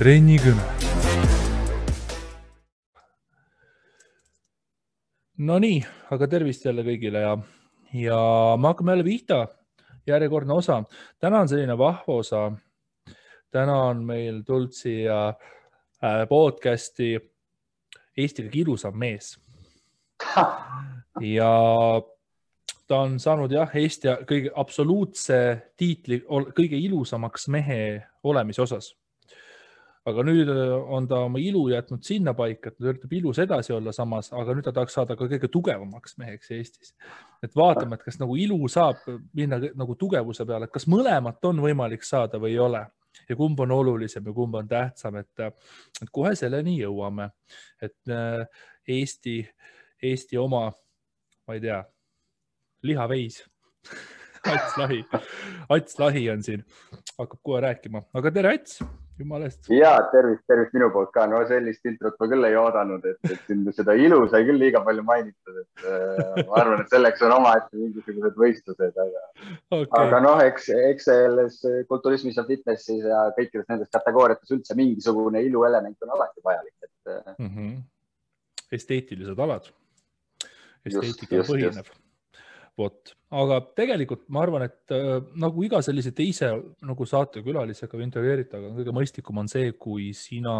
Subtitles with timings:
[0.00, 0.62] trennikõne.
[5.44, 5.80] Nonii,
[6.14, 7.34] aga tervist jälle kõigile ja,
[7.92, 8.20] ja
[8.56, 9.40] me hakkame jälle pihta.
[10.06, 10.82] järjekordne osa.
[11.20, 12.52] täna on selline vahva osa.
[13.50, 17.18] täna on meil tulnud siia äh, podcast'i
[18.16, 19.36] Eesti kõige ilusam mees.
[21.36, 21.52] ja
[22.88, 25.36] ta on saanud jah, Eesti kõige absoluutse
[25.76, 26.22] tiitli
[26.56, 28.94] kõige ilusamaks mehe olemise osas
[30.08, 33.92] aga nüüd äh, on ta oma ilu jätnud sinnapaika, et ta üritab ilus edasi olla
[33.92, 36.94] samas, aga nüüd ta tahaks saada ka kõige tugevamaks meheks Eestis.
[37.44, 39.02] et vaatame, et kas nagu ilu saab
[39.36, 42.86] minna nagu tugevuse peale, et kas mõlemat on võimalik saada või ei ole.
[43.28, 47.26] Ja kumb on olulisem ja kumb on tähtsam, et, et kohe selleni jõuame,
[47.82, 48.46] et äh,
[48.88, 49.42] Eesti,
[50.02, 50.68] Eesti oma,
[51.46, 51.82] ma ei tea,
[52.86, 53.42] lihaveis.
[54.54, 55.02] Ats Lahi,
[55.68, 56.64] Ats Lahi on siin,
[57.18, 58.78] hakkab kohe rääkima, aga tere, Ats
[59.22, 59.68] jumala eest.
[59.72, 63.46] ja tervist, tervist minu poolt ka, no sellist introt ma küll ei oodanud, et, et
[63.48, 67.36] sind seda ilu sai küll liiga palju mainitud, et äh, ma arvan, et selleks on
[67.36, 69.24] omaette mingisugused võistlused, aga
[69.78, 71.60] okay., aga noh, eks, eks selles
[71.90, 77.50] kulturismis ja fitnessis ja kõikides nendes kategooriates üldse mingisugune iluelement on alati vajalik, et mm.
[77.50, 77.74] -hmm.
[78.80, 79.72] esteetilised alad,
[80.84, 81.90] esteetikal põhineb
[82.78, 86.52] vot, aga tegelikult ma arvan, et äh, nagu iga sellise teise
[86.86, 90.54] nagu saatekülalisega või intervjueeritavaga kõige mõistlikum on see, kui sina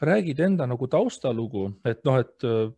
[0.00, 2.70] räägid enda nagu taustalugu, et noh, et äh,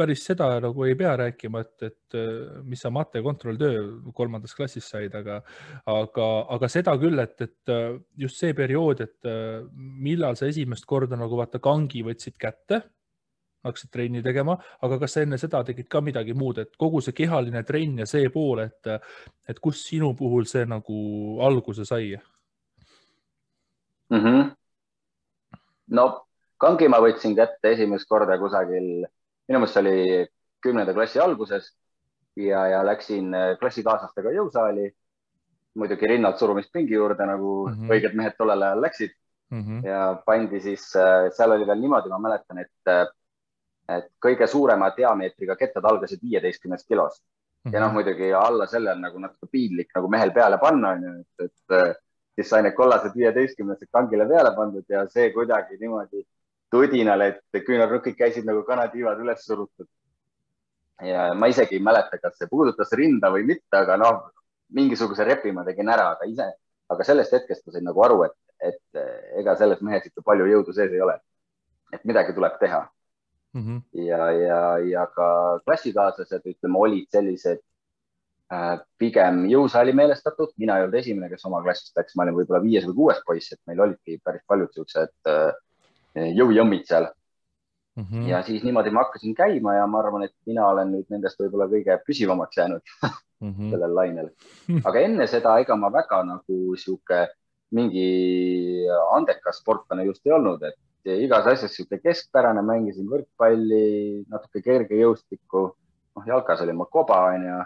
[0.00, 3.82] päris seda nagu ei pea rääkima, et, et äh, mis sa mate kontrolltöö
[4.16, 5.40] kolmandas klassis said, aga,
[5.90, 9.30] aga, aga seda küll, et, et äh, just see periood, et
[9.76, 12.84] millal sa esimest korda nagu vaata kangi võtsid kätte
[13.64, 17.16] hakkasid trenni tegema, aga kas sa enne seda tegid ka midagi muud, et kogu see
[17.16, 18.88] kehaline trenn ja see pool, et,
[19.48, 20.96] et kus sinu puhul see nagu
[21.44, 22.14] alguse sai
[24.10, 24.18] mm?
[24.18, 24.50] -hmm.
[25.98, 26.06] no
[26.60, 29.04] kangi ma võtsin kätte esimest korda kusagil,
[29.48, 30.26] minu meelest see oli
[30.62, 31.70] kümnenda klassi alguses
[32.36, 34.90] ja, ja läksin klassikaaslastega jõusaali.
[35.74, 37.90] muidugi rinnalt surumist pingi juurde, nagu mm -hmm.
[37.94, 39.10] õiged mehed tollel ajal läksid
[39.50, 39.60] mm.
[39.62, 39.86] -hmm.
[39.86, 40.90] ja pandi siis,
[41.36, 43.10] seal oli veel niimoodi, ma mäletan, et
[43.96, 47.74] et kõige suurema diameetriga kettad algasid viieteistkümnest kilost mm -hmm.
[47.74, 47.94] ja noh, mhm.
[47.94, 51.96] muidugi alla selle on nagu natuke piinlik nagu mehel peale panna, onju, et, et
[52.34, 56.26] siis sai need kollased viieteistkümnesed kangile peale pandud ja see kuidagi niimoodi
[56.70, 59.88] tudinal, et küünarnukid käisid nagu kanatiivad üles surutud.
[61.02, 64.18] ja ma isegi ei mäleta, kas see puudutas rinda või mitte, aga noh,
[64.76, 66.46] mingisuguse repi ma tegin ära, aga ise,
[66.88, 69.00] aga sellest hetkest ma sain nagu aru, et, et
[69.40, 71.18] ega selles mehes ikka palju jõudu sees ei ole.
[71.92, 72.84] et midagi tuleb teha
[73.54, 73.62] mm.
[73.62, 74.06] -hmm.
[74.06, 77.62] ja, ja, ja ka klassikaaslased, ütleme, olid sellised
[78.52, 80.52] äh, pigem jõusaali meelestatud.
[80.56, 83.52] mina ei olnud esimene, kes oma klassist läks, ma olin võib-olla viies või kuues poiss,
[83.52, 85.50] et meil olidki päris paljud siuksed äh,
[86.14, 87.10] jõujõmmid seal
[87.96, 88.04] mm.
[88.04, 88.28] -hmm.
[88.28, 91.68] ja siis niimoodi ma hakkasin käima ja ma arvan, et mina olen nüüd nendest võib-olla
[91.70, 92.82] kõige püsivamaks jäänud
[93.40, 93.70] mm -hmm.
[93.70, 94.30] sellel lainel.
[94.88, 97.26] aga enne seda, ega ma väga nagu sihuke
[97.70, 100.74] mingi andekas sportlane just ei olnud, et
[101.08, 105.62] igas asjas sihuke keskpärane, mängisin võrkpalli, natuke kergejõustikku,
[106.16, 107.60] noh, jalkas olin ma koba, onju.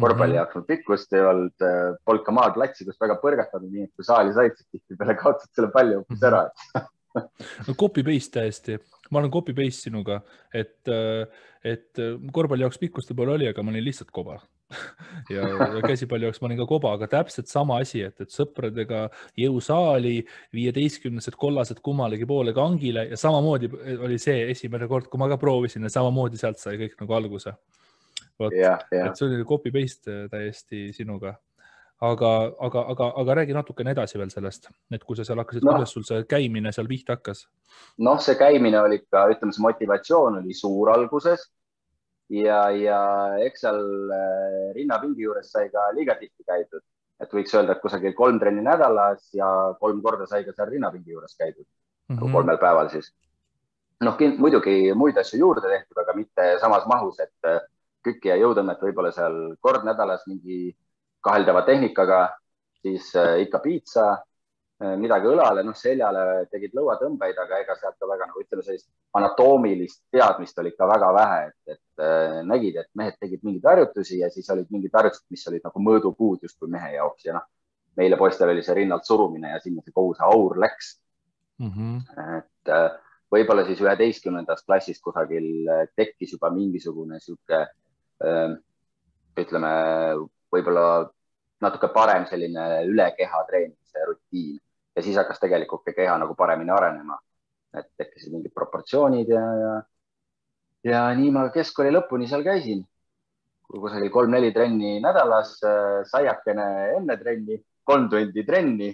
[0.00, 1.66] korvpalli jaoks mul pikkust ei olnud,
[2.06, 5.72] polnud ka maad latsidest väga põrgatanud, nii et kui saali said, siis tihtipeale kaotasid selle
[5.74, 6.46] palli hoopis ära.
[7.66, 8.76] No copy paste täiesti,
[9.10, 10.20] ma olen copy paste sinuga,
[10.54, 10.86] et,
[11.66, 12.02] et
[12.32, 14.38] korvpalli jaoks pikkust võib-olla oli, aga ma olin lihtsalt koba
[15.34, 19.06] ja, ja käsipalli jaoks ma olin ka koba, aga täpselt sama asi, et, et sõpradega
[19.40, 20.16] jõusaali,
[20.56, 25.86] viieteistkümnesed kollased kummalegi poole kangile ja samamoodi oli see esimene kord, kui ma ka proovisin
[25.86, 27.54] ja samamoodi sealt sai kõik nagu alguse.
[28.40, 31.36] vot, et see oli copy paste täiesti sinuga
[32.00, 35.74] aga, aga, aga, aga räägi natukene edasi veel sellest, et kui sa seal hakkasid no.,
[35.74, 37.44] kuidas sul see käimine seal pihta hakkas?
[38.00, 41.44] noh, see käimine oli ikka, ütleme, see motivatsioon oli suur alguses
[42.30, 43.00] ja, ja
[43.44, 43.80] eks seal
[44.14, 46.82] äh, rinnapingi juures sai ka liiga tihti käidud,
[47.20, 49.48] et võiks öelda, et kusagil kolm trenni nädalas ja
[49.80, 52.32] kolm korda sai ka seal rinnapingi juures käidud mm, -hmm.
[52.32, 53.12] kolmel päeval siis.
[54.00, 57.60] noh, muidugi muid asju juurde tehtud, aga mitte samas mahus, et äh,
[58.04, 60.76] kükki ja jõutõmmet võib-olla seal kord nädalas mingi
[61.20, 62.28] kaheldava tehnikaga,
[62.80, 64.06] siis äh, ikka piitsa
[64.80, 68.86] midagi õlale, noh, seljale tegid lõuatõmbeid, aga ega sealt ka väga nagu ütleme, sellist
[69.18, 74.22] anatoomilist teadmist oli ikka väga vähe, et, et äh, nägid, et mehed tegid mingeid harjutusi
[74.22, 77.44] ja siis olid mingid harjutused, mis olid nagu mõõdupuud justkui mehe jaoks ja noh,
[78.00, 80.94] meile poistel oli see rinnalt surumine ja sinna see kogu see aur läks
[81.60, 81.70] mm.
[81.76, 82.38] -hmm.
[82.38, 82.88] et äh,
[83.36, 87.66] võib-olla siis üheteistkümnendast klassist kusagil tekkis juba mingisugune sihuke
[89.40, 89.70] ütleme,
[90.52, 90.88] võib-olla
[91.60, 94.58] natuke parem selline ülekeha treenimise rutiin
[94.96, 97.18] ja siis hakkas tegelikult ka keha nagu paremini arenema.
[97.70, 99.74] et tekkisid mingid proportsioonid ja, ja,
[100.90, 102.82] ja nii ma keskkooli lõpuni seal käisin.
[103.70, 105.52] kusagil kolm-neli trenni nädalas,
[106.10, 106.66] saiakene
[106.96, 108.90] enne trenni, kolm tundi trenni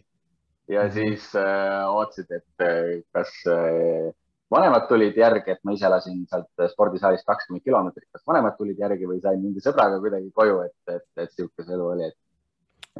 [0.68, 0.92] ja mm -hmm.
[0.92, 4.12] siis äh, ootasid, et äh, kas äh,
[4.50, 9.08] vanemad tulid järgi, et ma ise elasin sealt spordisaalist kakskümmend kilomeetrit, kas vanemad tulid järgi
[9.08, 12.16] või sain mingi sõbraga kuidagi koju, et, et, et sihuke see elu oli, et.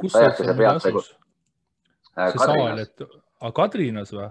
[0.01, 1.15] kus see asus?
[2.17, 3.03] Äh, see saal, et,
[3.41, 4.29] aga Kadrinas või?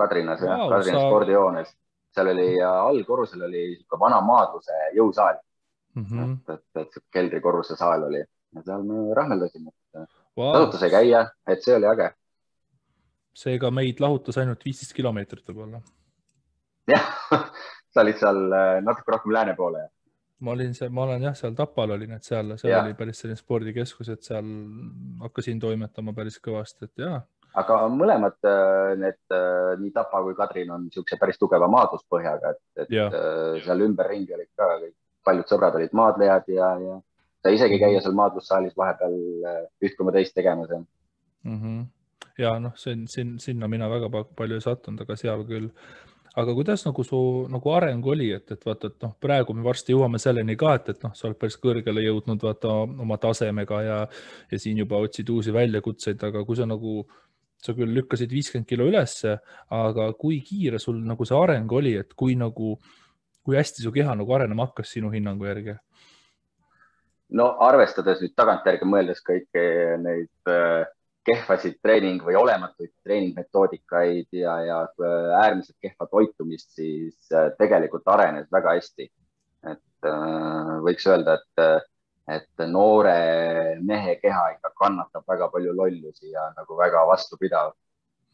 [0.00, 1.06] Kadrinas jah wow,, Kadrina sa...
[1.08, 1.72] spordihoones,
[2.14, 5.38] seal oli allkorrusel oli niisugune vana maadluse jõusaal
[5.94, 6.04] mm.
[6.04, 6.36] -hmm.
[6.54, 9.70] et, et, et keldrikorruse saal oli ja seal me rahmeldasime
[10.36, 10.52] wow..
[10.52, 12.12] tasuta sai käia, et see oli äge
[13.34, 15.80] seega meid lahutas ainult viisteist kilomeetrit võib-olla.
[16.90, 17.10] jah,
[17.92, 19.88] sa olid seal äh, natuke rohkem lääne poole.
[20.40, 22.82] Ma olin seal, ma olen jah, seal Tapal olin, et seal, seal ja.
[22.82, 24.50] oli päris selline spordikeskus, et seal
[25.22, 27.20] hakkasin toimetama päris kõvasti, et ja.
[27.62, 32.62] aga mõlemad äh, need, äh, nii Tapa kui Kadrin on niisuguse päris tugeva maadluspõhjaga, et,
[32.84, 33.08] et ja.
[33.64, 37.00] seal ümberringi olid ka kõik, paljud sõbrad olid maadlejad ja, ja
[37.44, 39.18] sai isegi käia seal maadlussaalis vahepeal
[39.84, 40.86] üht koma teist tegemas mm.
[41.44, 41.84] -hmm
[42.38, 45.70] ja noh, see on siin, sinna mina väga palju ei sattunud, aga seal küll.
[46.40, 47.18] Aga kuidas nagu su
[47.52, 50.90] nagu areng oli, et, et vaata, et noh, praegu me varsti jõuame selleni ka, et,
[50.94, 52.72] et noh, sa oled päris kõrgele jõudnud vaata
[53.04, 54.00] oma tasemega ja,
[54.50, 57.04] ja siin juba otsid uusi väljakutseid, aga kui sa nagu,
[57.62, 59.36] sa küll lükkasid viiskümmend kilo ülesse,
[59.78, 62.74] aga kui kiire sul nagu see areng oli, et kui nagu,
[63.46, 65.78] kui hästi su keha nagu arenema hakkas sinu hinnangu järgi?
[67.34, 69.62] no arvestades nüüd tagantjärgi mõeldes kõiki
[70.02, 70.84] neid äh,
[71.24, 74.78] kehvasid treening või olematuid treeningmetoodikaid ja, ja
[75.40, 79.10] äärmiselt kehva toitumist, siis äh, tegelikult arenes väga hästi.
[79.64, 81.86] et äh, võiks öelda, et,
[82.36, 83.14] et noore
[83.80, 87.72] mehe keha ikka kannatab väga palju lollusi ja nagu väga vastupidav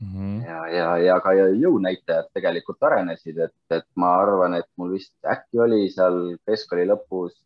[0.00, 0.08] mm.
[0.14, 0.40] -hmm.
[0.46, 5.62] ja, ja, ja ka jõunäitajad tegelikult arenesid, et, et ma arvan, et mul vist äkki
[5.66, 7.38] oli seal keskkooli lõpus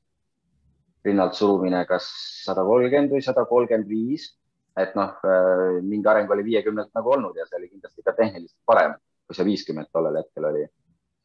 [1.05, 2.08] rinnalt surumine kas
[2.46, 4.31] sada kolmkümmend või sada kolmkümmend viis
[4.76, 8.59] et noh, äh, mingi areng oli viiekümnelt nagu olnud ja see oli kindlasti ka tehniliselt
[8.67, 10.67] parem, kui see viiskümmend tollel hetkel oli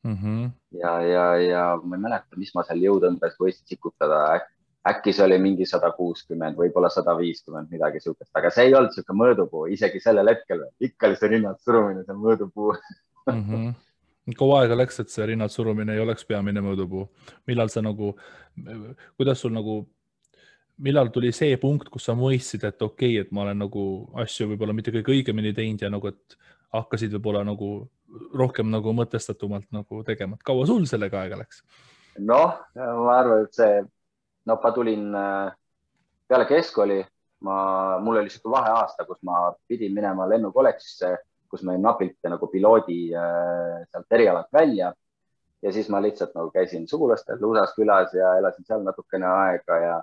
[0.04, 0.16] mm.
[0.16, 0.52] -hmm.
[0.82, 4.48] ja, ja, ja ma ei mäleta, mis ma seal jõutõmbes võisin sikutada Äk,.
[4.90, 8.94] äkki see oli mingi sada kuuskümmend, võib-olla sada viiskümmend, midagi sihukest, aga see ei olnud
[8.96, 10.64] sihuke mõõdupuu, isegi sellel hetkel.
[10.80, 13.46] ikka oli see rinnalt surumine, see mõõdupuu mm.
[13.46, 13.78] -hmm
[14.38, 17.08] kaua aega läks, et see rinnalt surumine ei oleks peamine mõõdupuu,
[17.50, 18.12] millal sa nagu,
[19.18, 19.80] kuidas sul nagu
[20.84, 23.84] millal tuli see punkt, kus sa mõistsid, et okei okay,, et ma olen nagu
[24.24, 26.38] asju võib-olla mitte kõige õigemini teinud ja nagu, et
[26.76, 27.70] hakkasid võib-olla nagu
[28.38, 31.64] rohkem nagu mõtestatumalt nagu tegema, et kaua sul sellega aega läks?
[32.20, 33.80] noh, ma arvan, et see,
[34.50, 35.52] no ma tulin äh,
[36.28, 37.00] peale keskkooli,
[37.48, 37.58] ma,
[38.04, 41.14] mul oli niisugune vaheaasta, kus ma pidin minema lennukolledžisse,
[41.50, 44.92] kus ma jäin napilt nagu piloodi äh, sealt erialalt välja
[45.62, 49.96] ja siis ma lihtsalt nagu käisin sugulastel USA-s külas ja elasin seal natukene aega ja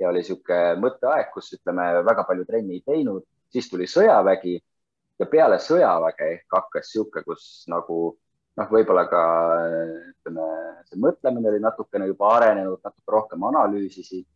[0.00, 4.56] ja oli niisugune mõtteaeg, kus ütleme, väga palju trenni ei teinud, siis tuli sõjavägi
[5.20, 7.98] ja peale sõjaväge ehk hakkas niisugune, kus nagu
[8.56, 9.22] noh, võib-olla ka
[10.12, 10.46] ütleme,
[10.88, 14.26] see mõtlemine oli natukene juba arenenud, natuke rohkem analüüsisid,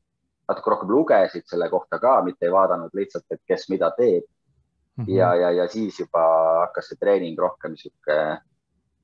[0.50, 5.04] natuke rohkem lugesid selle kohta ka, mitte ei vaadanud lihtsalt, et kes mida teeb mm.
[5.04, 5.12] -hmm.
[5.16, 6.24] ja, ja, ja siis juba
[6.66, 8.40] hakkas see treening rohkem niisugune,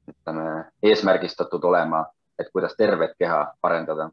[0.06, 0.50] ütleme,
[0.82, 2.04] eesmärgistatud olema,
[2.38, 4.10] et kuidas tervet keha arendada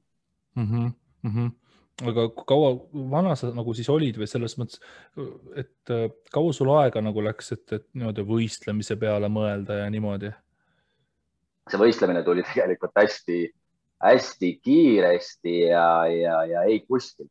[0.55, 0.63] mm.
[0.63, 0.91] -hmm.
[1.23, 1.62] Mm -hmm
[2.01, 2.71] aga kaua
[3.11, 4.79] vana sa nagu siis olid või selles mõttes,
[5.59, 10.33] et äh, kaua sul aega nagu läks, et, et niimoodi võistlemise peale mõelda ja niimoodi?
[11.69, 17.29] see võistlemine tuli tegelikult hästi-hästi kiiresti ja, ja, ja ei kuskilt.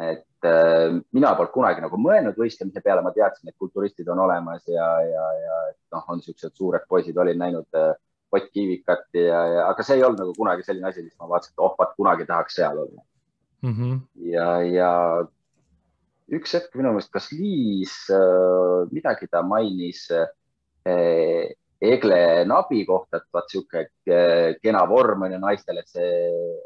[0.00, 4.64] et äh, mina polnud kunagi nagu mõelnud võistlemise peale, ma teadsin, et kulturistid on olemas
[4.66, 5.60] ja, ja, ja
[5.92, 7.92] noh, on niisugused suured poisid, olin näinud äh,
[8.30, 11.52] Ott Kiivikat ja, ja, aga see ei olnud nagu kunagi selline asi, mis ma vaatasin,
[11.52, 13.02] et oh, vaat kunagi tahaks seal olla
[13.62, 13.74] mm.
[13.74, 14.00] -hmm.
[14.32, 14.90] ja, ja
[16.30, 21.48] üks hetk minu meelest, kas Liis äh, midagi ta mainis äh,
[21.80, 26.10] Egle Nabi kohta, et vaat sihuke äh, kena vorm on ju naistel, et see,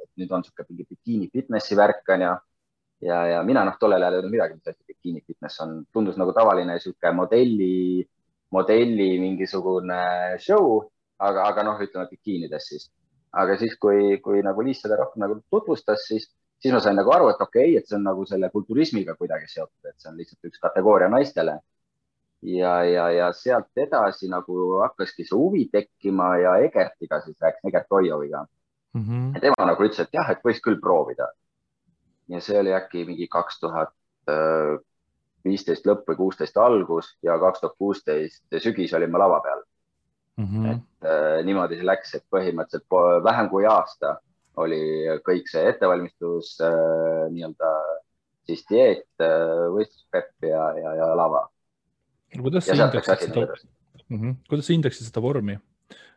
[0.02, 2.32] et nüüd on sihuke mingi bikiini fitnessi värk on ju.
[3.04, 6.18] ja, ja mina noh, tollel ajal ei olnud midagi, mis asi bikiini fitness on, tundus
[6.20, 8.04] nagu tavaline sihuke modelli,
[8.54, 10.02] modelli mingisugune
[10.40, 10.80] show,
[11.18, 12.90] aga, aga noh, ütleme bikiinides siis.
[13.34, 16.28] aga siis, kui, kui nagu Liis seda rohkem nagu tutvustas, siis
[16.64, 19.50] siis ma sain nagu aru, et okei okay,, et see on nagu selle kulturismiga kuidagi
[19.50, 21.58] seotud, et see on lihtsalt üks kategooria naistele.
[22.44, 27.92] ja, ja, ja sealt edasi nagu hakkaski see huvi tekkima ja Egertiga siis rääkisin, Egert
[27.92, 28.42] Oioviga
[28.94, 29.02] mm.
[29.02, 29.34] -hmm.
[29.34, 31.28] ja tema nagu ütles, et jah, et võiks küll proovida.
[32.28, 33.92] ja see oli äkki mingi kaks tuhat
[35.44, 39.64] viisteist lõpp või kuusteist algus ja kaks tuhat kuusteist sügis olin ma lava peal
[40.36, 40.44] mm.
[40.44, 40.70] -hmm.
[40.72, 44.16] et äh, niimoodi see läks, et põhimõtteliselt vähem kui aasta
[44.62, 44.80] oli
[45.26, 47.70] kõik see ettevalmistus äh, nii-öelda
[48.46, 51.46] siis dieet äh,, võistluspepp ja, ja, ja lava.
[52.36, 53.46] kuidas sa hindaksid seda,
[54.08, 54.34] mm -hmm.
[54.48, 55.58] kuidas sa hindaksid seda vormi?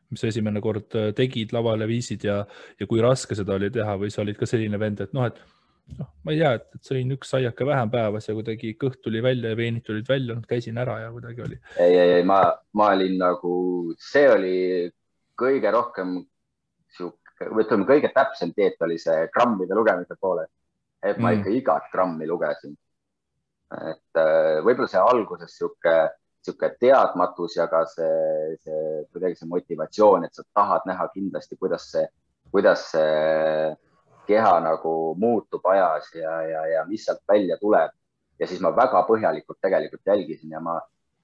[0.10, 2.46] mis sa esimene kord äh, tegid, lavale viisid ja,
[2.80, 5.42] ja kui raske seda oli teha või sa olid ka selline vend, et noh, et
[5.98, 9.22] noh, ma ei tea, et, et sõin üks saiake vähem päevas ja kuidagi kõht tuli
[9.24, 11.60] välja ja veenid tulid välja, käisin ära ja kuidagi oli.
[11.76, 12.40] ei, ei, ei, ma,
[12.74, 13.54] ma olin nagu,
[14.00, 14.58] see oli
[15.38, 16.18] kõige rohkem
[17.46, 20.48] ütleme, kõige täpsem dieet oli see grammide lugemise poole.
[21.04, 21.40] et ma mm.
[21.40, 22.76] ikka igat grammi lugesin.
[23.72, 25.96] et äh, võib-olla see alguses sihuke,
[26.42, 31.92] sihuke teadmatus ja ka see, see kuidagi see motivatsioon, et sa tahad näha kindlasti, kuidas
[31.92, 32.08] see,
[32.52, 33.76] kuidas see
[34.28, 37.92] keha nagu muutub ajas ja, ja, ja mis sealt välja tuleb.
[38.40, 40.76] ja siis ma väga põhjalikult tegelikult jälgisin ja ma,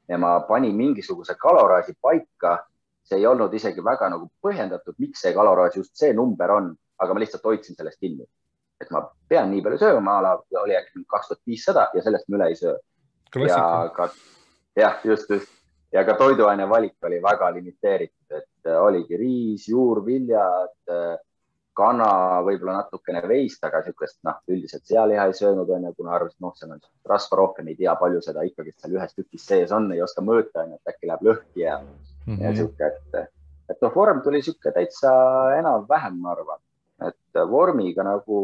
[0.09, 2.63] ja ma panin mingisuguse kaloraaži paika.
[3.03, 6.71] See ei olnud isegi väga nagu põhjendatud, miks see kaloraaž just see number on,
[7.03, 8.25] aga ma lihtsalt hoidsin sellest kinni.
[8.81, 12.39] et ma pean nii palju sööma, ala oli äkki kaks tuhat viissada ja sellest ma
[12.39, 12.77] üle ei söö.
[13.47, 13.59] ja
[13.95, 14.09] ka,
[14.75, 15.51] jah, just, just
[15.93, 20.91] ja ka toiduaine valik oli väga limiteeritud, et oligi riis, juurviljad
[21.77, 22.07] kana,
[22.45, 26.75] võib-olla natukene veist, aga niisugust noh, üldiselt sealiha ei söönud, onju, kuna arvasin, noh, seal
[26.75, 30.21] on rasva rohkem, ei tea, palju seda ikkagi seal ühes tükis sees on, ei oska
[30.25, 32.43] mõõta, onju, et äkki läheb lõhki ja mm, -hmm.
[32.43, 33.31] ja sihuke, et,
[33.69, 35.11] et noh, vorm tuli sihuke täitsa
[35.59, 36.61] enam-vähem, ma arvan,
[37.07, 38.39] et vormiga nagu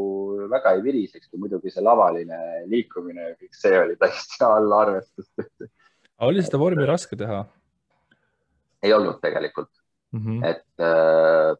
[0.51, 5.69] väga ei viriseks, kui muidugi see lavaline liikumine ja kõik see oli täiesti alla arvestust
[6.27, 7.43] oli seda vormi raske teha?
[8.83, 9.71] ei olnud tegelikult
[10.11, 10.45] mm, -hmm.
[10.47, 11.55] et äh,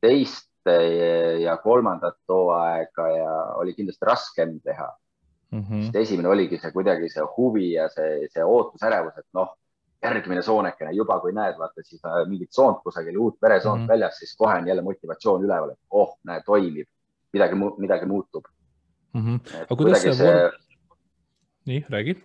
[0.00, 0.46] teist
[1.40, 4.88] ja kolmandat hooaega ja oli kindlasti raskem teha
[5.50, 5.62] mm.
[5.62, 5.82] -hmm.
[5.82, 9.54] sest esimene oligi see kuidagi see huvi ja see, see ootusärevus, et noh,
[10.02, 13.92] järgmine soonekene juba, kui näed, vaata siis äh, mingit soont kusagil, uut veresoont mm -hmm.
[13.94, 16.88] väljas, siis kohe on jälle motivatsioon üleval, et oh, näe, toimib,
[17.32, 18.44] midagi, midagi muutub
[19.12, 19.20] mm.
[19.20, 19.56] -hmm.
[19.62, 20.50] aga kuidas see, see...
[21.66, 22.16] nii, räägi.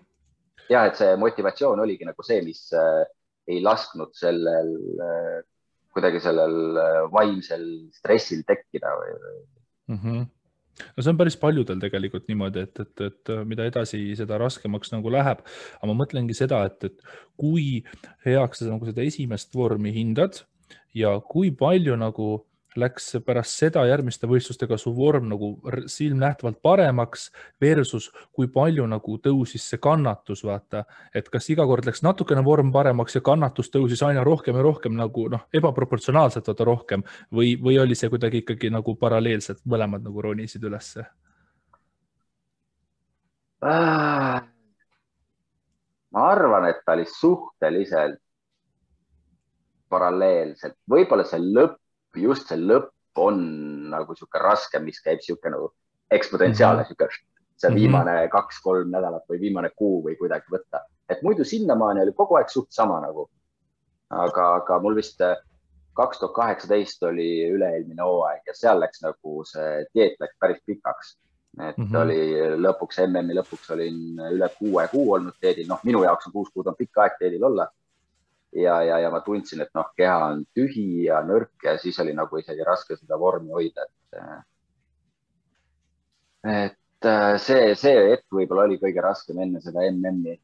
[0.70, 3.06] ja et see motivatsioon oligi nagu see, mis äh,
[3.48, 4.72] ei lasknud sellel
[5.08, 5.42] äh,
[5.94, 9.20] kuidagi sellel äh, vaimsel stressil tekkida või
[9.88, 9.98] mm?
[9.98, 10.26] -hmm
[10.96, 15.12] no see on päris paljudel tegelikult niimoodi, et, et, et mida edasi, seda raskemaks nagu
[15.14, 15.44] läheb.
[15.80, 17.84] aga ma mõtlengi seda, et, et kui
[18.26, 20.44] heaks sa nagu seda esimest vormi hindad
[20.98, 22.34] ja kui palju nagu
[22.80, 25.50] läks pärast seda järgmiste võistlustega su vorm nagu
[25.90, 27.30] silmnähtavalt paremaks
[27.62, 30.84] versus kui palju nagu tõusis see kannatus, vaata,
[31.16, 34.98] et kas iga kord läks natukene vorm paremaks ja kannatus tõusis aina rohkem ja rohkem
[34.98, 40.26] nagu noh, ebaproportsionaalselt vaata rohkem või, või oli see kuidagi ikkagi nagu paralleelselt, mõlemad nagu
[40.26, 41.06] ronisid ülesse?
[43.64, 44.42] Äh,?
[46.14, 48.20] ma arvan, et ta oli suhteliselt
[49.94, 51.83] paralleelselt, võib-olla see lõpp
[52.22, 53.40] just see lõpp on
[53.94, 55.72] nagu sihuke raske, mis käib sihuke nagu
[56.12, 57.06] eksponentsiaalne mm -hmm.
[57.06, 58.32] sihuke, see viimane mm -hmm.
[58.32, 62.72] kaks-kolm nädalat või viimane kuu või kuidagi võtta, et muidu sinnamaani oli kogu aeg suht
[62.72, 63.30] sama nagu.
[64.10, 65.38] aga, aga mul vist äh,
[65.94, 71.18] kaks tuhat kaheksateist oli üle-eelmine hooaeg ja seal läks nagu see dieet läks päris pikaks.
[71.62, 71.98] et mm -hmm.
[72.02, 72.22] oli
[72.66, 76.68] lõpuks MM-i lõpuks olin üle kuue kuu olnud dieedil, noh, minu jaoks on kuus kuud
[76.68, 77.68] on pikk aeg dieedil olla
[78.56, 82.14] ja, ja, ja ma tundsin, et noh, keha on tühi ja nõrk ja siis oli
[82.18, 84.24] nagu isegi raske seda vormi hoida, et.
[86.54, 90.40] et äh, see, see hetk võib-olla oli kõige raskem enne seda MM-i.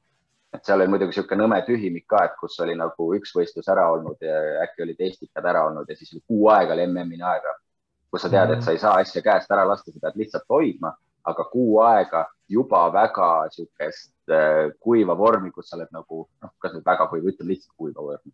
[0.54, 3.86] et seal oli muidugi niisugune nõme tühimik ka, et kus oli nagu üks võistlus ära
[3.94, 7.54] olnud ja äkki olid Eestikad ära olnud ja siis oli kuu aega oli MM-ini aega,
[8.10, 10.96] kus sa tead, et sa ei saa asja käest ära lasta, sa pead lihtsalt hoidma,
[11.30, 14.10] aga kuu aega juba väga niisugust
[14.79, 18.33] kuiva vormi, kus sa oled nagu noh, kas nüüd väga kuiv, ütleme lihtsalt kuiva vormi,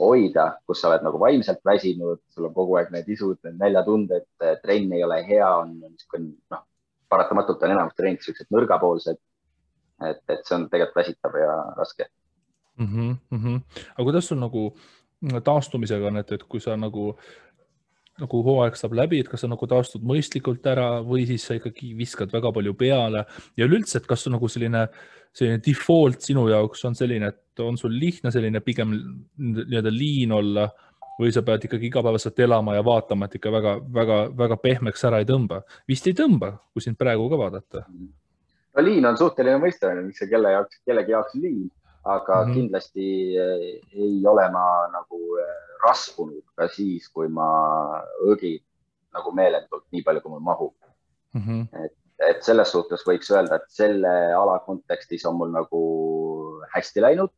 [0.00, 4.26] hoida, kus sa oled nagu vaimselt väsinud, sul on kogu aeg need isud, need näljatunded,
[4.62, 6.66] trenn ei ole hea, on niisugune noh,
[7.08, 9.18] paratamatult on enamus trennid siuksed nõrgapoolsed.
[10.04, 12.04] et, et see on tegelikult väsitav ja raske
[12.76, 12.86] mm.
[12.86, 13.60] -hmm, mm -hmm.
[13.94, 14.76] aga kuidas sul nagu
[15.44, 17.16] taastumisega on, et, et kui sa nagu
[18.20, 21.92] nagu hooaeg saab läbi, et kas sa nagu taastud mõistlikult ära või siis sa ikkagi
[21.98, 23.24] viskad väga palju peale
[23.58, 24.86] ja üleüldse, et kas sul nagu selline,
[25.36, 28.94] selline default sinu jaoks on selline, et on sul lihtne selline pigem
[29.36, 30.68] nii-öelda liin olla
[31.16, 35.62] või sa pead ikkagi igapäevaselt elama ja vaatama, et ikka väga-väga-väga pehmeks ära ei tõmba.
[35.88, 37.84] vist ei tõmba, kui sind praegu ka vaadata.
[38.76, 41.70] no liin on suhteline mõiste, miks see kelle jaoks, kellegi jaoks on liin,
[42.06, 42.54] aga mm -hmm.
[42.54, 43.06] kindlasti
[44.06, 45.20] ei ole ma nagu
[45.84, 47.48] rasvunud ka siis, kui ma
[48.30, 48.62] õgin
[49.16, 50.74] nagu meeletult nii palju, kui mul mahub
[51.34, 51.40] mm.
[51.40, 51.84] -hmm.
[51.84, 51.94] et
[52.28, 55.82] et selles suhtes võiks öelda, et selle ala kontekstis on mul nagu
[56.74, 57.30] hästi läinud.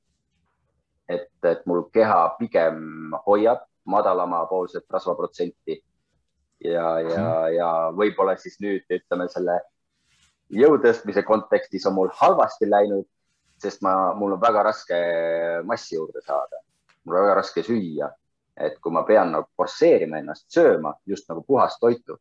[1.09, 5.79] et, et mul keha pigem hoiab madalamapoolset rasvaprotsenti
[6.61, 9.55] ja, ja mm., ja võib-olla siis nüüd ütleme selle
[10.53, 13.07] jõu tõstmise kontekstis on mul halvasti läinud,
[13.63, 14.99] sest ma, mul on väga raske
[15.67, 16.63] massi juurde saada.
[17.05, 18.11] mul on väga raske süüa,
[18.57, 22.19] et kui ma pean nagu forsseerima ennast sööma just nagu puhast toitu,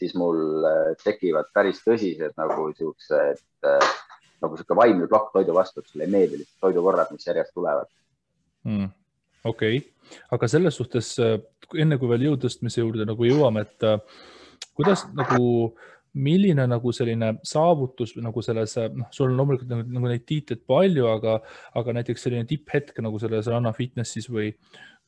[0.00, 3.88] siis mul äh, tekivad päris tõsised nagu siuksed äh,
[4.42, 7.90] nagu sihuke vaimne plokk toidu vastu, et sulle ei meeldi lihtsalt toidukorrad, mis järjest tulevad
[8.64, 8.92] mm..
[9.44, 11.38] okei okay., aga selles suhtes äh,
[11.80, 17.32] enne kui veel jõu tõstmise juurde nagu jõuame, et kuidas nagu äh, milline nagu selline
[17.46, 21.40] saavutus nagu selles, noh, sul on loomulikult nagu, neid tiitleid palju, aga,
[21.80, 24.52] aga näiteks selline tipphetk nagu selles Ranna Fitnessis või,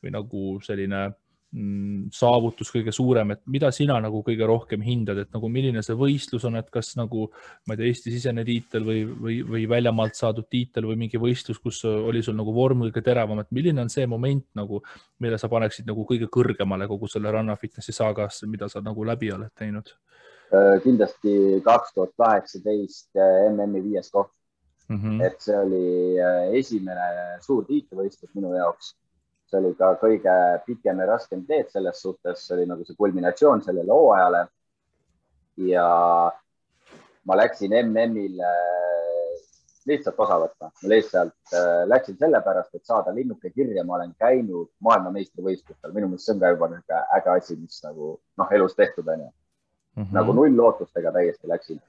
[0.03, 5.31] või nagu selline mm, saavutus kõige suurem, et mida sina nagu kõige rohkem hindad, et
[5.31, 7.29] nagu milline see võistlus on, et kas nagu
[7.63, 11.85] ma ei tea, Eesti-sisene tiitel või, või, või väljamaalt saadud tiitel või mingi võistlus, kus
[11.87, 14.83] oli sul nagu vorm kõige teravam, et milline on see moment nagu,
[15.23, 19.31] mille sa paneksid nagu kõige kõrgemale kogu selle Ranna Fitnessi saagasse, mida sa nagu läbi
[19.31, 19.95] oled teinud
[20.83, 24.31] kindlasti kaks tuhat kaheksateist äh, MM-i viies koht
[24.87, 24.97] mm.
[24.97, 25.25] -hmm.
[25.25, 28.95] et see oli äh, esimene suur tiitlivõistlus minu jaoks.
[29.47, 30.33] see oli ka kõige
[30.65, 34.47] pikem ja raskem teed selles suhtes, see oli nagu see kulminatsioon sellele hooajale.
[35.57, 36.31] ja
[37.23, 38.51] ma läksin MM-ile
[39.87, 41.55] lihtsalt osa võtma, ma lihtsalt
[41.87, 46.49] läksin sellepärast, et saada linnuke kirja, ma olen käinud maailmameistrivõistlustel, minu meelest see on ka
[46.51, 49.31] juba niisugune äge asi, mis nagu noh, elus tehtud on ju
[49.97, 50.13] mm -hmm.
[50.13, 51.81] nagu null-lootustega täiesti läksin.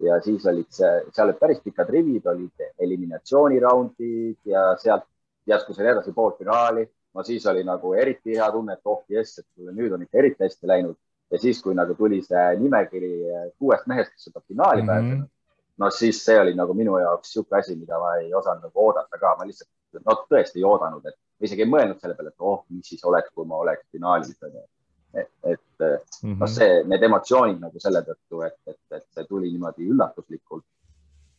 [0.00, 5.04] ja siis olid see, seal olid päris pikad rivid, olid eliminatsiooniraundid ja sealt
[5.46, 6.90] järsku sai edasi poolfinaali.
[7.14, 10.44] no siis oli nagu eriti hea tunne, et oh jess, et nüüd on ikka eriti
[10.44, 10.96] hästi läinud.
[11.30, 13.12] ja siis, kui nagu tuli see nimekiri
[13.58, 14.92] kuuest mehest, kes seda finaali mm -hmm.
[14.92, 15.28] pääsenud,
[15.78, 19.18] no siis see oli nagu minu jaoks niisugune asi, mida ma ei osanud nagu oodata
[19.18, 19.70] ka, ma lihtsalt
[20.06, 23.30] no tõesti ei oodanud, et isegi ei mõelnud selle peale, et oh, mis siis oleks,
[23.34, 24.30] kui ma oleks finaalis
[25.14, 26.38] et, et mm -hmm.
[26.40, 30.64] noh, see, need emotsioonid nagu selle tõttu, et, et, et see tuli niimoodi üllatuslikult.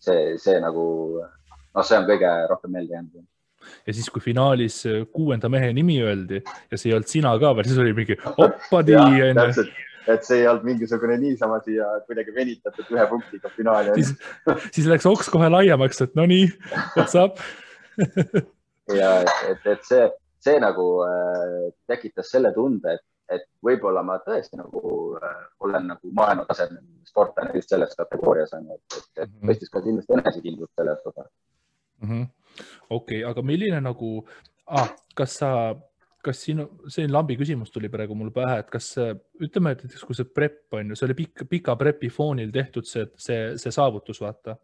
[0.02, 0.84] see, see nagu,
[1.76, 3.28] noh, see on kõige rohkem meelde jäänud
[3.88, 7.70] ja siis, kui finaalis kuuenda mehe nimi öeldi ja see ei olnud sina ka veel,
[7.70, 9.68] siis oli mingi hoppadi onju.
[10.08, 13.94] et see ei olnud mingisugune niisama siia kuidagi venitatud ühe punktiga finaali.
[13.96, 14.16] siis,
[14.72, 16.50] siis läks oks kohe laiemaks, et no nii,
[16.98, 17.38] what's up
[18.96, 19.14] ja
[19.50, 20.10] et, et see,
[20.42, 24.82] see nagu äh, tekitas selle tunde, et et võib-olla ma tõesti nagu
[25.18, 29.52] äh, olen nagu maailma tasemel sportlane just selles kategoorias on ju, et, et, et mhm.
[29.52, 31.30] tõstis ka kindlasti enesekindlust selles osas.
[32.02, 32.28] Mm -hmm..
[32.90, 34.12] okei okay,, aga milline nagu
[34.68, 35.52] ah,, kas sa,
[36.26, 40.18] kas sinu, selline lambi küsimus tuli praegu mul pähe, et kas ütleme, et näiteks kui
[40.18, 44.22] see prep on ju, see oli pikk, pika prepi foonil tehtud see, see, see saavutus,
[44.22, 44.58] vaata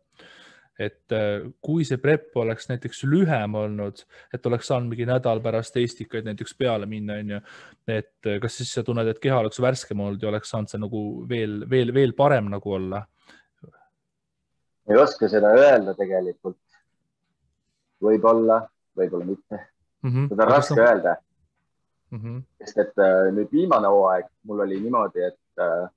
[0.79, 5.77] et äh, kui see prep oleks näiteks lühem olnud, et oleks saanud mingi nädal pärast
[5.81, 7.41] Eestikaid näiteks peale minna, onju,
[7.89, 10.81] et äh, kas siis sa tunned, et keha oleks värskem olnud ja oleks saanud see
[10.81, 13.03] nagu veel, veel, veel parem nagu olla?
[14.87, 16.61] ei oska seda öelda tegelikult.
[18.03, 18.61] võib-olla,
[18.95, 20.11] võib-olla mitte mm.
[20.11, 20.27] -hmm.
[20.29, 20.85] seda on raske on...
[20.85, 21.15] öelda
[22.11, 22.19] mm.
[22.19, 22.41] -hmm.
[22.61, 25.89] sest et äh, nüüd viimane hooaeg mul oli niimoodi, et äh,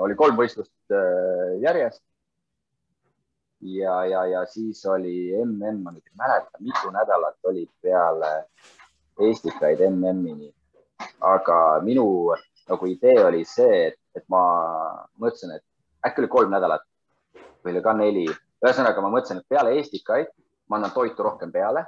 [0.00, 2.02] oli kolm võistlust äh, järjest
[3.60, 8.32] ja, ja, ja siis oli mm, ma nüüd ei mäleta, mitu nädalat olid peale
[9.20, 10.54] Eestikaid MM-ini.
[11.20, 12.32] aga minu
[12.68, 14.42] nagu idee oli see, et, et ma
[15.20, 16.84] mõtlesin, et äkki oli kolm nädalat
[17.64, 18.26] või oli ka neli.
[18.64, 20.32] ühesõnaga, ma mõtlesin, et peale Eestikaid
[20.68, 21.84] ma annan toitu rohkem peale,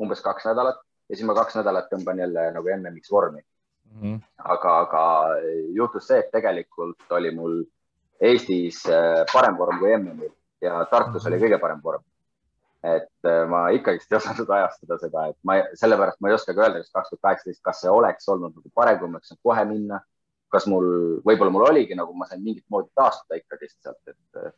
[0.00, 4.00] umbes kaks nädalat ja siis ma kaks nädalat tõmban jälle nagu MM-iks vormi mm.
[4.00, 4.20] -hmm.
[4.38, 5.04] aga, aga
[5.74, 7.62] juhtus see, et tegelikult oli mul
[8.20, 11.44] Eestis äh, parem vorm kui MM-il ja Tartus oli mhm.
[11.44, 12.04] kõige parem vorm.
[12.82, 16.64] et äh, ma ikkagist ei osanud ajastada seda, et ma sellepärast ma ei oska ka
[16.64, 19.64] öelda, kas kaks tuhat kaheksateist, kas see oleks olnud nagu parem, kui ma saaksin kohe
[19.68, 20.00] minna.
[20.50, 20.86] kas mul,
[21.22, 24.54] võib-olla mul oligi nagu ma sain mingit moodi taastuda ikkagist sealt, et,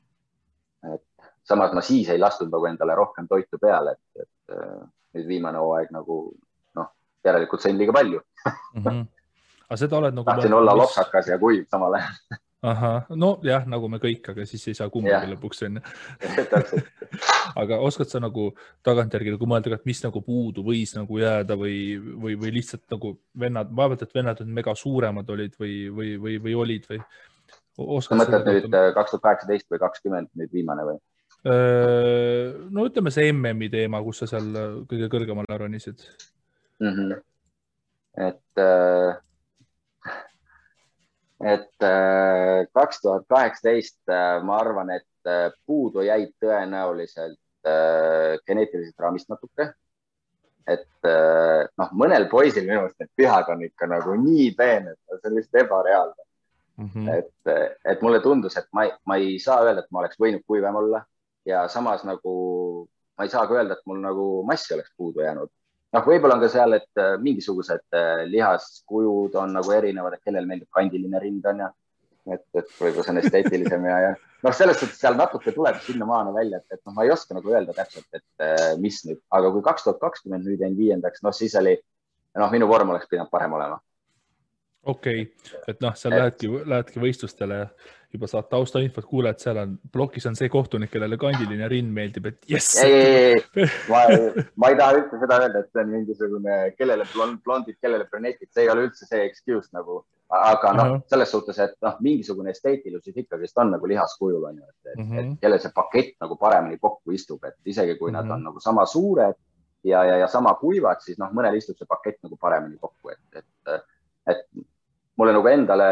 [0.94, 4.78] et samas ma siis ei lasknud nagu endale rohkem toitu peale, et, et äh,
[5.16, 6.20] nüüd viimane hooaeg nagu
[6.78, 6.88] noh,
[7.26, 8.86] järelikult sain liiga palju mm.
[8.86, 9.04] -hmm.
[9.68, 10.24] aga seda oled nagu.
[10.30, 14.76] tahtsin olla lopsakas ja kuiv samal ajal ahah, nojah, nagu me kõik, aga siis ei
[14.78, 15.80] saa kumbagi lõpuks onju
[17.62, 18.50] aga oskad sa nagu
[18.86, 23.16] tagantjärgi nagu mõelda, et mis nagu puudu võis nagu jääda või, või, või lihtsalt nagu
[23.38, 27.02] vennad, vaevalt, et vennad nüüd mega suuremad olid või, või, või, või olid või?
[28.04, 31.02] sa mõtled nüüd äh, kaks tuhat kaheksateist või kakskümmend nüüd viimane või?
[31.42, 34.46] no ütleme see MM-i teema, kus sa seal
[34.86, 35.98] kõige kõrgemale ronisid
[36.78, 36.92] mm.
[36.94, 37.20] -hmm.
[38.30, 39.18] et äh
[41.42, 45.08] et äh, kaks tuhat kaheksateist, äh, ma arvan, et
[45.66, 47.38] puudu jäid tõenäoliselt
[48.42, 49.68] geneetilisest raamist natuke.
[50.66, 51.06] et
[51.78, 55.60] noh, mõnel poisil minu arust need pihad on ikka nagu nii peened, see on lihtsalt
[55.62, 56.24] ebareaalne
[56.76, 56.90] mm.
[56.90, 57.12] -hmm.
[57.14, 60.42] et, et mulle tundus, et ma ei, ma ei saa öelda, et ma oleks võinud
[60.46, 61.04] kuivem olla
[61.46, 62.34] ja samas nagu
[63.18, 65.50] ma ei saa ka öelda, et mul nagu massi oleks puudu jäänud
[65.92, 70.48] noh, võib-olla on ka seal, et äh, mingisugused äh, lihaskujud on nagu erinevad, et kellel
[70.48, 71.70] meeldib kandiline rind on ja
[72.30, 76.34] et, et võib-olla see on esteetilisem ja, ja noh, selles suhtes seal natuke tuleb sinnamaani
[76.34, 79.52] välja, et, et noh, ma ei oska nagu öelda täpselt, et äh, mis nüüd, aga
[79.54, 81.76] kui kaks tuhat kakskümmend nüüd jäin viiendaks, noh, siis oli,
[82.38, 83.80] noh, minu vorm oleks pidanud parem olema.
[84.82, 86.22] Okei okay., et noh, seal et...
[86.22, 87.66] lähedki, lähedki võistlustele
[88.12, 92.48] juba saad taustainfot, kuuled, seal on plokis on see kohtunik, kellele kandiline rind meeldib, et
[92.50, 92.74] jess.
[92.84, 94.02] ei, ei, ei, ma,
[94.60, 98.50] ma ei taha üldse seda öelda, et see on mingisugune, kellele blond, blondid, kellele brünetid,
[98.52, 100.02] see ei ole üldse see excuse nagu.
[100.32, 104.56] aga noh uh -huh., selles suhtes, et noh, mingisugune esteetilisus ikkagist on nagu lihaskujul on
[104.56, 105.18] ju, et, uh -huh.
[105.18, 105.34] et mhm.
[105.40, 108.16] kellel see pakett nagu paremini kokku istub, et isegi kui uh -huh.
[108.16, 108.32] nad mhm.
[108.32, 109.34] on nagu sama suured
[109.84, 113.42] ja, ja, ja sama kuivad, siis noh, mõnel istub see pakett nagu paremini kokku, et,
[113.42, 113.84] et,
[114.26, 114.46] et
[115.18, 115.88] mulle nagu endale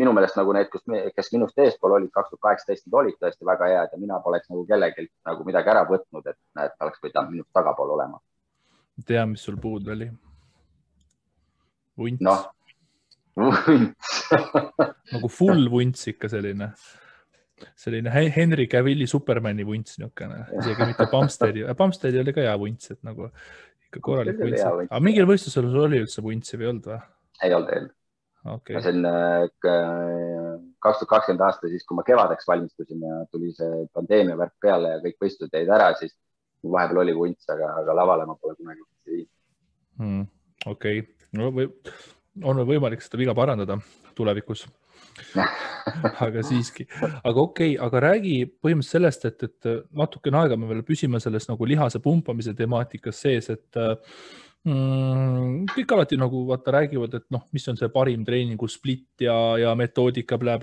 [0.00, 0.82] minu meelest nagu need, kes,
[1.14, 4.50] kes minust eespool olid, kaks tuhat kaheksateist, need olid tõesti väga head ja mina poleks
[4.50, 8.20] nagu kellelgi nagu midagi ära võtnud, et näed, ta oleks pidanud minust tagapool olema.
[9.06, 10.10] tean, mis sul puudu oli.
[11.98, 12.50] vunts.
[13.38, 14.12] vunts
[15.14, 16.72] nagu full vunts ikka selline,
[17.78, 23.02] selline Henry Cavilli Supermani vunts niisugune, isegi mitte Bumsteri, Bumsteri oli ka hea vunts, et
[23.06, 23.30] nagu
[23.90, 24.64] ikka korralik vunts.
[24.66, 27.04] aga mingil võistlusel sul oli üldse vuntsi või ei olnud või?
[27.44, 28.00] ei olnud, ei olnud
[28.44, 28.82] okay..
[28.82, 29.48] see on äh,
[30.84, 34.94] kaks tuhat kakskümmend aasta, siis kui ma kevadeks valmistusin ja tuli see pandeemia värk peale
[34.96, 36.14] ja kõik võistlused jäid ära, siis
[36.64, 39.30] vahepeal oli vunts, aga, aga lavale ma pole kunagi viinud
[40.00, 40.30] hmm,.
[40.66, 41.68] okei okay., no või
[42.44, 43.78] on võimalik seda viga parandada
[44.18, 44.66] tulevikus
[46.24, 50.82] aga siiski, aga okei okay,, aga räägi põhimõtteliselt sellest, et, et natukene aega me veel
[50.86, 53.78] püsime selles nagu lihase pumpamise temaatikas sees, et
[54.68, 55.64] mm,.
[55.74, 59.74] kõik alati nagu vaata räägivad, et noh, mis on see parim treeningu split ja, ja
[59.78, 60.58] metoodika blä,,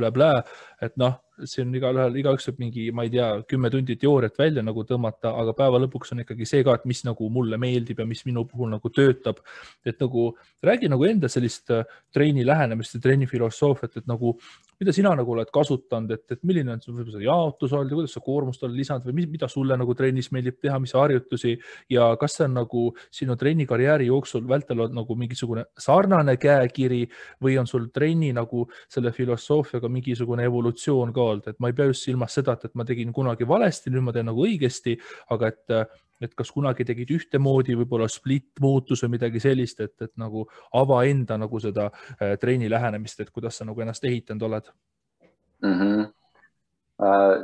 [0.81, 4.63] et noh see on igalühel, igaüks võib mingi, ma ei tea, kümme tundi teooriat välja
[4.65, 8.07] nagu tõmmata, aga päeva lõpuks on ikkagi see ka, et mis nagu mulle meeldib ja
[8.07, 9.41] mis minu puhul nagu töötab.
[9.85, 10.31] et nagu
[10.63, 14.37] räägi nagu enda sellist äh, treeni lähenemist ja treeni filosoofiat, et nagu
[14.81, 18.15] mida sina nagu oled kasutanud, et, et milline on sul see jaotus olnud ja kuidas
[18.17, 21.53] sa koormust oled lisanud või mida sulle nagu trennis meeldib teha, mis harjutusi
[21.93, 27.03] ja kas see on nagu sinu trennikarjääri jooksul vältel olnud nagu mingisugune sarnane käekiri
[27.45, 31.89] või on sul trenni nagu selle filosoofiaga mingisugune evolutsioon ka olnud, et ma ei pea
[31.89, 34.97] just silmas seda, et, et ma tegin kunagi valesti, nüüd ma teen nagu õigesti,
[35.33, 35.75] aga et,
[36.21, 40.45] et kas kunagi tegid ühtemoodi, võib-olla split muutus või midagi sellist, et, et nagu
[40.77, 44.73] ava enda nagu seda äh, treeni lähenemist, et kuidas sa nagu ennast ehitanud oled
[45.61, 45.77] mm?
[45.79, 46.09] -hmm.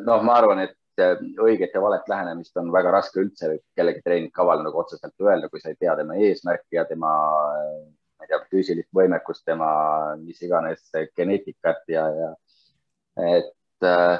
[0.06, 4.64] noh, ma arvan, et äh, õiget ja valet lähenemist on väga raske üldse kellegi treeningkaval
[4.66, 7.14] nagu otseselt öelda, kui sa ei tea tema eesmärki ja tema,
[8.18, 9.70] ma ei tea, füüsilist võimekust, tema
[10.22, 12.34] mis iganes geneetikat ja, ja
[13.38, 13.54] et
[13.86, 14.20] äh,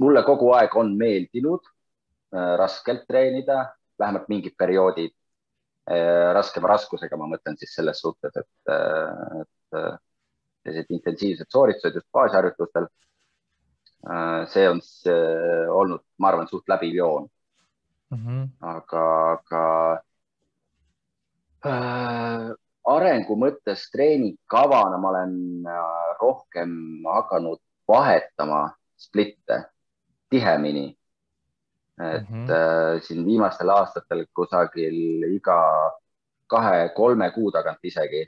[0.00, 1.64] mulle kogu aeg on meeldinud
[2.34, 3.64] äh, raskelt treenida,
[3.98, 5.12] vähemalt mingid perioodid
[5.90, 8.72] äh, raskema raskusega, ma mõtlen siis selles suhtes, et,
[9.42, 9.98] et
[10.60, 12.88] sellised intensiivsed sooritused just baasharjutustel
[14.48, 15.12] see on see,
[15.68, 17.26] olnud, ma arvan, suht läbiv joon
[18.10, 18.18] mm.
[18.18, 18.46] -hmm.
[18.74, 19.64] aga, aga
[21.68, 22.50] äh,
[22.94, 25.34] arengu mõttes treeningkavana ma olen
[26.20, 26.72] rohkem
[27.04, 28.62] hakanud vahetama
[28.96, 29.64] splitte
[30.30, 30.96] tihemini.
[32.00, 32.50] et mm -hmm.
[32.50, 35.58] äh, siin viimastel aastatel kusagil iga
[36.46, 38.22] kahe-kolme kuu tagant isegi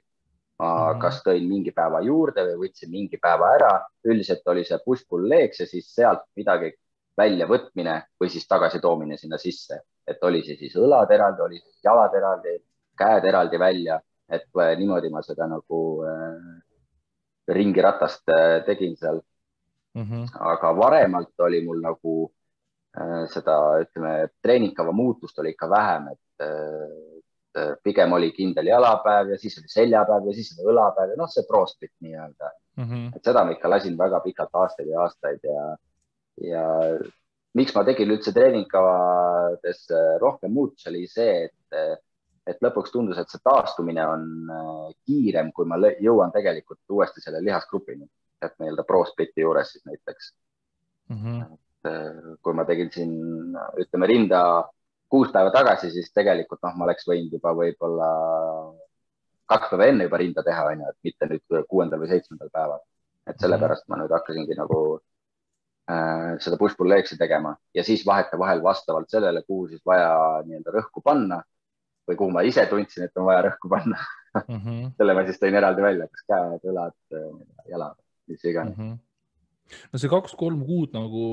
[0.58, 1.00] ma mm -hmm.
[1.02, 3.72] kas tõin mingi päeva juurde või võtsin mingi päeva ära.
[4.04, 6.72] üldiselt oli see push-pull legs ja siis sealt midagi
[7.16, 12.14] väljavõtmine või siis tagasitoomine sinna sisse, et oli see siis õlad eraldi, oli siis jalad
[12.14, 12.56] eraldi,
[12.98, 16.38] käed eraldi välja, et äh, niimoodi ma seda nagu äh,
[17.48, 19.20] ringiratast äh, tegin seal
[19.94, 20.02] mm.
[20.02, 20.28] -hmm.
[20.52, 22.32] aga varemalt oli mul nagu
[23.00, 29.38] äh, seda, ütleme, treeningkava muutust oli ikka vähem, et äh, pigem oli kindel jalapäev ja
[29.38, 32.84] siis oli seljapäev ja siis oli õlapäev ja noh, see prosplit nii-öelda mm.
[32.84, 33.16] -hmm.
[33.16, 35.66] et seda ma ikka lasin väga pikalt aastaid ja aastaid ja,
[36.52, 36.64] ja
[37.54, 39.84] miks ma tegin üldse treeningkavades
[40.20, 42.00] rohkem muutusi, oli see, et,
[42.46, 44.24] et lõpuks tundus, et see taastumine on
[44.56, 48.08] äh, kiirem, kui ma jõuan tegelikult uuesti selle lihasgrupini
[48.42, 50.32] et nii-öelda pro-spliti juures siis näiteks
[51.08, 51.18] mm.
[51.18, 51.42] -hmm.
[51.52, 53.12] et äh, kui ma tegin siin,
[53.84, 54.42] ütleme rinda
[55.12, 58.10] kuus päeva tagasi, siis tegelikult noh, ma oleks võinud juba võib-olla
[59.52, 62.80] kaks päeva enne juba rinda teha, onju, et mitte nüüd kuuendal või seitsmendal päeval.
[63.26, 64.78] et sellepärast ma nüüd hakkasingi nagu
[65.92, 71.04] äh, seda push-pull leg'i tegema ja siis vahetevahel vastavalt sellele, kuhu siis vaja nii-öelda rõhku
[71.04, 71.42] panna
[72.08, 74.00] või kuhu ma ise tundsin, et on vaja rõhku panna
[74.48, 74.58] mm.
[74.58, 74.90] -hmm.
[74.98, 76.98] selle ma siis tõin eraldi välja, kas käed, õlad,
[77.70, 77.96] jalad,
[78.28, 78.92] mis iganes mm.
[78.92, 79.00] -hmm
[79.92, 81.26] no see kaks-kolm kuud nagu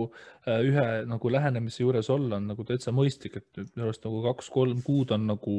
[0.48, 4.84] äh, ühe nagu lähenemise juures olla on nagu täitsa mõistlik, et minu arust nagu kaks-kolm
[4.86, 5.56] kuud on nagu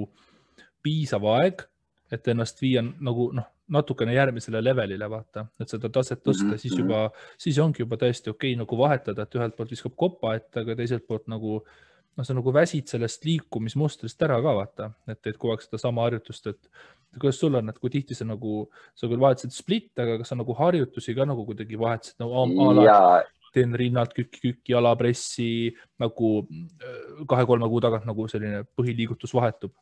[0.84, 1.66] piisav aeg,
[2.14, 6.62] et ennast viia nagu noh, natukene järgmisele levelile vaata, et seda taset tõsta mm, -hmm.
[6.62, 7.02] siis juba,
[7.38, 10.76] siis ongi juba täiesti okei okay, nagu vahetada, et ühelt poolt viskab kopa ette, aga
[10.76, 15.54] teiselt poolt nagu noh, sa nagu väsid sellest liikumismustrist ära ka vaata, et teed kogu
[15.54, 16.70] aeg sedasama harjutust, et
[17.18, 20.38] kuidas sul on, et kui tihti sa nagu, sa küll vahetasid splitte, aga kas sa
[20.38, 22.46] nagu harjutusi ka nagu kuidagi vahetasid nagu
[22.84, 22.98] ja...
[23.54, 29.74] teen rinnalt kükk-kükk jalapressi nagu äh, kahe-kolme kuu tagant nagu selline põhiliigutus vahetub?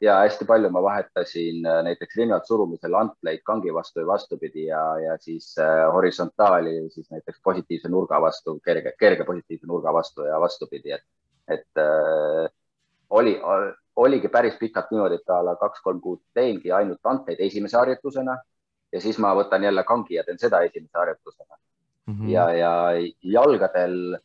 [0.00, 4.82] ja hästi palju ma vahetasin äh, näiteks rinnalt surumisel antleid kangi vastu ja vastupidi ja,
[5.02, 10.40] ja siis äh, horisontaali siis näiteks positiivse nurga vastu, kerge, kerge positiivse nurga vastu ja
[10.40, 11.04] vastupidi, et,
[11.48, 12.46] et äh,
[13.10, 13.38] oli,
[13.98, 18.36] oligi päris pikalt niimoodi, et a la kaks-kolm kuud teengi ainult anteid esimese harjutusena
[18.92, 22.14] ja siis ma võtan jälle kangi ja teen seda esimese harjutusena mm.
[22.14, 22.28] -hmm.
[22.32, 22.72] ja, ja
[23.36, 24.18] jalgadel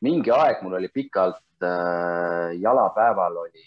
[0.00, 3.64] mingi aeg mul oli pikalt äh, jalapäeval oli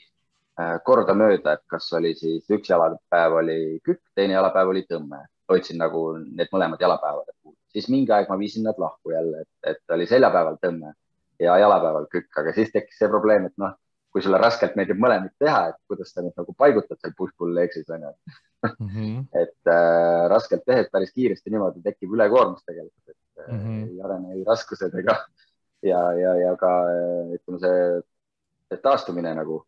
[0.62, 5.82] äh, kordamööda, et kas oli siis üks jalapäev oli kükk, teine jalapäev oli tõmme, hoidsin
[5.82, 7.36] nagu need mõlemad jalapäevad,
[7.74, 10.94] siis mingi aeg ma viisin nad lahku jälle, et, et oli seljapäeval tõmme
[11.40, 13.76] ja jalapäeval kükk, aga siis tekkis see probleem, et noh
[14.14, 17.90] kui sulle raskelt meeldib mõlemat teha, et kuidas sa nüüd nagu paigutad seal push-pull leg'is
[17.94, 18.88] onju mm.
[18.88, 19.26] -hmm.
[19.44, 23.88] et äh, raskelt tehes päris kiiresti niimoodi tekib ülekoormus tegelikult, et mm -hmm.
[23.90, 25.18] ei arene ei raskused ega
[25.92, 29.64] ja, ja, ja ka äh, ütleme, see, taastumine nagu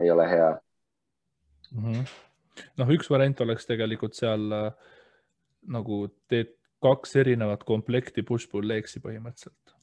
[0.00, 0.50] ei ole hea
[1.72, 1.92] mm.
[1.92, 2.04] -hmm.
[2.76, 4.72] noh, üks variant oleks tegelikult seal äh,
[5.68, 9.74] nagu teed kaks erinevat komplekti push-pull leg'i põhimõtteliselt.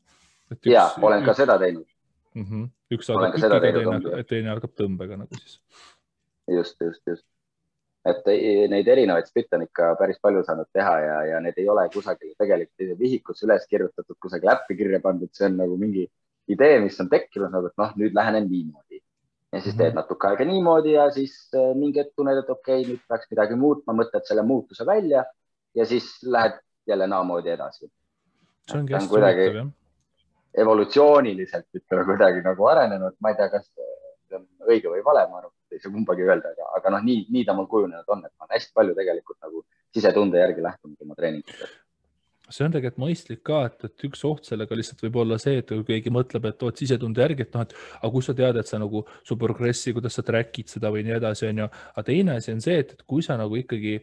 [0.66, 1.93] ja, olen ka seda teinud
[2.36, 2.46] mm.
[2.46, 2.66] -hmm.
[2.96, 5.60] üks algab kükiga, teine, teine algab tõmbega nagu siis.
[6.58, 7.26] just, just, just.
[8.06, 8.26] et
[8.74, 12.34] neid erinevaid spitte on ikka päris palju saanud teha ja, ja need ei ole kusagil
[12.40, 16.10] tegelikult vihikusse üles kirjutatud, kusagil äppi kirja pandud, see on nagu mingi
[16.52, 19.00] idee, mis on tekkinud nagu, et noh, nüüd lähenen niimoodi
[19.54, 20.02] ja siis teed mhm.
[20.02, 23.60] natuke aega niimoodi ja siis äh, mingi hetk tunned, et okei okay,, nüüd peaks midagi
[23.60, 25.24] muutma, mõtled selle muutuse välja
[25.76, 27.88] ja siis lähed jälle naamoodi edasi.
[28.68, 29.72] see ongi hästi huvitav jah
[30.62, 35.42] evolutsiooniliselt ütleme kuidagi nagu arenenud, ma ei tea, kas see on õige või vale, ma
[35.42, 38.26] arvan, et ei saa kumbagi öelda, aga, aga noh, nii, nii ta mul kujunenud on,
[38.26, 39.64] et ma olen hästi palju tegelikult nagu
[39.94, 41.80] sisetunde järgi lähtunud oma treeningutes
[42.52, 45.70] see on tegelikult mõistlik ka, et, et üks oht sellega lihtsalt võib olla see, et
[45.70, 48.70] kui keegi mõtleb, et oot sisetunde järgi, et noh, et aga kust sa tead, et
[48.70, 51.70] sa nagu su progressi, kuidas sa track'id seda või nii edasi, onju.
[51.94, 53.96] aga teine asi on see, et, kui sa nagu ikkagi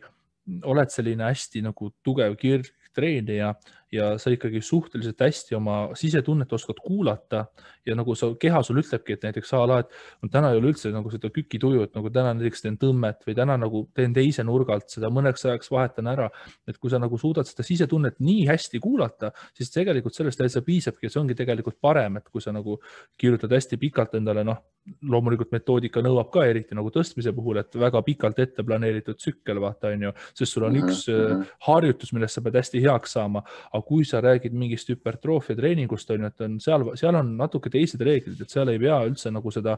[0.67, 3.53] oled selline hästi nagu tugev kirgtreenija
[3.93, 7.45] ja sa ikkagi suhteliselt hästi oma sisetunnet oskad kuulata
[7.87, 10.71] ja nagu sa, keha sul ütlebki, et näiteks a la, et no täna ei ole
[10.71, 14.45] üldse nagu seda kükituju, et nagu täna näiteks teen tõmmet või täna nagu teen teise
[14.47, 16.29] nurga alt seda mõneks ajaks vahetan ära.
[16.69, 21.07] et kui sa nagu suudad seda sisetunnet nii hästi kuulata, siis tegelikult sellest täitsa piisabki
[21.07, 22.79] ja see ongi tegelikult parem, et kui sa nagu
[23.19, 24.61] kirjutad hästi pikalt endale, noh,
[25.03, 29.91] loomulikult metoodika nõuab ka eriti nagu tõstmise puhul, et väga pikalt ette planeeritud tsükkel, vaata
[29.91, 30.89] on ju, sest sul on mm -hmm.
[30.89, 31.43] üks mhm.
[31.67, 36.25] harjutus, millest sa pead hästi heaks saama aga kui sa räägid mingist hüpertroofia treeningust, on
[36.25, 39.53] ju, et on seal, seal on natuke teised reeglid, et seal ei pea üldse nagu
[39.55, 39.77] seda,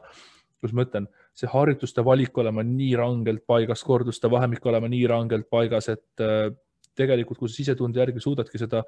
[0.61, 5.49] kuidas ma ütlen, see harjutuste valik olema nii rangelt paigas, korduste vahemik olema nii rangelt
[5.51, 6.47] paigas, et äh,
[6.95, 8.83] tegelikult, kui sa sisetunde järgi suudadki seda,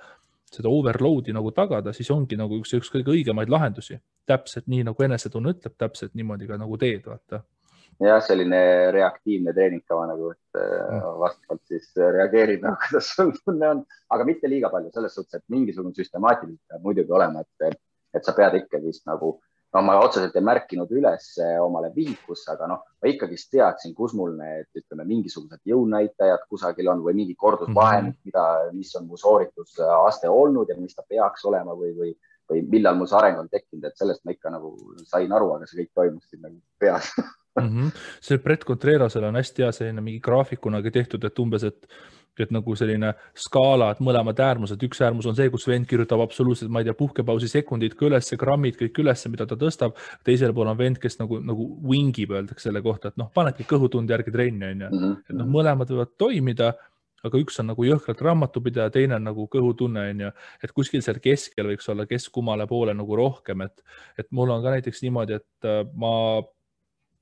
[0.52, 4.00] seda overload'i nagu tagada, siis ongi nagu üks, üks kõige õigemaid lahendusi.
[4.26, 7.44] täpselt nii nagu enesetunne ütleb, täpselt niimoodi ka nagu teed, vaata
[8.02, 11.02] jah, selline reaktiivne treeningkava nagu, et mm.
[11.22, 13.84] vastavalt siis reageerid nagu, kuidas sul tunne on,
[14.16, 17.78] aga mitte liiga palju selles suhtes, et mingisugune süstemaatiliselt peab muidugi olema, et,
[18.16, 19.36] et sa pead ikkagist nagu,
[19.76, 21.32] no ma otseselt ei märkinud üles
[21.64, 27.04] omale vihikusse, aga noh, ma ikkagist teadsin, kus mul need, ütleme, mingisugused jõunäitajad kusagil on
[27.04, 28.30] või mingi kordusvahemik -hmm.
[28.32, 32.98] mida, mis on mu sooritusaste olnud ja mis ta peaks olema või, või või millal
[32.98, 34.76] mul see areng on tekkinud, et sellest ma ikka nagu
[35.10, 37.10] sain aru, aga see kõik toimus siin nagu peas
[37.62, 37.70] mm.
[37.70, 37.92] -hmm.
[38.22, 41.88] see Brett Contreras on hästi hea selline mingi graafik kunagi tehtud, et umbes, et,
[42.40, 46.72] et nagu selline skaala, et mõlemad äärmused, üks äärmus on see, kus vend kirjutab absoluutselt,
[46.72, 49.96] ma ei tea, puhkepausi sekundid ka ülesse, grammid kõik ülesse, mida ta tõstab.
[50.24, 54.12] teisel pool on vend, kes nagu, nagu wingib, öeldakse selle kohta, et noh, panebki kõhutunde
[54.12, 54.92] järgi trenni, onju.
[54.92, 56.74] Mhm, et noh, mõlemad võivad toimida
[57.26, 60.32] aga üks on nagu jõhkralt raamatupidaja, teine on nagu kõhutunne, onju.
[60.64, 63.82] et kuskil seal keskel võiks olla, kes kummale poole nagu rohkem, et,
[64.20, 66.44] et mul on ka näiteks niimoodi, et äh, ma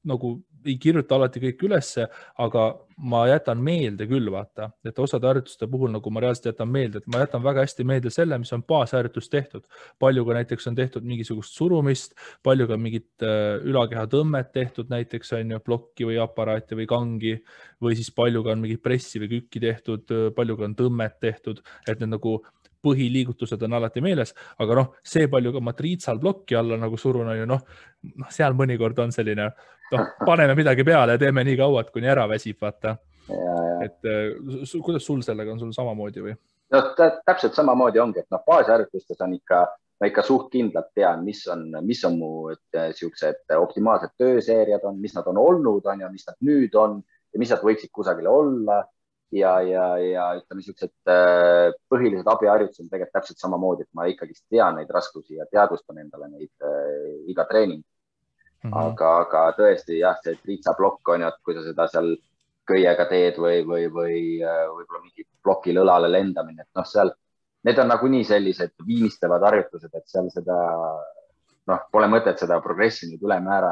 [0.08, 2.06] nagu ei kirjuta alati kõik ülesse,
[2.40, 2.64] aga
[3.04, 7.10] ma jätan meelde küll, vaata, et osade harjutuste puhul nagu ma reaalselt jätan meelde, et
[7.12, 9.66] ma jätan väga hästi meelde selle, mis on baasharjutus tehtud.
[10.00, 15.34] palju ka näiteks on tehtud mingisugust surumist, palju ka mingit äh, ülakeha tõmmet tehtud näiteks
[15.40, 17.36] on ju plokki või aparaati või kangi
[17.84, 21.64] või siis palju ka on mingit pressi või kükki tehtud, palju ka on tõmmet tehtud,
[21.88, 22.40] et need nagu
[22.84, 27.42] põhiliigutused on alati meeles, aga noh, see palju ka matriitsal plokki alla nagu surun, on
[27.42, 27.62] ju noh,
[28.14, 29.50] noh, seal mõnikord on selline,
[29.94, 32.98] noh, paneme midagi peale ja teeme nii kaua, et kuni ära väsib, vaata.
[33.84, 36.36] et äh, kuidas sul sellega on, sul samamoodi või?
[36.74, 39.62] no täpselt samamoodi ongi, et noh, baasharjutustes on ikka,
[40.02, 42.32] ma ikka suht kindlalt tean, mis on, mis on mu
[42.74, 47.00] siuksed optimaalsed tööseeriad on, mis nad on olnud, on ju, mis nad nüüd on
[47.34, 48.82] ja mis nad võiksid kusagil olla
[49.34, 54.46] ja, ja, ja ütleme, niisugused äh, põhilised abiharjutused on tegelikult täpselt samamoodi, et ma ikkagist
[54.52, 58.70] tean neid raskusi ja teadvustan endale neid äh, iga treening mm.
[58.70, 58.78] -hmm.
[58.84, 62.14] aga, aga tõesti jah, see triitsaplokk on ju, et kui sa seda seal
[62.70, 67.12] köiega teed või, või, või äh, võib-olla mingi plokil õlale lendamine, et noh, seal
[67.68, 70.58] need on nagunii sellised viimistlevad harjutused, et seal seda
[71.68, 73.72] noh, pole mõtet seda progressi nüüd ülemäära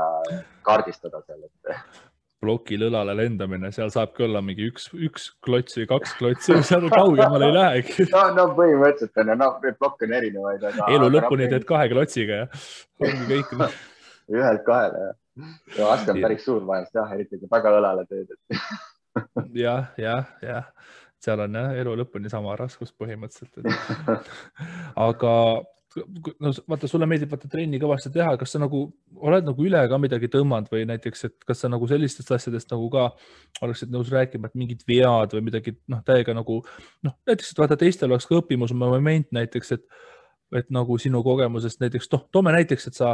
[0.65, 1.75] kaardistada seal, et
[2.41, 7.51] plokil õlale lendamine, seal saabki olla mingi üks, üks klots või kaks klotsi, seal kaugemale
[7.51, 8.07] ei lähegi.
[8.15, 12.47] no, no põhimõtteliselt on ju, noh, plokk on erinevaid, elu lõpuni teed kahe klotsiga ja
[13.05, 13.53] ongi kõik
[14.37, 15.19] ühelt kahele jah.
[15.77, 18.33] ja aste on päris suur vahest jah, eriti kui väga õlale teed
[19.63, 20.71] jah, jah, jah,
[21.21, 23.69] seal on jah, elu lõpuni sama raskus põhimõtteliselt
[25.07, 25.35] aga
[25.95, 28.83] no vaata, sulle meeldib vaata trenni kõvasti teha, kas sa nagu
[29.19, 32.87] oled nagu üle ka midagi tõmmanud või näiteks, et kas sa nagu sellistest asjadest nagu
[32.93, 33.09] ka
[33.65, 36.61] oleksid nõus rääkima, et mingid vead või midagi noh, täiega nagu
[37.07, 39.85] noh, näiteks, et vaata teistel oleks ka õppimusmoment näiteks, et
[40.51, 43.13] et nagu sinu kogemusest näiteks, noh, toome näiteks, et sa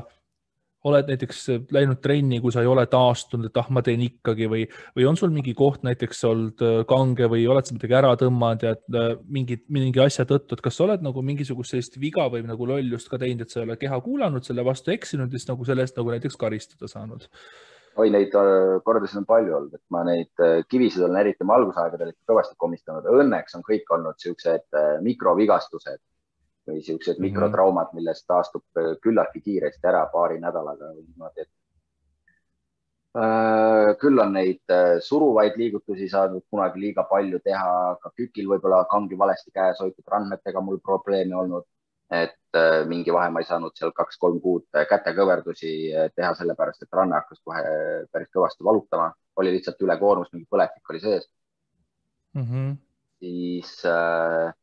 [0.85, 1.39] oled näiteks
[1.73, 4.65] läinud trenni, kui sa ei ole taastunud, et ah, ma teen ikkagi või,
[4.97, 8.65] või on sul mingi koht näiteks olnud äh, kange või oled sa midagi ära tõmmanud
[8.67, 12.43] ja äh, mingid, mingi asja tõttu, et kas sa oled nagu mingisugust sellist viga või
[12.47, 15.49] nagu lollust ka teinud, et sa ei ole keha kuulanud, selle vastu eksinud ja siis
[15.49, 17.25] nagu selle eest nagu näiteks karistada saanud?
[17.97, 22.11] oi, neid äh, kordasid on palju olnud, et ma neid kivisid olen eriti oma algusaegadel
[22.13, 23.07] ikka kõvasti komistanud.
[23.09, 26.03] Õnneks on kõik olnud siuksed mikrovigastused
[26.67, 27.29] või siuksed -hmm.
[27.29, 31.51] mikrotraumad, millest taastub äh, küllaltki kiiresti ära paari nädalaga või niimoodi, et
[33.21, 38.83] äh, küll on neid äh, suruvaid liigutusi saanud kunagi liiga palju teha, ka kükil võib-olla
[38.91, 41.67] kangi valesti käes hoitud, randmetega mul probleeme olnud,
[42.11, 42.35] et
[42.87, 45.71] mingi vahe ma ei saanud seal kaks-kolm kuud kätekõverdusi
[46.15, 47.63] teha, sellepärast et ranne hakkas kohe
[48.11, 51.27] päris kõvasti valutama, oli lihtsalt ülekoormus, mingi põletik oli sees
[52.33, 52.45] mm.
[52.45, 52.71] -hmm.
[53.19, 54.53] siis Äh,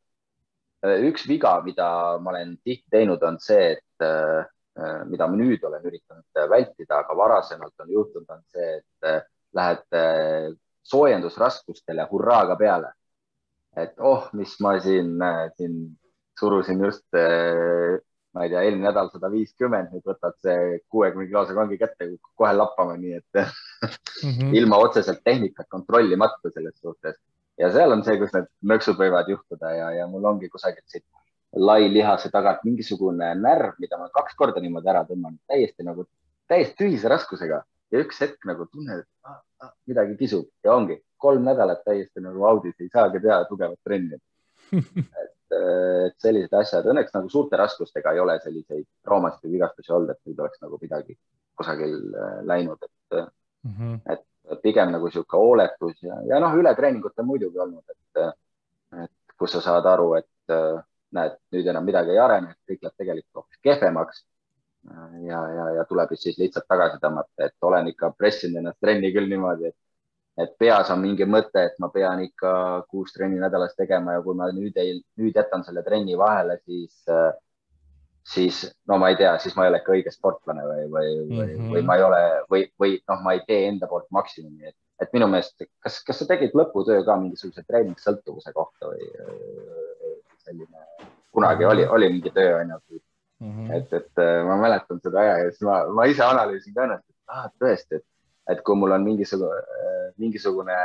[0.84, 1.86] üks viga, mida
[2.20, 4.44] ma olen tihti teinud, on see, et äh,
[4.78, 9.84] äh, mida ma nüüd olen üritanud vältida, aga varasemalt on juhtunud, on see, et lähed
[10.84, 12.92] soojendusraskustele hurraaga peale.
[13.76, 15.16] et oh, mis ma siin,
[15.58, 15.78] siin
[16.38, 21.78] surusin just, ma ei tea, eelmine nädal sada viiskümmend, nüüd võtad see kuuekümne kilose kangi
[21.80, 24.54] kätte, kohe lappama, nii et mm -hmm.
[24.60, 27.18] ilma otseselt tehnikat kontrollimata selles suhtes
[27.58, 31.04] ja seal on see, kus need nõksud võivad juhtuda ja, ja mul ongi kusagilt siit
[31.54, 36.06] lai lihase tagant mingisugune närv, mida ma kaks korda niimoodi ära tõmban, täiesti nagu,
[36.50, 37.62] täiesti tühise raskusega.
[37.92, 40.48] Ja üks hetk nagu tunned, et ah, ah, midagi kisub.
[40.66, 40.98] Ja ongi.
[41.22, 44.18] Kolm nädalat täiesti nagu audis, ei saagi teha tugevat trenni.
[45.54, 45.60] Et,
[46.08, 50.30] et sellised asjad, õnneks nagu suurte raskustega ei ole selliseid traumasid või vigastusi olnud, et
[50.30, 51.14] nüüd oleks nagu midagi
[51.54, 54.00] kusagil äh, läinud, et mm, -hmm.
[54.10, 54.24] et
[54.62, 58.34] pigem nagu sihuke hooletus ja, ja noh, ületreeningut on muidugi olnud, et,
[59.04, 60.82] et kus sa saad aru, et
[61.14, 64.24] näed, nüüd enam midagi ei arene, kõik läheb tegelikult hoopis kehvemaks.
[65.24, 69.30] ja, ja, ja tuleb siis lihtsalt tagasi tõmmata, et olen ikka pressinud ennast trenni küll
[69.30, 69.76] niimoodi, et,
[70.44, 72.52] et peas on mingi mõte, et ma pean ikka
[72.90, 77.00] kuus trenni nädalas tegema ja kui ma nüüd ei, nüüd jätan selle trenni vahele, siis
[77.08, 77.30] äh,
[78.24, 81.30] siis no ma ei tea, siis ma ei ole ikka õige sportlane või, või mm,
[81.30, 81.40] -hmm.
[81.40, 84.76] või, või ma ei ole või, või noh, ma ei tee enda poolt maksimumi, et,
[85.02, 89.10] et minu meelest, kas, kas sa tegid lõputöö ka mingisuguse treeningsõltuvuse kohta või
[90.44, 90.86] selline,
[91.34, 93.00] kunagi oli, oli mingi töö on ju
[93.44, 93.70] -hmm.
[93.76, 97.38] et, et ma mäletan seda aja ja siis ma, ma ise analüüsin ka ennast, et
[97.38, 98.06] ah, tõesti, et,
[98.54, 99.62] et kui mul on mingisugune,
[100.16, 100.78] mingisugune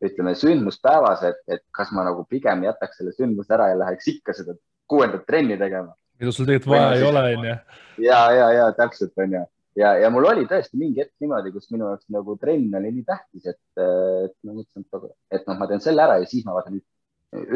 [0.00, 4.08] ütleme sündmus päevas, et, et kas ma nagu pigem jätaks selle sündmuse ära ja läheks
[4.14, 4.54] ikka seda
[4.88, 7.56] kuuendat trenni tegema mida sul tegelikult vaja ei ole, onju.
[8.04, 9.46] ja, ja, ja täpselt onju
[9.78, 13.06] ja, ja mul oli tõesti mingi hetk niimoodi, kus minu jaoks nagu trenn oli nii
[13.08, 14.86] tähtis, et, et ma mõtlesin,
[15.30, 16.80] et, noh, ma teen selle ära ja siis ma vaatan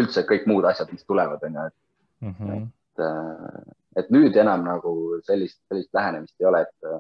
[0.03, 2.69] üldse kõik muud asjad, mis tulevad, onju, et mm, -hmm.
[2.69, 4.95] et, et nüüd enam nagu
[5.27, 6.95] sellist, sellist lähenemist ei ole, et,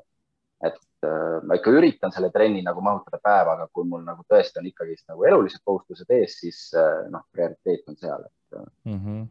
[0.70, 4.58] et äh, ma ikka üritan selle trenni nagu mahutada päeva, aga kui mul nagu tõesti
[4.58, 9.00] on ikkagist nagu elulised kohustused ees, siis äh, noh, prioriteet on seal, et mm.
[9.00, 9.24] -hmm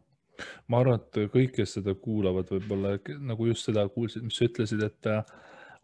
[0.72, 4.82] ma arvan, et kõik, kes seda kuulavad, võib-olla nagu just seda kuulsid, mis sa ütlesid,
[4.86, 5.20] et äh,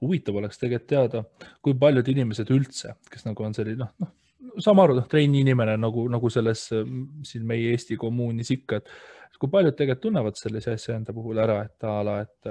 [0.01, 1.25] huvitav oleks tegelikult teada,
[1.63, 4.15] kui paljud inimesed üldse, kes nagu on selline noh, noh,
[4.63, 9.53] saame aru, noh, treeni inimene nagu, nagu selles siin meie Eesti kommuunis ikka, et kui
[9.53, 12.51] paljud tegelikult tunnevad sellise asja enda puhul ära, et a la, et,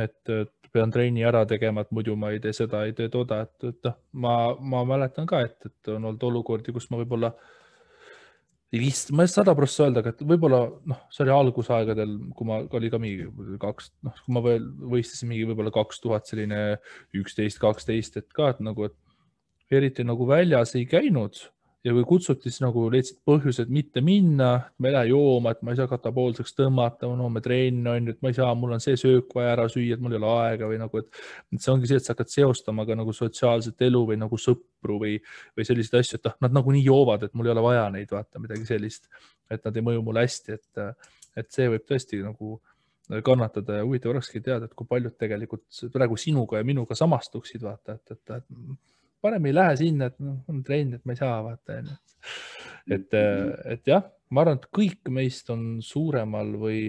[0.00, 3.42] et, et pean trenni ära tegema, et muidu ma ei tee seda, ei tee toda,
[3.44, 4.34] et, et noh, ma,
[4.74, 7.57] ma mäletan ka, et, et on olnud olukordi, kus ma võib-olla ei
[8.76, 10.60] vist, ma ei sada prossa öelda, aga võib-olla
[10.90, 13.28] noh, see oli algusaegadel, kui ma, oli ka mingi
[13.62, 16.62] kaks, noh, kui ma veel võistlesin mingi võib-olla kaks tuhat selline
[17.16, 21.40] üksteist, kaksteist, et ka, et nagu, et eriti nagu väljas ei käinud
[21.88, 25.72] ja kui kutsuti, siis nagu leidsid põhjused mitte minna, ma ei lähe jooma, et ma
[25.72, 28.82] ei saa katapoolseks tõmmata, no me trenn on ju, et ma ei saa, mul on
[28.84, 31.20] see söök vaja ära süüa, et mul ei ole aega või nagu, et,
[31.56, 35.16] see ongi see, et sa hakkad seostama ka nagu sotsiaalset elu või nagu sõpru või,
[35.56, 38.42] või selliseid asju, et noh, nad nagunii joovad, et mul ei ole vaja neid vaata
[38.42, 39.08] midagi sellist,
[39.50, 41.06] et nad ei mõju mulle hästi, et,
[41.40, 42.58] et see võib tõesti nagu
[43.24, 45.64] kannatada ja huvitav olekski teada, et kui paljud tegelikult
[45.94, 50.38] praegu sinuga ja minuga samastuksid, vaata, et, et, et parem ei lähe sinna, et noh,
[50.50, 51.96] on trenn, et ma ei saa vaata onju.
[52.96, 53.18] et,
[53.74, 56.86] et jah, ma arvan, et kõik meist on suuremal või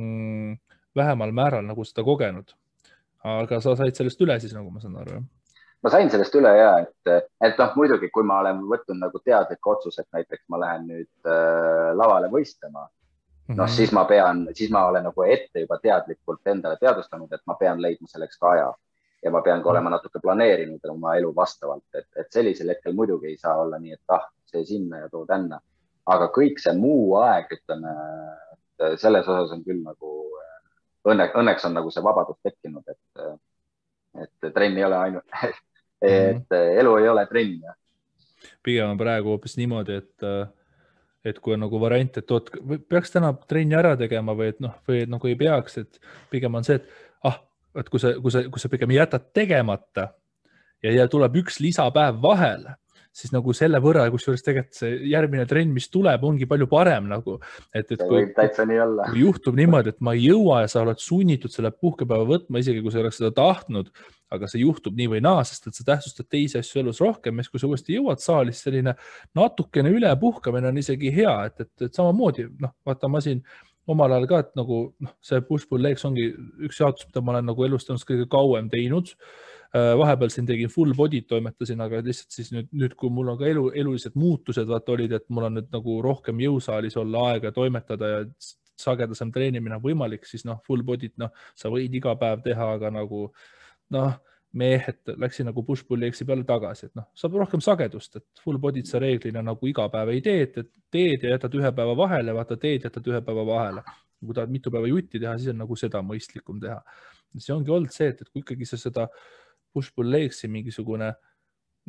[0.00, 0.56] mm,
[0.96, 2.54] vähemal määral nagu seda kogenud.
[3.26, 5.24] aga sa said sellest üle siis, nagu ma saan aru, jah?
[5.82, 9.74] ma sain sellest üle ja et, et noh, muidugi, kui ma olen võtnud nagu teadliku
[9.74, 14.46] otsuse, et näiteks ma lähen nüüd äh, lavale võistlema, noh mm -hmm., siis ma pean,
[14.54, 18.50] siis ma olen nagu ette juba teadlikult endale teadvustanud, et ma pean leidma selleks ka
[18.54, 18.72] aja
[19.26, 23.32] ja ma pean ka olema natuke planeerinud oma elu vastavalt, et, et sellisel hetkel muidugi
[23.32, 25.58] ei saa olla nii, et ah, see sinna ja too tänna.
[26.06, 27.92] aga kõik see muu aeg, ütleme,
[29.02, 30.12] selles osas on küll nagu
[31.10, 33.40] õnne, õnneks on nagu see vabadus tekkinud, et,
[34.22, 36.78] et trenn ei ole ainult et -hmm.
[36.84, 37.66] elu ei ole trenn.
[38.62, 40.30] pigem on praegu hoopis niimoodi, et
[41.26, 42.50] et kui on nagu variant, et oot,
[42.88, 46.00] peaks täna trenni ära tegema või et noh, või et nagu ei peaks, et
[46.30, 46.86] pigem on see, et
[47.80, 50.10] et kui sa, kui sa, kui sa pigem jätad tegemata
[50.82, 52.76] ja, ja tuleb üks lisapäev vahele,
[53.16, 57.38] siis nagu selle võrra, kusjuures tegelikult see järgmine trenn, mis tuleb, ongi palju parem nagu.
[57.72, 61.72] et, et kui, kui juhtub niimoodi, et ma ei jõua ja sa oled sunnitud selle
[61.72, 63.88] puhkepäeva võtma, isegi kui sa ei oleks seda tahtnud,
[64.36, 67.52] aga see juhtub nii või naa, sest et sa tähtsustad teisi asju elus rohkem, siis
[67.52, 68.96] kui sa uuesti jõuad saali, siis selline
[69.38, 73.40] natukene ülepuhkamine on isegi hea, et, et, et samamoodi noh, vaata ma siin
[73.92, 76.28] omal ajal ka, et nagu noh, see push-pull legs ongi
[76.66, 79.12] üks jaotus, mida ma olen nagu elus tõenäoliselt kõige kauem teinud.
[79.76, 83.40] Äh, vahepeal siin tegin full body't toimetasin, aga lihtsalt siis nüüd, nüüd, kui mul on
[83.40, 87.52] ka elu, elulised muutused vaata olid, et mul on nüüd nagu rohkem jõusaalis olla aega
[87.54, 88.22] toimetada ja
[88.76, 92.92] sagedasem treenimine on võimalik, siis noh, full body't, noh, sa võid iga päev teha, aga
[92.94, 93.28] nagu
[93.94, 94.16] noh
[94.56, 98.88] mehed läksin nagu push-pull'i eksi peale tagasi, et noh, saab rohkem sagedust, et full body't
[98.88, 102.56] sa reeglina nagu iga päev ei tee, et teed ja jätad ühe päeva vahele, vaata
[102.60, 103.84] teed, jätad ühe päeva vahele.
[104.26, 106.80] kui tahad mitu päeva jutti teha, siis on nagu seda mõistlikum teha.
[107.38, 109.08] see ongi olnud see, et, et kui ikkagi sa seda
[109.74, 111.12] push-pull legsi mingisugune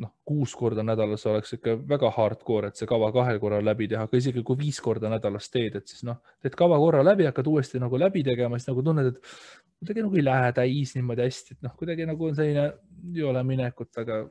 [0.02, 4.04] noh, kuus korda nädalas oleks ikka väga hardcore, et see kava kahel korral läbi teha,
[4.06, 7.50] aga isegi kui viis korda nädalas teed, et siis noh, teed kava korra läbi, hakkad
[7.50, 9.18] uuesti nagu läbi tegema, siis nagu tunned, et
[9.80, 12.68] kuidagi nagu ei lähe täis niimoodi hästi, et noh, kuidagi nagu on selline,
[13.14, 14.22] ei ole minekut, aga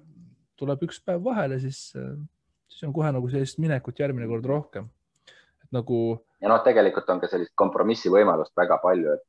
[0.57, 1.81] tuleb üks päev vahele, siis,
[2.71, 4.87] siis on kohe nagu sellist minekut järgmine kord rohkem.
[5.63, 6.01] et nagu.
[6.41, 9.27] ja noh, tegelikult on ka sellist kompromissi võimalust väga palju, et,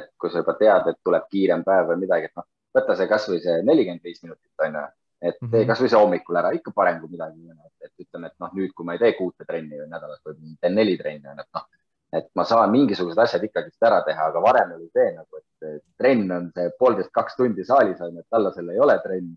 [0.00, 3.10] et kui sa juba tead, et tuleb kiirem päev või midagi, et noh, võta see
[3.10, 4.90] kasvõi see nelikümmend viis minutit on ju
[5.22, 5.50] et mm -hmm.
[5.52, 8.72] tee kasvõi see hommikul ära, ikka parem kui midagi, et, et ütleme, et noh, nüüd,
[8.74, 11.66] kui ma ei tee kuute trenni nädalas või teen neli trenni, et noh,
[12.12, 16.30] et ma saan mingisugused asjad ikkagist ära teha, aga varem oli see nagu, et trenn
[16.32, 19.32] on see poolteist, kaks tundi saalis on, et alla selle ei ole trenn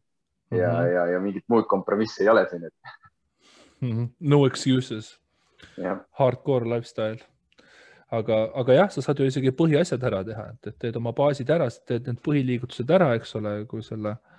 [0.52, 0.92] ja mm, -hmm.
[0.96, 2.74] ja, ja mingit muud kompromissi ei ole siin, et
[3.82, 3.92] mm.
[3.92, 4.08] -hmm.
[4.20, 5.20] No excuses.
[6.12, 7.20] Hardcore lifestyle
[8.12, 11.68] aga, aga jah, sa saad ju isegi põhiasjad ära teha, et teed oma baasid ära,
[11.86, 14.37] teed need põhiliigutused ära, eks ole, kui selle äh,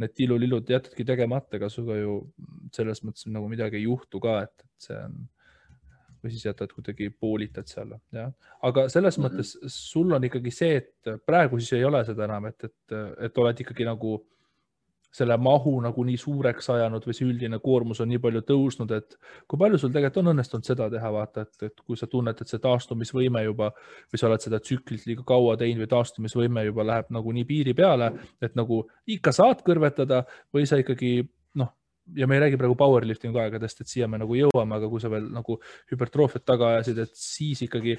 [0.00, 2.16] need tilulillud jätadki tegemata, ega sinuga ju
[2.74, 5.20] selles mõttes nagu midagi ei juhtu ka, et, et see on
[6.20, 8.32] või siis jätad kuidagi poolitad seal, jah.
[8.66, 9.38] aga selles mm -hmm.
[9.40, 12.96] mõttes sul on ikkagi see, et praegu siis ei ole seda enam, et, et,
[13.28, 14.39] et oled ikkagi nagu äh,
[15.10, 19.16] selle mahu nagu nii suureks ajanud või see üldine koormus on nii palju tõusnud, et
[19.50, 22.52] kui palju sul tegelikult on õnnestunud seda teha, vaata, et, et kui sa tunned, et
[22.52, 27.10] see taastumisvõime juba või sa oled seda tsüklit liiga kaua teinud või taastumisvõime juba läheb
[27.16, 30.22] nagu nii piiri peale, et nagu ikka saad kõrvetada
[30.54, 31.16] või sa ikkagi
[31.58, 31.74] noh,
[32.14, 35.10] ja me ei räägi praegu powerliftingu aegadest, et siia me nagu jõuame, aga kui sa
[35.10, 35.58] veel nagu
[35.90, 37.98] hüpertroofiat taga ajasid, et siis ikkagi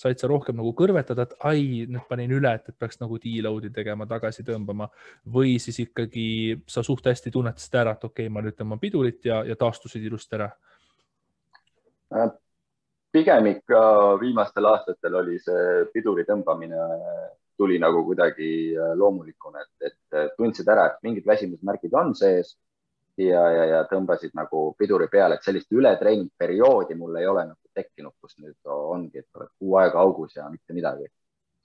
[0.00, 3.72] said sa rohkem nagu kõrvetada, et ai, nüüd panin üle, et, et peaks nagu deload'i
[3.74, 4.88] tegema, tagasi tõmbama
[5.34, 6.26] või siis ikkagi
[6.70, 10.06] sa suht hästi tunnetasid ära, et okei okay,, ma nüüd tõmban pidurit ja, ja taastusid
[10.06, 10.48] ilusti ära?
[12.16, 12.32] Äh,
[13.12, 13.82] pigem ikka
[14.22, 16.88] viimastel aastatel oli see piduri tõmbamine
[17.60, 22.56] tuli nagu kuidagi äh, loomulikuna, et, et tundsid ära, et mingid väsimusmärgid on sees
[23.20, 28.14] ja, ja, ja tõmbasid nagu piduri peale, et sellist ületreenimisperioodi mul ei ole nagu tekkinud,
[28.20, 31.06] kus nüüd ongi, et oled kuu aega augus ja mitte midagi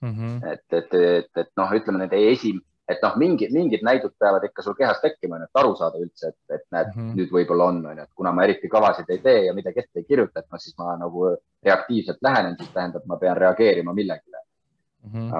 [0.02, 0.12] mm.
[0.12, 0.52] -hmm.
[0.52, 4.62] et, et, et, et noh, ütleme nende esim-, et noh, mingid, mingid näidud peavad ikka
[4.62, 7.16] sul kehas tekkima, et aru saada üldse, et, et näed mm, -hmm.
[7.18, 10.02] nüüd võib-olla on, on ju, et kuna ma eriti kavasid ei tee ja midagi ette
[10.02, 11.30] ei kirjuta, et noh, siis ma nagu
[11.66, 14.42] reaktiivselt lähenen, siis tähendab, ma pean reageerima millegile
[15.06, 15.10] mm.
[15.12, 15.34] -hmm.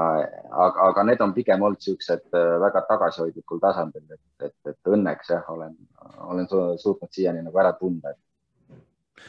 [0.50, 5.30] aga, aga need on pigem olnud siuksed äh, väga tagasihoidlikul tasandil, et, et, et õnneks
[5.30, 5.76] jah, olen,
[6.18, 6.48] olen
[6.78, 8.22] suutnud siiani nagu ära tunda, et.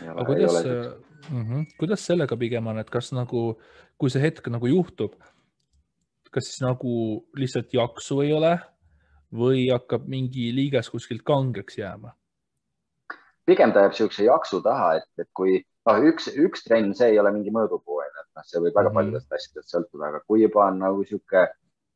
[0.10, 1.66] Aga kuidas, mm -hmm.
[1.80, 3.60] kuidas sellega pigem on, et kas nagu,
[3.98, 5.16] kui see hetk nagu juhtub
[6.38, 6.94] kas siis nagu
[7.40, 8.54] lihtsalt jaksu ei ole
[9.34, 12.14] või hakkab mingi liiges kuskilt kangeks jääma?
[13.48, 15.54] pigem ta jääb niisuguse jaksu taha, et, et kui
[15.88, 18.90] noh, üks, üks trenn, see ei ole mingi mõõdupuu, onju, et noh, see võib väga
[18.90, 18.98] mm -hmm.
[19.00, 21.46] paljudest asjadest sõltuda, aga kui juba on nagu niisugune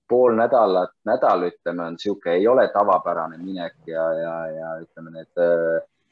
[0.07, 5.43] pool nädalat, nädal, ütleme, on niisugune, ei ole tavapärane minek ja, ja, ja ütleme, need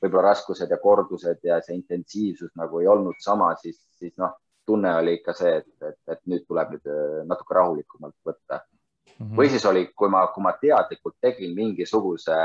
[0.01, 4.37] võib-olla raskused ja kordused ja see intensiivsus nagu ei olnud sama, siis, siis noh
[4.69, 9.23] tunne oli ikka see, et, et, et nüüd tuleb nüüd äh, natuke rahulikumalt võtta mm.
[9.23, 9.37] -hmm.
[9.39, 12.37] või siis oli, kui ma, kui ma teadlikult tegin mingisuguse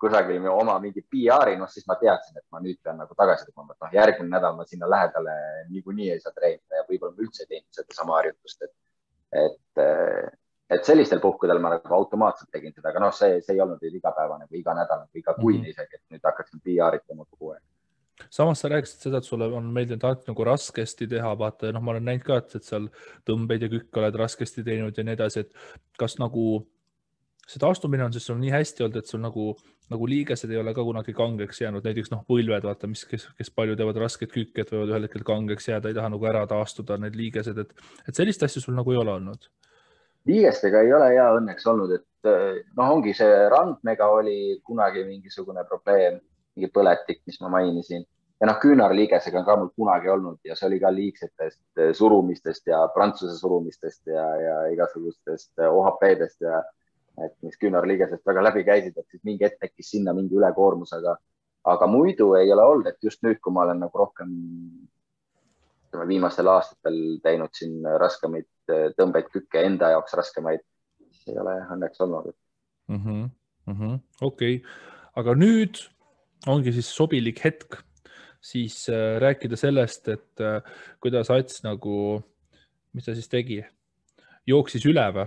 [0.00, 3.72] kusagil oma mingi PR-i, noh siis ma teadsin, et ma nüüd pean nagu tagasi tõmbama,
[3.72, 5.36] et noh, järgmine nädal ma sinna lähedale
[5.70, 8.74] niikuinii ei saa treenida ja võib-olla ma üldse ei teinud sedasama harjutust, et,
[9.44, 10.28] et, äh,
[10.70, 14.48] et sellistel puhkudel ma nagu automaatselt tegin seda, aga noh, see, see ei olnud igapäevane
[14.50, 15.74] või iga nädal või iga kuine mm -hmm.
[15.74, 17.62] isegi, et nüüd hakkasin PR-it tegema kogu aeg
[18.30, 21.92] samas sa rääkisid seda, et sulle on meeldinud alati nagu raskesti teha, vaata, noh, ma
[21.92, 22.88] olen näinud ka, et, et seal
[23.28, 25.52] tõmbeid ja kükke oled raskesti teinud ja nii edasi, et
[26.00, 26.46] kas nagu
[27.46, 29.50] see taastumine on siis sul nii hästi olnud, et sul nagu,
[29.92, 33.52] nagu liigesed ei ole ka kunagi kangeks jäänud, näiteks noh, põlved, vaata, mis, kes, kes
[33.54, 36.98] palju teevad rasket kükki, et võivad ühel hetkel kangeks jääda, ei taha nagu ära taastuda,
[37.04, 39.50] need liigesed, et, et sellist asja sul nagu ei ole olnud?
[40.26, 42.30] Liigestega ei ole ja õnneks olnud, et
[42.76, 46.18] noh, ongi see randmega oli kunagi mingisugune probleem,
[46.56, 48.04] mingi põletik, mis ma mainisin.
[48.40, 52.66] Ja noh, küünarliigesega on ka mul kunagi olnud ja see oli ka liigsetest eh, surumistest
[52.68, 56.60] ja prantsuse surumistest ja, ja igasugustest eh, OHP-dest ja
[57.24, 61.14] et mis küünarliigesest väga läbi käisid, et siis mingi hetk tekkis sinna mingi ülekoormus, aga,
[61.72, 64.34] aga muidu ei ole olnud, et just nüüd, kui ma olen nagu rohkem
[65.86, 68.55] ütleme viimastel aastatel teinud siin raskemaid eh,
[68.98, 70.62] tõmbeid, kükke enda jaoks raskemaid,
[71.10, 72.32] siis ei ole õnneks olnud
[72.88, 73.28] mm -hmm,.
[73.66, 73.98] Mm -hmm.
[74.20, 74.70] okei okay.,
[75.16, 75.80] aga nüüd
[76.46, 77.80] ongi siis sobilik hetk
[78.46, 80.62] siis äh, rääkida sellest, et äh,
[81.00, 82.22] kuidas Ats nagu,
[82.92, 83.64] mis ta siis tegi,
[84.46, 85.26] jooksis üle või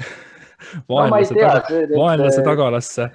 [0.90, 3.08] vaenlase, no, taga, vaenlase tagalasse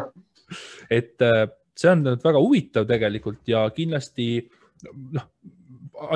[0.98, 4.32] et äh, see on väga huvitav tegelikult ja kindlasti
[5.14, 5.26] noh,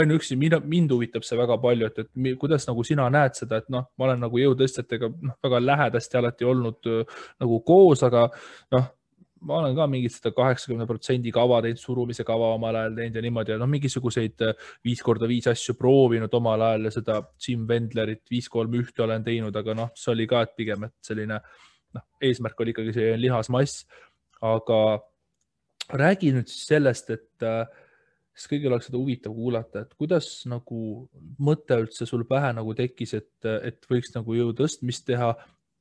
[0.00, 3.70] ainuüksi mind, mind huvitab see väga palju, et, et kuidas nagu sina näed seda, et
[3.72, 6.92] noh, ma olen nagu jõutõstjatega noh, väga lähedasti alati olnud
[7.42, 8.28] nagu koos, aga
[8.74, 8.92] noh
[9.44, 13.22] ma olen ka mingit seda kaheksakümne protsendi kava teinud, surumise kava omal ajal teinud ja
[13.24, 17.66] niimoodi ja noh, mingisuguseid äh, viis korda viis asju proovinud omal ajal ja seda Jim
[17.68, 21.40] Wendlerit viis kolm ühte olen teinud, aga noh, see oli ka, et pigem, et selline
[21.94, 23.84] noh, eesmärk oli ikkagi see lihasmass.
[24.44, 24.78] aga
[26.00, 27.64] räägi nüüd siis sellest, et äh,
[28.34, 30.78] siis kõigil oleks seda huvitav kuulata, et kuidas nagu
[31.38, 35.34] mõte üldse sul pähe nagu tekkis, et, et võiks nagu jõu tõstmist teha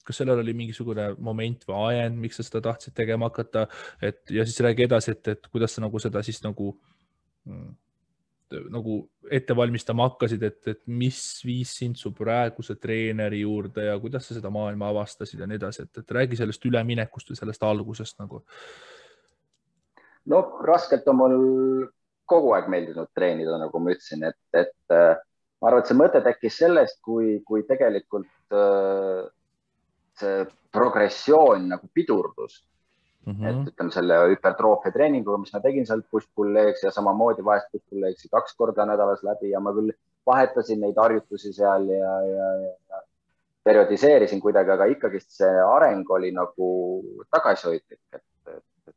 [0.03, 3.69] kas sellel oli mingisugune moment või ajend, miks sa seda tahtsid tegema hakata,
[4.03, 6.73] et ja siis räägi edasi, et, et kuidas sa nagu seda siis nagu
[7.47, 7.69] mm,
[8.73, 8.97] nagu
[9.31, 14.37] ette valmistama hakkasid, et, et mis viis sind su praeguse treeneri juurde ja kuidas sa
[14.37, 18.43] seda maailma avastasid ja nii edasi, et, et räägi sellest üleminekust või sellest algusest nagu.
[20.29, 21.37] no raskelt on mul
[22.29, 25.15] kogu aeg meeldinud treenida, nagu ma ütlesin, et, et äh,
[25.61, 29.23] ma arvan, et see mõte tekkis sellest, kui, kui tegelikult äh,
[30.19, 32.61] see progressioon nagu pidurdus
[33.25, 33.33] mm.
[33.33, 33.47] -hmm.
[33.49, 38.05] et ütleme selle hüpertroofia treeninguga, mis ma tegin seal push-pull legs ja samamoodi vahest push-pull
[38.05, 39.91] legsi kaks korda nädalas läbi ja ma küll
[40.25, 43.01] vahetasin neid harjutusi seal ja, ja, ja
[43.63, 46.69] perioodiseerisin kuidagi, aga ikkagist see areng oli nagu
[47.31, 48.95] tagasihoidlik, et, et, et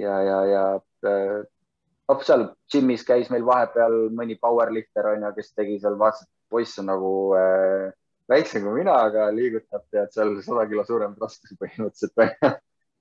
[0.00, 0.64] ja, ja, ja
[1.04, 6.52] noh, seal džimmis käis meil vahepeal mõni powerlifter on ju, kes tegi seal, vaatas, et
[6.52, 7.90] poiss on nagu äh,
[8.30, 12.16] väiksem kui mina, aga liigutab tead seal sada kilo suuremat raskust põhimõtteliselt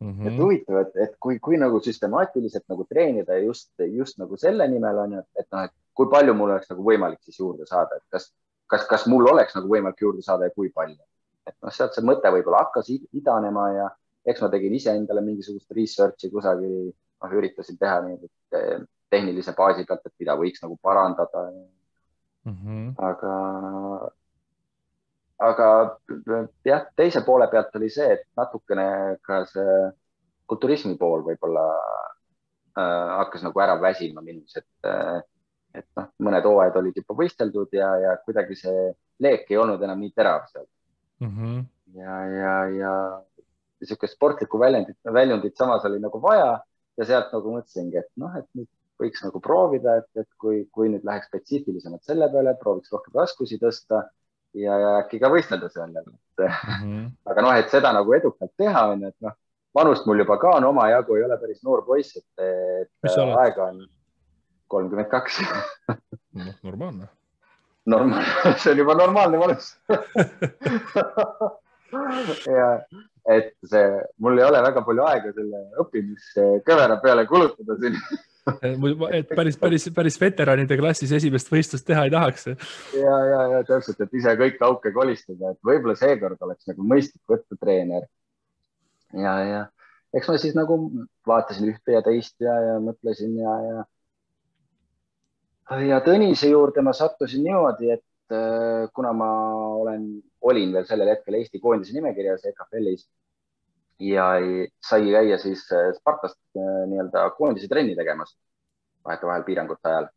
[0.01, 0.11] mm.
[0.11, 0.27] -hmm.
[0.27, 5.01] et huvitav, et, et kui, kui nagu süstemaatiliselt nagu treenida just, just nagu selle nimel
[5.05, 8.05] on ju, et noh, et kui palju mul oleks nagu võimalik siis juurde saada, et
[8.11, 8.31] kas,
[8.71, 11.01] kas, kas mul oleks nagu võimalik juurde saada ja kui palju.
[11.45, 13.89] et noh, sealt see mõte võib-olla hakkas idanema ja
[14.25, 16.89] eks ma tegin iseendale mingisugust research'i kusagil,
[17.23, 18.29] noh, üritasin teha nii
[19.09, 21.43] tehnilise baasi pealt, et mida võiks nagu parandada
[22.45, 22.55] mm.
[22.55, 22.87] -hmm.
[23.09, 23.35] aga,
[25.49, 25.69] aga
[26.65, 28.87] jah, teise poole pealt oli see, et natukene
[29.21, 29.77] ka see
[30.49, 31.63] kulturismi pool võib-olla
[32.77, 35.21] äh, hakkas nagu ära väsima minus, et äh,
[35.75, 38.91] et noh, mõned hooajad olid juba võisteldud ja, ja kuidagi see
[39.23, 40.65] leek ei olnud enam nii terav seal
[41.19, 41.31] mm.
[41.31, 41.65] -hmm.
[41.99, 42.93] ja, ja, ja
[43.81, 46.55] niisugust sportlikku väljundit, väljundit samas oli nagu vaja
[46.99, 48.69] ja sealt nagu mõtlesingi, et noh, et nüüd
[49.01, 53.59] võiks nagu proovida, et, et kui, kui nüüd läheks spetsiifilisemalt selle peale, prooviks rohkem raskusi
[53.61, 54.05] tõsta
[54.55, 56.45] ja, ja äkki ka võistelda seal jälle mm.
[56.45, 57.09] -hmm.
[57.31, 59.35] aga noh, et seda nagu edukalt teha, on ju, et noh,
[59.75, 63.83] vanust mul juba ka on omajagu, ei ole päris noor poiss, et, et aega on
[64.71, 65.41] kolmkümmend kaks.
[66.33, 67.09] noh, normaalne.
[67.85, 69.75] normaalne, see on juba normaalne vanus
[72.59, 72.69] ja
[73.35, 73.89] et see,
[74.21, 77.97] mul ei ole väga palju aega selle õppimiskõvera peale kulutada siin
[79.17, 82.47] et päris, päris, päris veteranide klassis esimest võistlust teha ei tahaks.
[82.93, 87.23] ja, ja, ja täpselt, et ise kõik auke kolistada, et võib-olla seekord oleks nagu mõistlik
[87.31, 88.05] võtta treener.
[89.17, 89.63] ja, ja
[90.15, 90.77] eks ma siis nagu
[91.27, 93.85] vaatasin ühte ja teist ja, ja mõtlesin ja, ja.
[95.89, 99.29] ja Tõnise juurde ma sattusin niimoodi, et äh, kuna ma
[99.81, 100.07] olen,
[100.41, 103.05] olin veel sellel hetkel Eesti koondise nimekirjas EKFL-is
[103.99, 104.29] ja
[104.83, 108.35] sai käia siis äh, Spartast äh, nii-öelda koondise trenni tegemas
[109.05, 110.09] vahetevahel piirangute ajal.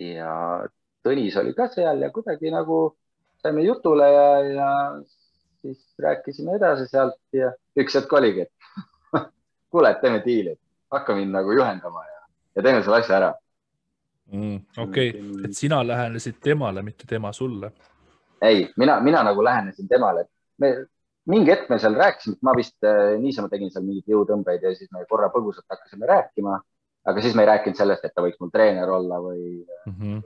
[0.00, 0.32] ja
[1.02, 2.94] Tõnis oli ka seal ja kuidagi nagu
[3.42, 4.68] saime jutule ja, ja
[5.62, 9.18] siis rääkisime edasi sealt ja üks hetk oligi, et
[9.74, 10.54] kuule, et teeme diili,
[10.94, 12.20] hakka mind nagu juhendama ja,
[12.56, 13.32] ja teeme selle asja ära
[14.32, 14.60] mm,.
[14.86, 17.72] okei okay., et sina lähenesid temale, mitte tema sulle?
[18.42, 20.74] ei, mina, mina nagu lähenesin temale, et me
[21.30, 24.90] mingi hetk me seal rääkisime, ma vist äh, niisama tegin seal mingeid jõutõmbeid ja siis
[24.94, 26.58] me korra põgusalt hakkasime rääkima,
[27.10, 29.94] aga siis me ei rääkinud sellest, et ta võiks mul treener olla või mm.
[29.94, 30.20] -hmm.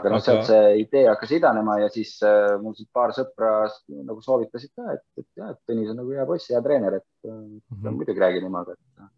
[0.00, 3.54] aga noh aga..., sealt see idee hakkas idanema ja siis äh, mul siin paar sõpra
[3.92, 7.08] nagu soovitasid ka, et, et jah, et Tõnis on nagu hea poiss, hea treener, et
[7.28, 7.98] mm -hmm.
[7.98, 9.10] muidugi räägi temaga et....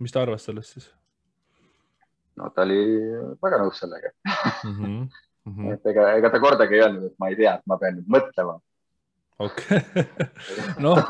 [0.00, 0.94] mis ta arvas sellest siis?
[2.36, 2.80] No ta oli
[3.42, 4.76] väga nõus sellega mm.
[4.76, 5.08] -hmm.
[5.46, 5.74] Mm -hmm.
[5.74, 8.08] et ega, ega ta kordagi ei öelnud, et ma ei tea, et ma pean nüüd
[8.16, 8.58] mõtlema
[9.38, 10.04] okei okay.
[10.78, 11.02] noh,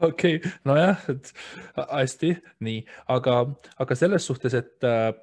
[0.00, 1.32] okei okay., nojah, et
[1.76, 2.84] hästi, nii,
[3.14, 3.40] aga,
[3.78, 5.14] aga selles suhtes, et äh,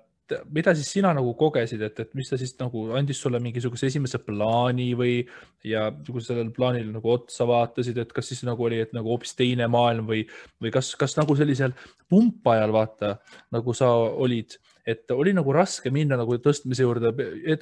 [0.49, 4.19] mida siis sina nagu kogesid, et, et mis ta siis nagu andis sulle mingisuguse esimese
[4.25, 5.19] plaani või
[5.65, 9.11] ja kui sa sellele plaanile nagu otsa vaatasid, et kas siis nagu oli, et nagu
[9.13, 10.23] hoopis teine maailm või,
[10.61, 11.75] või kas, kas nagu sellisel
[12.09, 13.15] pumpajal vaata
[13.53, 13.91] nagu sa
[14.25, 17.11] olid et oli nagu raske minna nagu tõstmise juurde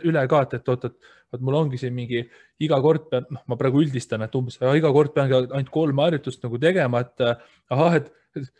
[0.04, 2.24] üle ka, et, et oot, et, et mul ongi siin mingi
[2.64, 6.44] iga kord pean, noh, ma praegu üldistan, et umbes iga kord peangi ainult kolm harjutust
[6.44, 7.26] nagu tegema, et
[7.74, 8.12] ahah, et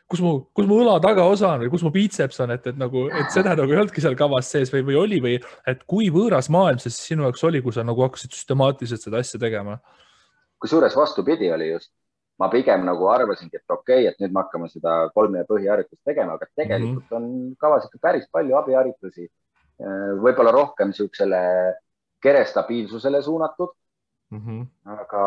[0.10, 3.08] kus mu, kus mu õla tagaosa on või kus mu biitseps on, et, et nagu,
[3.10, 5.40] et seda nagu ei olnudki seal kavas sees või, või oli või
[5.70, 9.42] et kui võõras maailm see sinu jaoks oli, kui sa nagu hakkasid süstemaatiliselt seda asja
[9.42, 9.80] tegema?
[10.64, 11.92] kusjuures vastupidi oli just
[12.40, 16.34] ma pigem nagu arvasingi, et okei okay,, et nüüd me hakkame seda kolme põhiharjutust tegema,
[16.34, 17.50] aga tegelikult mm -hmm.
[17.50, 19.30] on kavas ikka päris palju abiharjutusi.
[20.24, 21.40] võib-olla rohkem niisugusele
[22.22, 23.74] kere stabiilsusele suunatud
[24.32, 24.40] mm.
[24.40, 24.68] -hmm.
[24.86, 25.24] aga,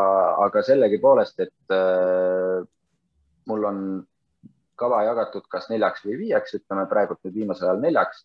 [0.47, 2.67] aga sellegipoolest, et äh,
[3.47, 4.07] mul on
[4.77, 8.25] kava jagatud kas neljaks või viieks, ütleme praegult nüüd viimasel ajal neljaks.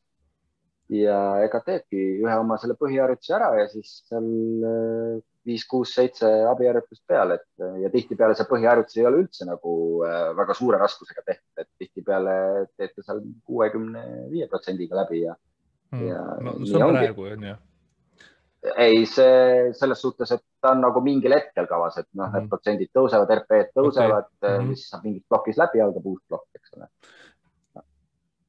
[0.91, 4.25] ja ega teedki ühe oma selle põhiharjutuse ära ja siis seal
[4.67, 9.73] äh, viis, kuus, seitse abiharjutust peale, et ja tihtipeale see põhiharjutus ei ole üldse nagu
[10.05, 12.35] äh, väga suure raskusega tehtud, et tihtipeale
[12.77, 15.35] teete seal kuuekümne viie protsendiga läbi ja
[15.95, 16.07] mm..
[16.07, 17.57] ja no, see on praegu on ju?
[18.77, 22.37] ei, see selles suhtes, et ta on nagu mingil hetkel kavas, et noh mm, -hmm.
[22.37, 24.75] need protsendid tõusevad, RP-d tõusevad okay., mm -hmm.
[24.75, 26.89] siis saab mingis plokis läbi, algab uus plokk, eks ole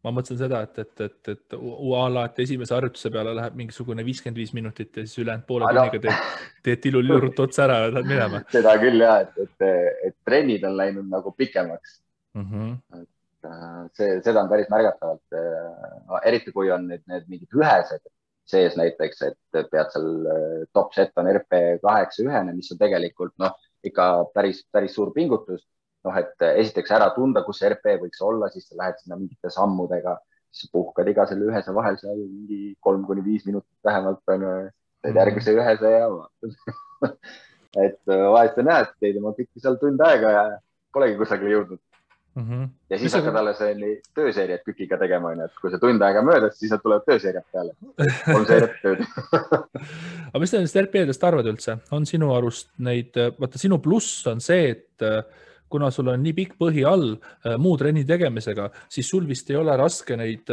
[0.02, 4.04] ma mõtlen seda, et, et, et, et a la, et esimese harjutuse peale läheb mingisugune
[4.06, 8.10] viiskümmend viis minutit ja siis ülejäänud poole tunniga teed, teed tilulilurut otsa ära ja lähed
[8.10, 8.42] minema.
[8.52, 9.66] seda küll ja, et, et,
[10.08, 12.00] et trennid on läinud nagu pikemaks
[12.34, 12.48] mm.
[12.48, 13.02] -hmm.
[13.02, 18.02] et äh, see, seda on päris märgatavalt, äh, eriti kui on nüüd need mingid ühesed
[18.52, 23.36] sees näiteks, et pead seal äh, top set on RP kaheksa ühene, mis on tegelikult
[23.38, 23.54] noh,
[23.86, 25.62] ikka päris, päris suur pingutus
[26.06, 29.18] noh, et eh, esiteks ära tunda, kus see RP võiks olla, siis sa lähed sinna
[29.20, 30.16] mingite sammudega,
[30.52, 34.50] siis puhkad iga selle ühese vahel seal mingi kolm kuni viis minutit vähemalt onju,
[35.02, 35.22] teed mhm.
[35.22, 36.10] järgmise ühese ja
[37.86, 40.44] et eh, vahest jah, et teid on pikki seal tund aega ja
[40.92, 41.80] polegi kusagile jõudnud.
[42.34, 42.44] mm.
[42.48, 42.68] -hmm.
[42.90, 43.62] ja siis hakkad alles
[44.14, 47.72] tööseeriat kükiga tegema, onju, et kui see tund aega möödas, siis nad tulevad tööseeriad peale.
[48.26, 49.06] kolm seeriat tööd
[50.32, 54.40] aga mis sa nendest RP-dest arvad üldse, on sinu arust neid, vaata sinu pluss on
[54.40, 55.08] see, et
[55.72, 57.16] kuna sul on nii pikk põhi all
[57.58, 60.50] muu trenni tegemisega, siis sul vist ei ole raske neid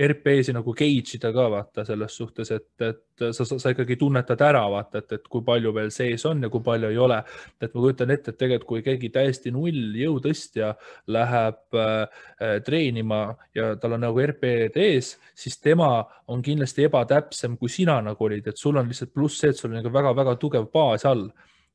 [0.00, 4.40] RP-si nagu gauge ida ka vaata selles suhtes, et, et sa, sa, sa ikkagi tunnetad
[4.46, 7.18] ära vaata, et, et kui palju veel sees on ja kui palju ei ole.
[7.60, 10.72] et ma kujutan ette, et tegelikult kui keegi täiesti null jõutõstja
[11.12, 12.24] läheb äh,
[12.64, 13.20] treenima
[13.56, 15.90] ja tal on nagu RP-d ees, siis tema
[16.32, 19.72] on kindlasti ebatäpsem, kui sina nagu olid, et sul on lihtsalt pluss see, et sul
[19.72, 21.28] on nagu väga-väga tugev baas all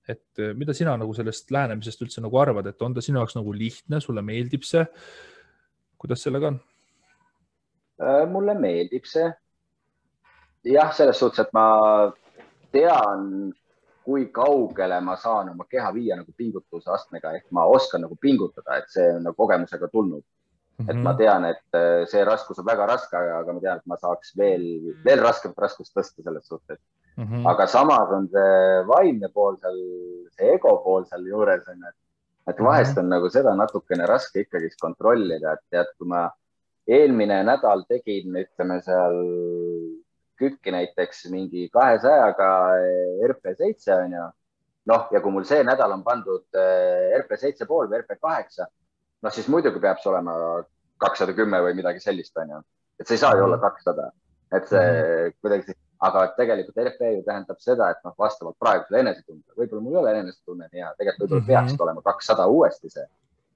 [0.10, 3.38] et äh, mida sina nagu sellest lähenemisest üldse nagu arvad, et on ta sinu jaoks
[3.38, 4.86] nagu lihtne, sulle meeldib see?
[6.02, 6.60] kuidas sellega on?
[8.04, 9.32] Äh, mulle meeldib see.
[10.66, 11.66] jah, selles suhtes, et ma
[12.74, 13.54] tean,
[14.06, 18.78] kui kaugele ma saan oma keha viia nagu pingutuse astmega ehk ma oskan nagu pingutada,
[18.78, 20.86] et see on nagu kogemusega tulnud mm.
[20.86, 20.92] -hmm.
[20.92, 21.18] et ma mhm.
[21.18, 24.94] tean, et äh, see raskus on väga raske, aga ma tean, et ma saaks veel,
[25.06, 26.80] veel raskemat raskust tõsta selles suhtes
[27.18, 27.26] mm.
[27.26, 27.50] -hmm.
[27.52, 29.78] aga samas on see vaimne pool seal,
[30.38, 32.00] see ego pool seal juures on ju, et,
[32.54, 33.04] et vahest -hmm.
[33.04, 36.30] on nagu seda natukene raske ikkagist kontrollida, et tead, kui ma
[36.88, 39.20] eelmine nädal tegin, ütleme seal
[40.40, 42.50] kükki näiteks mingi kahesajaga
[43.30, 44.26] RP7 on ju.
[44.86, 48.68] noh, ja kui mul see nädal on pandud eh, RP7 pool või RP8,
[49.26, 50.36] noh siis muidugi peab see olema
[51.02, 52.62] kakssada kümme või midagi sellist, on ju.
[53.00, 54.12] et see ei saa ju olla kakssada,
[54.54, 55.40] et see mhm.
[55.42, 60.02] kuidagi, aga tegelikult RP ju tähendab seda, et noh, vastavalt praegusele enesetundele, võib-olla mul ei
[60.02, 61.68] ole enesetunne nii hea, tegelikult võib-olla mm -hmm.
[61.68, 63.08] peakski olema kakssada uuesti see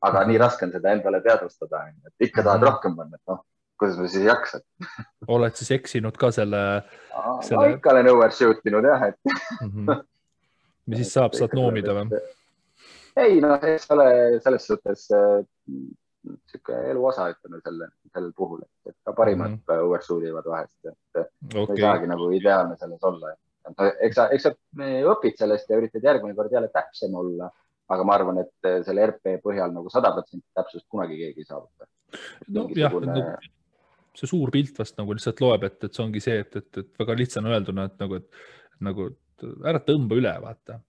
[0.06, 2.68] aga nii raske on seda endale teadvustada, et ikka tahad mhm.
[2.70, 3.41] rohkem panna, et noh,
[3.80, 4.66] kuidas ma siis jaksad
[5.36, 6.64] oled siis eksinud ka selle,
[7.45, 7.60] selle...?
[7.60, 9.72] no ikka olen overshoot inud jah, et mm.
[9.72, 10.04] -hmm.
[10.89, 12.22] mis siis saab, saad noomida või?
[13.20, 14.10] ei noh, eks ole
[14.43, 15.08] selles suhtes
[16.28, 19.86] niisugune äh, elu osa, ütleme selle, sellel puhul, et ka parimad mm -hmm.
[19.86, 21.24] overshoot ivad vahest, et
[21.55, 21.76] okay.
[21.76, 23.36] ei saagi nagu ideaalne selles olla.
[24.01, 24.51] eks sa, eks sa
[25.13, 27.51] õpid sellest ja üritad järgmine kord jälle täpsem olla
[27.93, 31.47] aga ma arvan, et eh, selle RP põhjal nagu sada protsenti täpsust kunagi keegi ei
[31.47, 31.89] saavuta.
[32.49, 33.55] nojah Mingisugune...,
[34.20, 36.89] see suur pilt vast nagu lihtsalt loeb, et, et see ongi see, et, et, et
[36.99, 39.09] väga lihtsana öelduna, et nagu, et nagu
[39.70, 40.80] ära tõmba üle, vaata,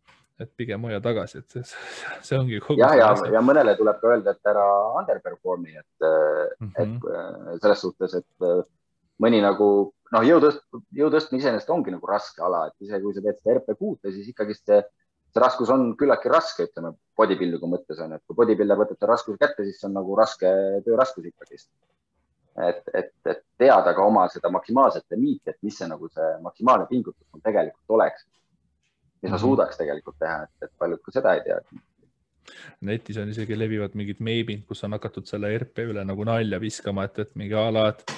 [0.40, 1.78] et pigem hoia tagasi, et see,
[2.26, 2.78] see ongi kogu.
[2.80, 4.66] ja, ja, ja mõnele tuleb ka öelda, et ära
[5.02, 6.76] underperform'i, et mm, -hmm.
[6.84, 8.62] et eh, selles suhtes, et eh,
[9.20, 9.68] mõni nagu
[10.14, 10.64] noh, jõutõst-,
[10.96, 14.32] jõutõstmine iseenesest ongi nagu raske ala, et isegi kui sa teed seda RP kuute, siis
[14.32, 14.80] ikkagist see
[15.30, 19.38] see raskus on küllaltki raske, ütleme bodybuilding'u mõttes on, et kui bodybuilder võtab selle raskuse
[19.38, 20.50] kätte, siis see on nagu raske
[20.86, 21.70] tööraskus ikkagist.
[22.60, 26.88] et, et, et teada ka oma seda maksimaalset limiiti, et mis see nagu see maksimaalne
[26.90, 28.26] pingutus mul tegelikult oleks.
[29.20, 29.44] Mis ma mhm.
[29.44, 31.60] suudaks tegelikult teha, et, et paljud ka seda ei tea
[32.86, 37.04] netis on isegi levivad mingid meemid, kus on hakatud selle RP üle nagu nalja viskama,
[37.06, 38.16] et, et mingi a la, et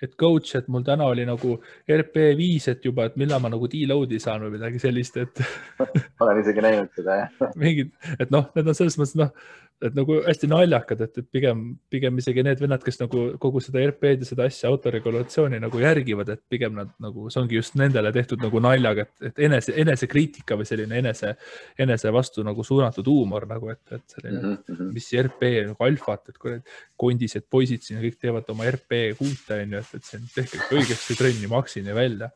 [0.00, 4.20] et coach, et mul täna oli nagu RP5, et juba, et millal ma nagu deload'i
[4.22, 5.42] saan või midagi sellist, et
[6.24, 7.50] olen isegi näinud seda, jah.
[7.64, 9.34] mingid, et noh, need on selles mõttes noh,
[9.80, 11.62] et nagu hästi naljakad, et, et pigem,
[11.92, 16.28] pigem isegi need vennad, kes nagu kogu seda RP-d ja seda asja autoregulatsiooni nagu järgivad,
[16.34, 20.58] et pigem nad nagu, see ongi just nendele tehtud nagu naljaga, et, et enese, enesekriitika
[20.60, 21.32] või selline enese,
[21.80, 24.92] enese vastu nagu suunatud huumor nagu, et, et selline mm, -hmm.
[24.98, 29.76] mis RP nagu alfat, et need kondised poisid siin kõik teevad oma RP kuute on
[29.78, 32.30] ju, et, et on tehke õigesti trenni maksini välja.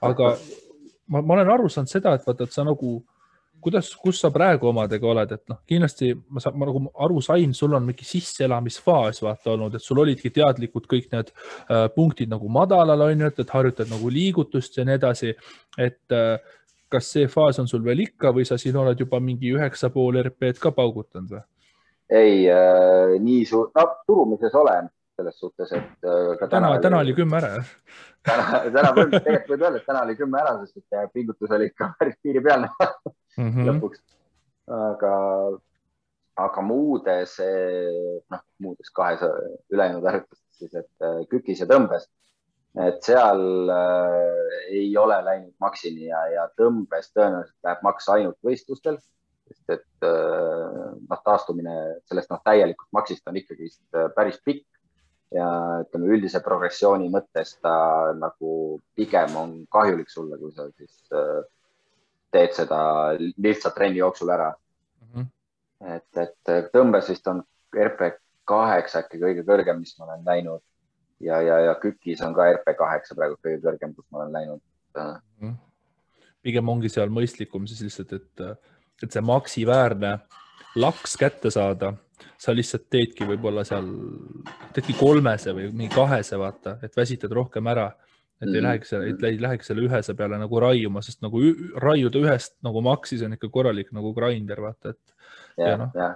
[0.00, 0.36] aga
[1.08, 3.00] ma, ma olen aru saanud seda, et vaata, et sa nagu
[3.60, 7.74] kuidas, kus sa praegu omadega oled, et noh, kindlasti ma, ma nagu aru sain, sul
[7.76, 13.06] on mingi sisseelamisfaas vaata olnud, et sul olidki teadlikud kõik need äh, punktid nagu madalal
[13.08, 15.34] on ju, et, et harjutad nagu liigutust ja nii edasi.
[15.78, 16.36] et äh,
[16.88, 20.20] kas see faas on sul veel ikka või sa siin oled juba mingi üheksa pool
[20.22, 21.42] RP-d ka paugutanud või?
[22.08, 24.88] ei äh,, nii suur, no turumises olen
[25.18, 26.36] selles suhtes, et äh,.
[26.38, 27.56] täna, täna, täna oli kümme ära
[28.28, 31.68] täna, täna võib, tegelikult võib öelda, et täna oli kümme ära, sest et pingutus oli
[31.70, 32.70] ikka päris piiripealne
[33.38, 33.70] mm -hmm.
[33.70, 34.04] lõpuks.
[34.68, 35.14] aga,
[36.36, 37.38] aga muudes,
[38.30, 39.24] noh, muudes kahes
[39.72, 42.08] ülejäänud harjutustes et äh, kükis ja tõmbes,
[42.76, 48.98] et seal äh, ei ole läinud maksini ja, ja tõmbes tõenäoliselt läheb maks ainult võistlustel
[49.48, 51.76] sest et äh, noh, taastumine
[52.08, 54.66] sellest noh, täielikust maksist on ikkagist äh, päris pikk
[55.34, 55.48] ja
[55.84, 57.74] ütleme üldise progressiooni mõttes ta
[58.16, 61.42] nagu pigem on kahjulik sulle, kui sa siis äh,
[62.34, 62.78] teed seda
[63.18, 65.12] lihtsalt trenni jooksul ära mm.
[65.12, 65.94] -hmm.
[65.96, 67.42] et, et tõmbes vist on
[67.74, 68.14] RP
[68.48, 70.62] kaheksa äkki kõige kõrgem, mis ma olen näinud
[71.20, 74.60] ja, ja, ja kükis on ka RP kaheksa praegu kõige kõrgem, kus ma olen läinud
[74.96, 75.14] mm.
[75.40, 75.54] -hmm.
[76.42, 78.44] pigem ongi seal mõistlikum siis lihtsalt, et,
[79.02, 80.18] et see maksiväärne
[80.76, 81.94] laks kätte saada
[82.38, 83.88] sa lihtsalt teedki võib-olla seal,
[84.74, 87.90] teedki kolmese või mingi kahese, vaata, et väsitad rohkem ära.
[88.40, 88.56] Et mm -hmm.
[88.56, 91.40] ei läheks, et ei läheks selle ühese peale nagu raiuma, sest nagu
[91.74, 95.14] raiuda ühest nagu maksis on ikka korralik nagu grinder, vaata, et.
[95.56, 96.12] ja, ja, no, ja.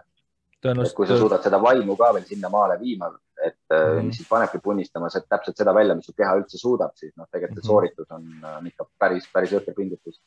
[0.63, 0.95] tõenäoliselt.
[0.95, 3.11] kui sa suudad seda vaimu ka veel sinnamaale viima,
[3.47, 4.07] et mm -hmm.
[4.07, 7.65] mis sind panebki punnistama täpselt seda välja, mis su keha üldse suudab, siis noh, tegelikult
[7.65, 7.97] see mm -hmm.
[7.97, 10.23] sooritus on, on ikka päris, päris jõhker pingutus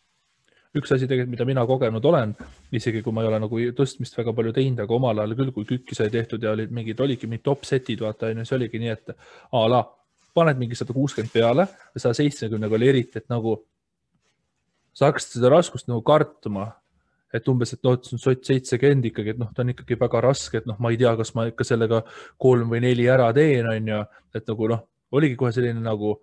[0.75, 2.35] üks asi tegelikult, mida mina kogenud olen,
[2.75, 5.65] isegi kui ma ei ole nagu tõstmist väga palju teinud, aga omal ajal küll, kui
[5.69, 8.89] kükki sai tehtud ja olid mingid, olidki mingid top set'id, vaata onju, see oligi nii,
[8.89, 9.85] et a la
[10.35, 13.57] paned mingi sada kuuskümmend peale ja saja seitsmekümnega oli eriti, et nagu
[14.95, 16.73] sa hakkasid seda raskust nagu kartma.
[17.35, 19.97] et umbes, et noh, et see on sott seitsekümmend ikkagi, et noh, ta on ikkagi
[19.99, 21.97] väga raske, et noh, ma ei tea, kas ma ikka sellega
[22.39, 23.97] kolm või neli ära teen, onju,
[24.39, 26.13] et nagu noh, oligi kohe selline nagu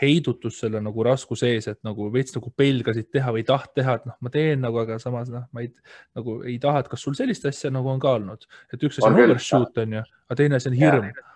[0.00, 3.98] heidutus selle nagu raskuse ees, et nagu veits nagu pelgasid teha või ei taht teha,
[4.00, 5.68] et noh, ma teen nagu, aga samas noh, ma ei
[6.16, 9.10] nagu ei taha, et kas sul sellist asja nagu on ka olnud, et üks asi
[9.10, 11.10] on, on overshoot on ju, aga teine asi on hirm.
[11.10, 11.28] Äh,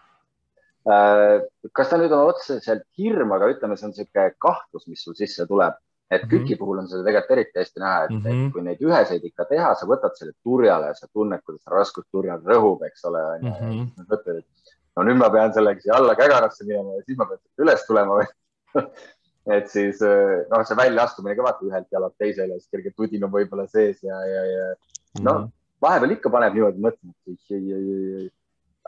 [0.86, 5.46] kas ta nüüd on otseselt hirm, aga ütleme, see on niisugune kahtlus, mis sul sisse
[5.50, 5.74] tuleb,
[6.10, 6.44] et mm -hmm.
[6.46, 8.28] küki puhul on seda tegelikult eriti hästi näha, et, mm -hmm.
[8.28, 8.52] et mhm.
[8.52, 12.86] kui neid üheseid ikka teha, sa võtad selle turjale, sa tunned, kuidas raskust turjal rõhub,
[12.86, 13.50] eks ole, onju.
[13.50, 14.06] Mhm.
[14.12, 14.46] mõtled, et
[14.96, 18.22] no nüüd ma pean sellega siia alla kägarasse minema ja siis ma pean üles tulema
[19.56, 23.32] et siis eh, noh, see väljaastumine ka vaata ühelt jalalt teisele, siis kerge tudin on
[23.32, 24.66] võib-olla sees ja, ja, ja
[25.20, 25.52] noh, mhm.
[25.82, 28.28] vahepeal ikka paneb niimoodi mõtlema, et ei, ei, ei, ei.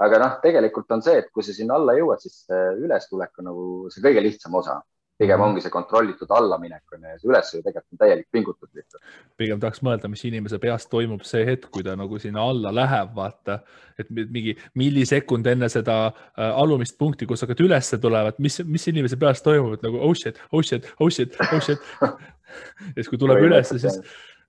[0.05, 2.44] Aga noh, tegelikult on see, et kui sa sinna alla jõuad, siis
[2.84, 4.78] ülestulek on nagu see kõige lihtsam osa.
[5.18, 9.03] Pigem ongi see kontrollitud allaminek on ju ja see ülesöö tegelikult on täielik pingutus lihtsalt.
[9.40, 13.11] pigem tahaks mõelda, mis inimese peas toimub see hetk, kui ta nagu sinna alla läheb,
[13.16, 13.59] vaata,
[13.99, 18.86] et mingi millisekund enne seda äh, alumist punkti, kus hakkad ülesse tulema, et mis, mis
[18.94, 21.82] inimese peas toimub, et nagu oh shit, oh shit, oh shit, oh shit.
[22.49, 23.99] Ja siis, kui tuleb ülesse, siis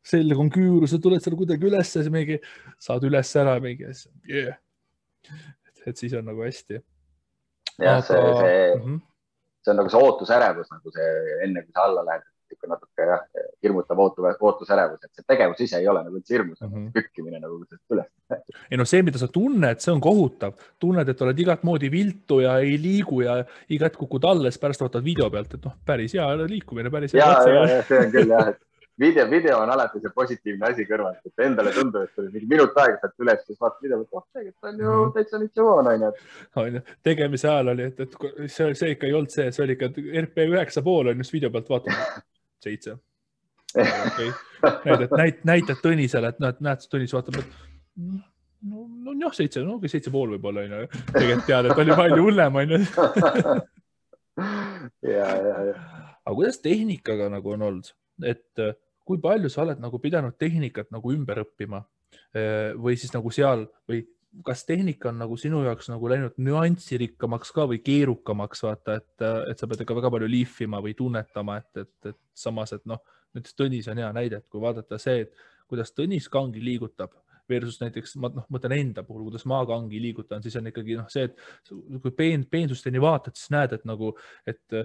[0.07, 2.37] selg on küür, sa tuled seal kuidagi ülesse, siis mingi
[2.79, 3.89] saad üles ära mingi
[4.29, 4.55] yeah.,
[5.67, 6.81] et, et siis on nagu hästi.
[7.79, 9.05] jah, see, see mm, -hmm
[9.63, 11.07] see on nagu see ootusärevus nagu see
[11.45, 13.25] enne, kui sa alla lähed, niisugune natuke jah,
[13.63, 16.87] hirmutav ootusärevus, et see tegevus ise ei ole nagu üldse hirmus mm, -hmm.
[16.95, 18.07] kükkimine nagu sellest üles.
[18.71, 22.39] ei no see, mida sa tunned, see on kohutav, tunned, et oled igat moodi viltu
[22.45, 25.75] ja ei liigu ja iga hetk kukud alla, siis pärast vaatad video pealt, et noh,
[25.85, 27.25] päris hea liikumine, päris hea.
[27.25, 28.63] ja, ja, ja see on küll jah, et
[28.99, 32.77] video, video on alati see positiivne asi kõrvalt, et endale tundub, et tuli mingi minut
[32.83, 36.09] aega sealt üles, siis vaatad video, et oh, tegelikult on ju täitsa missioon onju.
[36.63, 39.91] onju, tegemise ajal oli, et, et see, see ikka ei olnud see, see oli ikka
[40.25, 42.09] RP üheksa pool on just video pealt vaatama,
[42.63, 42.97] seitse
[43.75, 44.31] okay..
[44.85, 47.47] näitad, näit-, näitad Tõnisele, et et näed, Tõnis vaatab, et
[47.99, 50.89] no, no jah, seitse, no okei, seitse pool võib-olla onju.
[51.13, 52.81] tegelikult tead, et oli palju hullem onju.
[55.15, 55.79] ja, ja, ja.
[56.25, 57.91] aga kuidas tehnikaga nagu on olnud,
[58.27, 58.67] et
[59.09, 61.81] kui palju sa oled nagu pidanud tehnikat nagu ümber õppima?
[62.33, 64.03] Eh, või siis nagu seal või
[64.45, 69.61] kas tehnika on nagu sinu jaoks nagu läinud nüansirikkamaks ka või keerukamaks, vaata, et, et
[69.61, 73.01] sa pead ikka väga palju lihvima või tunnetama, et, et, et samas, et noh,
[73.33, 77.17] näiteks Tõnis on hea näide, et kui vaadata see, et kuidas Tõnis kangi liigutab
[77.49, 81.09] versus näiteks ma noh, mõtlen enda puhul, kuidas ma kangi liigutan, siis on ikkagi noh,
[81.09, 84.13] see, et kui peen, peensusteni vaatad, siis näed, et nagu,
[84.49, 84.79] et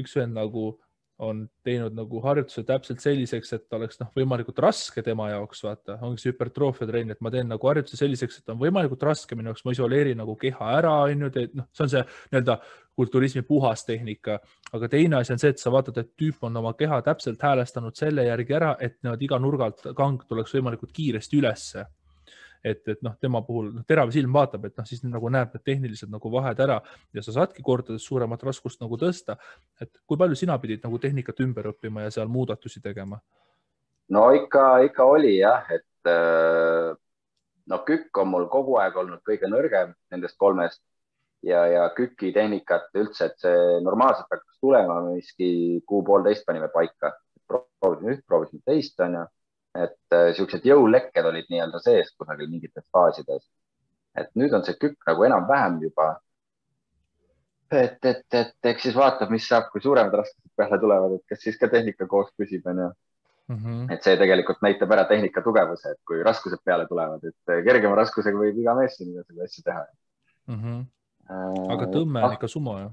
[0.00, 0.74] üks vend nagu
[1.20, 6.22] on teinud nagu harjutuse täpselt selliseks, et oleks noh, võimalikult raske tema jaoks, vaata, ongi
[6.22, 9.66] see hüpertroofia trenn, et ma teen nagu harjutuse selliseks, et on võimalikult raske minu jaoks,
[9.66, 12.02] ma isoleerin nagu keha ära, on ju, noh, see on see
[12.32, 12.56] nii-öelda
[13.00, 14.40] kulturismi puhas tehnika.
[14.72, 17.96] aga teine asi on see, et sa vaatad, et tüüp on oma keha täpselt häälestanud
[17.96, 21.86] selle järgi ära, et niimoodi iga nurga alt kang tuleks võimalikult kiiresti ülesse
[22.64, 25.64] et, et noh, tema puhul noh, terav silm vaatab, et noh, siis nagu näeb need
[25.66, 26.80] tehnilised nagu vahed ära
[27.16, 29.36] ja sa saadki kordades suuremat raskust nagu tõsta.
[29.80, 33.20] et kui palju sina pidid nagu tehnikat ümber õppima ja seal muudatusi tegema?
[34.10, 36.92] no ikka, ikka oli jah, et äh,
[37.66, 40.82] no kükk on mul kogu aeg olnud kõige nõrgem nendest kolmest
[41.42, 47.14] ja, ja küki tehnikat üldse, et see normaalselt hakkas tulema, miski kuu-poolteist panime paika.
[47.48, 49.24] proovisime üht, proovisime teist, onju
[49.78, 53.44] et äh, siuksed jõulekked olid nii-öelda sees kusagil mingites faasides.
[54.18, 56.08] et nüüd on see kükk nagu enam-vähem juba.
[57.70, 61.44] et, et, et eks siis vaatab, mis saab, kui suuremad raskused peale tulevad, et kas
[61.46, 62.90] siis ka tehnika koos püsib, onju.
[63.50, 63.90] Mhm.
[63.90, 67.96] et see tegelikult näitab ära tehnika tugevuse, et kui raskused peale tulevad, et äh, kergema
[67.98, 69.86] raskusega võib iga mees siin igasugu asju teha
[70.46, 70.58] mm.
[70.60, 70.84] -hmm.
[71.74, 72.92] aga tõmme on ikka sumo, jah?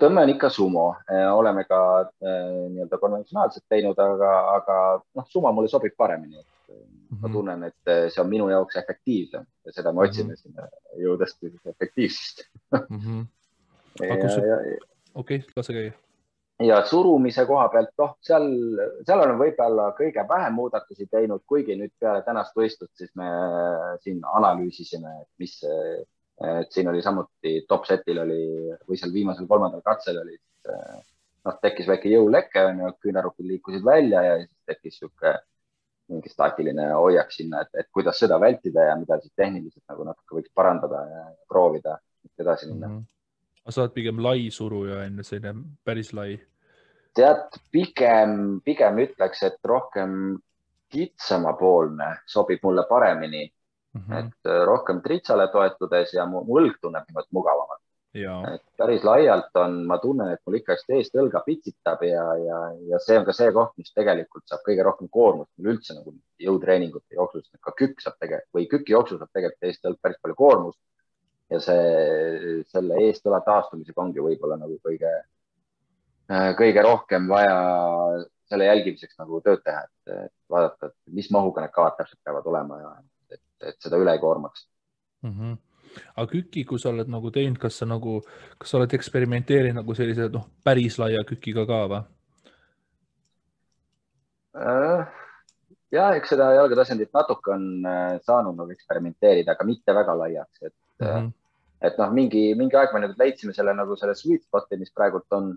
[0.00, 4.80] Tõmme on ikka sumo, äh, oleme ka äh, nii-öelda konventsionaalselt teinud, aga, aga
[5.14, 6.44] noh, sumo mulle sobib paremini.
[7.14, 7.22] -hmm.
[7.22, 7.36] ma mhm.
[7.36, 10.42] tunnen, et see on minu jaoks efektiivsem ja seda me otsime mm -hmm.
[10.42, 10.68] sinna
[11.02, 12.42] jõudesti efektiivsust
[12.90, 12.98] mm.
[12.98, 13.26] -hmm.
[15.14, 15.92] okei, lase käia.
[16.62, 18.48] ja surumise koha pealt, noh, seal,
[19.06, 23.30] seal olen võib-olla kõige vähem muudatusi teinud, kuigi nüüd peale tänast võistlust, siis me
[24.00, 25.60] siin analüüsisime, mis,
[26.42, 28.42] et siin oli samuti top setil oli
[28.88, 30.36] või seal viimasel kolmandal katsel oli,
[31.46, 35.36] noh, tekkis väike jõuleke, onju, küünarnukid liikusid välja ja siis tekkis sihuke
[36.10, 40.40] mingi staatiline hoiak sinna, et, et kuidas seda vältida ja mida siis tehniliselt nagu natuke
[40.40, 41.98] võiks parandada ja proovida
[42.38, 42.98] edasi minna mm.
[42.98, 43.10] -hmm
[43.72, 45.54] sa oled pigem lai suruja, on ju, selline
[45.84, 46.36] päris lai?
[47.14, 50.34] tead, pigem, pigem ütleks, et rohkem
[50.90, 53.46] kitsamapoolne sobib mulle paremini
[53.94, 54.00] mm.
[54.00, 54.18] -hmm.
[54.18, 57.80] et äh, rohkem tritsale toetudes ja mu õlg tunneb niimoodi mugavamalt.
[58.54, 62.58] et päris laialt on, ma tunnen, et mul ikkagist eest õlga pitsitab ja, ja,
[62.90, 66.14] ja see on ka see koht, mis tegelikult saab kõige rohkem koormust mul üldse nagu
[66.38, 70.38] jõutreeningute jooksus, ka kükk saab tegelikult või küki jooksul saab tegelikult eest õlg päris palju
[70.38, 70.78] koormust
[71.50, 75.10] ja see, selle eestõla taastumisega ongi võib-olla nagu kõige,
[76.30, 77.58] äh, kõige rohkem vaja
[78.48, 82.78] selle jälgimiseks nagu tööd teha, et vaadata, et mis mahuga need kavad täpselt peavad olema
[82.78, 82.94] ja
[83.64, 84.66] et, et seda üle ei koormaks
[85.24, 85.38] mm.
[85.38, 85.62] -hmm
[85.94, 88.16] aga KÜKi, kui sa oled nagu teinud, kas sa nagu,
[88.58, 92.00] kas sa oled eksperimenteerinud nagu sellise noh, päris laia KÜKiga ka või?
[94.54, 95.06] Äh,
[95.94, 100.74] ja eks seda jalgatasandit natuke on äh, saanud nagu eksperimenteerida, aga mitte väga laiaks, et
[100.74, 101.30] mm, -hmm.
[101.88, 105.38] et noh, mingi, mingi aeg me nüüd leidsime selle nagu selle sweet spot'i, mis praegult
[105.38, 105.54] on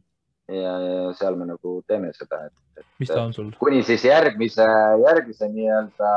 [0.47, 2.86] ja, ja seal me nagu teeme seda, et, et.
[2.99, 3.51] mis ta on sul?
[3.60, 4.68] kuni siis järgmise,
[5.03, 6.14] järgmise nii-öelda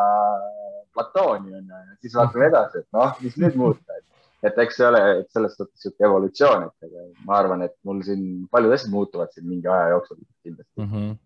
[0.94, 4.06] platooni on ju, siis vaatame edasi, et noh, mis nüüd muuta, et,
[4.50, 8.76] et eks see ole selles suhtes sihuke evolutsioon, et ma arvan, et mul siin paljud
[8.76, 10.94] asjad muutuvad siin mingi aja jooksul kindlasti mm.
[10.94, 11.18] -hmm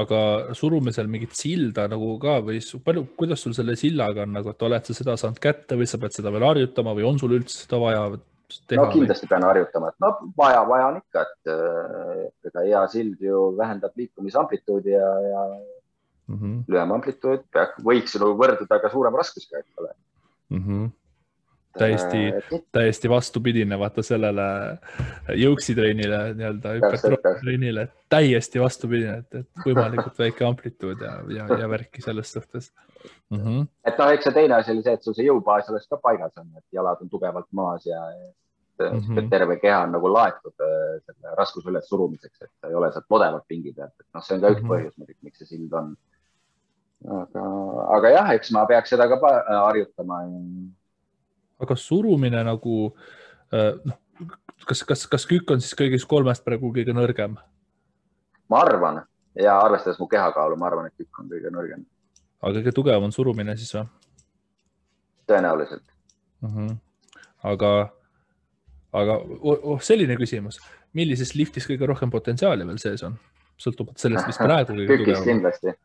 [0.00, 0.20] aga
[0.58, 4.64] surume seal mingit silda nagu ka või palju, kuidas sul selle sillaga on nagu, et
[4.66, 7.60] oled sa seda saanud kätte või sa pead seda veel harjutama või on sul üldse
[7.62, 8.02] seda vaja
[8.68, 8.80] teha?
[8.80, 9.32] no kindlasti või?
[9.34, 10.10] pean harjutama, et no
[10.40, 15.44] vaja, vaja on ikka, et äh, ega hea sild ju vähendab liikumisamplituudi ja, ja
[16.26, 16.58] mm -hmm.
[16.68, 17.46] lühem amplituud
[17.84, 19.94] võiks ju võrduda ka suurema raskusega, eks ole
[20.50, 20.62] mm.
[20.66, 20.92] -hmm
[21.78, 22.18] täiesti,
[22.72, 24.44] täiesti vastupidine, vaata sellele
[25.34, 32.32] jõuksitrennile nii-öelda hüpertroofiatrennile, täiesti vastupidine, et, et võimalikult väike amplituud ja, ja, ja värki selles
[32.32, 32.70] suhtes
[33.30, 33.38] mm.
[33.38, 33.66] -hmm.
[33.84, 36.38] et noh, eks see teine asi oli see, et sul see jõubaas oleks ka paigas
[36.38, 38.00] on, et jalad on tugevalt maas ja
[38.78, 39.28] mm -hmm.
[39.30, 43.44] terve keha on nagu laetud äh, selle raskuse üles surumiseks, et ei ole sealt odevat
[43.48, 44.74] pingi pealt, et noh, see on ka üks mm -hmm.
[44.74, 45.96] põhjus muidugi, miks see sild on.
[47.04, 47.44] Aga,
[47.98, 50.22] aga jah, eks ma peaks seda ka harjutama
[51.64, 52.76] aga surumine nagu
[53.52, 53.98] äh, noh,
[54.68, 57.36] kas, kas, kas kükk on siis kõigist kolmest praegu kõige nõrgem?
[58.50, 59.02] ma arvan
[59.40, 61.84] ja arvestades mu kehakaalu, ma arvan, et kükk on kõige nõrgem.
[62.40, 63.86] aga kõige tugevam on surumine siis või?
[65.28, 65.84] tõenäoliselt
[66.40, 66.50] mm.
[66.56, 66.74] -hmm.
[67.52, 67.74] aga,
[68.92, 70.60] aga oh, oh, selline küsimus,
[70.92, 73.18] millises liftis kõige rohkem potentsiaali veel sees on?
[73.60, 75.28] sõltuvalt sellest, mis praegu kõige tugevam on.
[75.28, 75.76] kindlasti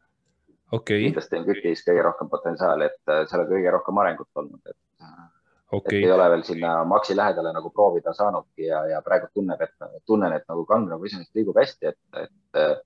[0.72, 1.03] okay..
[1.07, 5.09] kindlasti on kükis kõige rohkem potentsiaali, et äh, seal on kõige rohkem arengut olnud, et
[5.72, 6.01] okay..
[6.03, 10.36] ei ole veel sinna maksi lähedale nagu proovida saanudki ja, ja praegu tunneb, et tunnen,
[10.36, 12.86] et nagu kang nagu iseenesest liigub hästi, et, et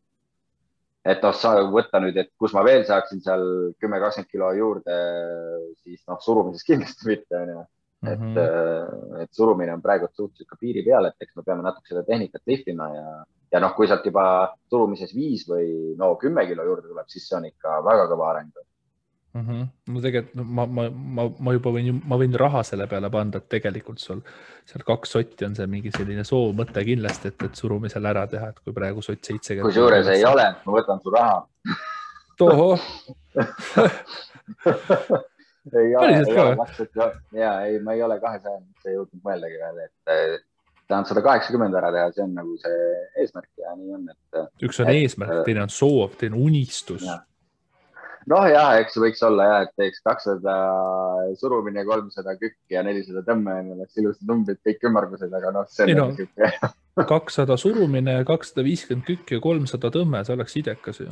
[1.03, 3.43] et noh, sa võtta nüüd, et kus ma veel saaksin seal
[3.81, 4.99] kümme, kakskümmend kilo juurde,
[5.84, 7.63] siis noh, surumises kindlasti mitte onju.
[8.04, 9.22] Et mm, -hmm.
[9.24, 12.41] et surumine on praegu suhteliselt ka piiri peal, et eks me peame natuke seda tehnikat
[12.45, 14.26] lihvima ja, ja noh, kui sealt juba
[14.70, 18.51] surumises viis või no kümme kilo juurde tuleb, siis see on ikka väga kõva areng
[19.34, 19.47] mm.
[19.47, 19.68] -hmm.
[19.93, 23.38] no tegelikult no, ma, ma, ma, ma juba võin, ma võin raha selle peale panna,
[23.38, 24.20] et tegelikult sul
[24.66, 28.60] seal kaks sotti on see mingi selline soovmõte kindlasti, et, et surumisel ära teha, et
[28.64, 29.72] kui praegu sott seitsekümmend.
[29.72, 31.38] kusjuures ei ole, ma võtan su raha.
[32.38, 32.80] tohoh
[35.72, 36.97] ei ole, ei ole makstud
[37.38, 40.47] ja ei, ma ei ole kahesajandisse jõudnud mõeldagi veel, et
[40.88, 42.80] tahan sada kaheksakümmend ära teha, see on nagu see
[43.24, 44.41] eesmärk ja nii on, et.
[44.68, 47.05] üks on et, eesmärk, teine on soov, teine unistus
[48.30, 50.55] noh, jah, eks võiks olla ja, et teeks kakssada
[51.39, 55.99] surumine, kolmsada kükki ja nelisada tõmme, oleks ilusad numbrid, kõik ümmargused, aga noh, see on
[55.99, 56.51] no, sihuke.
[57.14, 61.09] kakssada surumine, kakssada viiskümmend kükki ja kolmsada tõmme, see oleks idekas ju.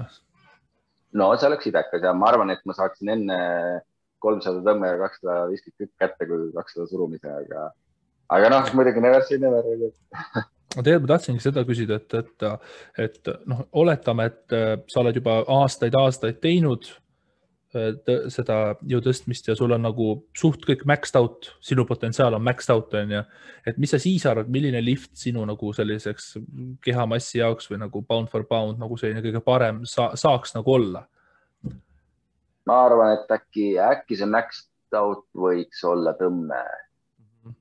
[1.19, 3.39] no see oleks idekas ja ma arvan, et ma saaksin enne
[4.23, 7.67] kolmsada tõmme ja kakssada viiskümmend kükk kätte kui kakssada surumise, aga,
[8.37, 9.65] aga noh, muidugi never say never
[10.75, 12.49] ma tegelikult tahtsingi seda küsida, et, et,
[13.05, 16.87] et noh, oletame, et äh, sa oled juba aastaid-aastaid teinud
[17.75, 17.91] äh,
[18.31, 22.71] seda jõu tõstmist ja sul on nagu suht kõik maxed out, sinu potentsiaal on maxed
[22.73, 23.23] out, on ju.
[23.67, 26.35] et mis sa siis arvad, milline lift sinu nagu selliseks
[26.85, 31.07] kehamassi jaoks või nagu pound for pound nagu selline kõige parem sa, saaks nagu olla?
[32.69, 36.61] Ma arvan, et äkki, äkki see maxed out võiks olla tõmme.
[37.21, 37.55] Mhm.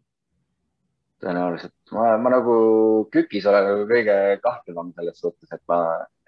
[1.22, 2.56] tõenäoliselt ma, ma nagu
[3.12, 5.80] kükis olen nagu kõige kahtlevam selles suhtes, et ma,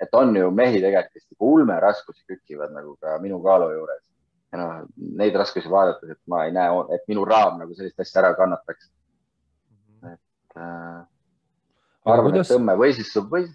[0.03, 4.05] et on ju mehi tegelikult, kes nagu ulmeraskusi kükivad nagu ka minu kaalu juures.
[4.53, 4.73] ja noh,
[5.16, 8.91] neid raskusi vaadates, et ma ei näe, et minu raam nagu sellist asja ära kannataks.
[10.12, 11.01] et äh,
[12.05, 12.51] arvan, kuidas...
[12.51, 13.47] et tõmme või siis, või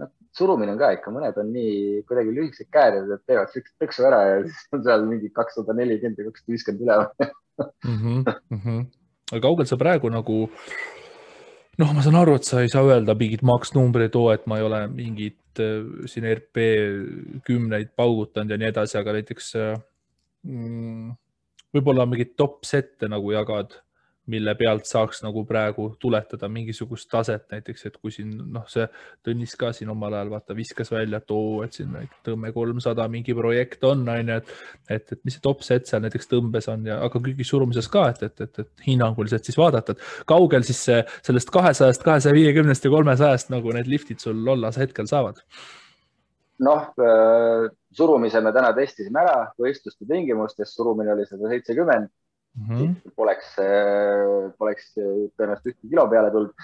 [0.00, 4.22] noh, surumine on ka ikka, mõned on nii kuidagi lühikesed käed ja teevad tõksu ära
[4.28, 7.08] ja siis on seal mingi kakssada nelikümmend ja kakssada viiskümmend üleval
[7.84, 8.24] mm.
[8.56, 8.82] -hmm.
[9.32, 10.38] aga kaugel sa praegu nagu
[11.80, 14.66] noh, ma saan aru, et sa ei saa öelda mingit maksnumbrit, oo, et ma ei
[14.66, 16.66] ole mingit äh, siin RP
[17.46, 19.72] kümneid paugutanud ja nii edasi, aga näiteks äh,
[20.48, 21.14] mm,
[21.72, 23.78] võib-olla mingit top set'e nagu jagad
[24.30, 28.86] mille pealt saaks nagu praegu tuletada mingisugust taset näiteks, et kui siin noh, see
[29.26, 31.96] Tõnis ka siin omal ajal vaata viskas välja, et oo, et siin
[32.26, 34.54] tõmme kolmsada mingi projekt on, on ju, et,
[34.88, 38.06] et, et mis see top set seal näiteks tõmbes on ja, aga kõigis surumises ka,
[38.14, 42.86] et, et, et, et hinnanguliselt siis vaadata, et kaugel siis see, sellest kahesajast, kahesaja viiekümnest
[42.86, 45.42] ja kolmesajast nagu need liftid sul ollas hetkel saavad?
[46.62, 52.12] noh äh,, surumise me täna testisime ära võistluste tingimustes, surumine oli sada seitsekümmend
[52.54, 52.68] mm.
[52.68, 53.12] -hmm.
[53.16, 53.54] poleks,
[54.58, 56.54] poleks tõenäoliselt ühtegi kilo peale tulnud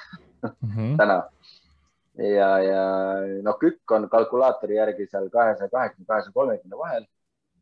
[0.42, 0.96] mm -hmm.
[0.96, 1.18] täna.
[2.18, 2.84] ja, ja
[3.42, 7.06] noh, kükk on kalkulaatori järgi seal kahesaja kahekümne, kahesaja kolmekümne vahel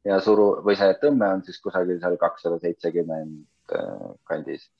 [0.04, 4.70] ja suru või see tõmme on siis kusagil seal kakssada seitsekümmend äh, kandis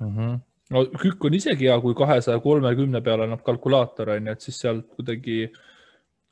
[0.00, 0.16] mm.
[0.16, 4.40] -hmm no kükk on isegi hea, kui kahesaja kolmekümne peale annab kalkulaator on ju, et
[4.40, 5.52] siis sealt kuidagi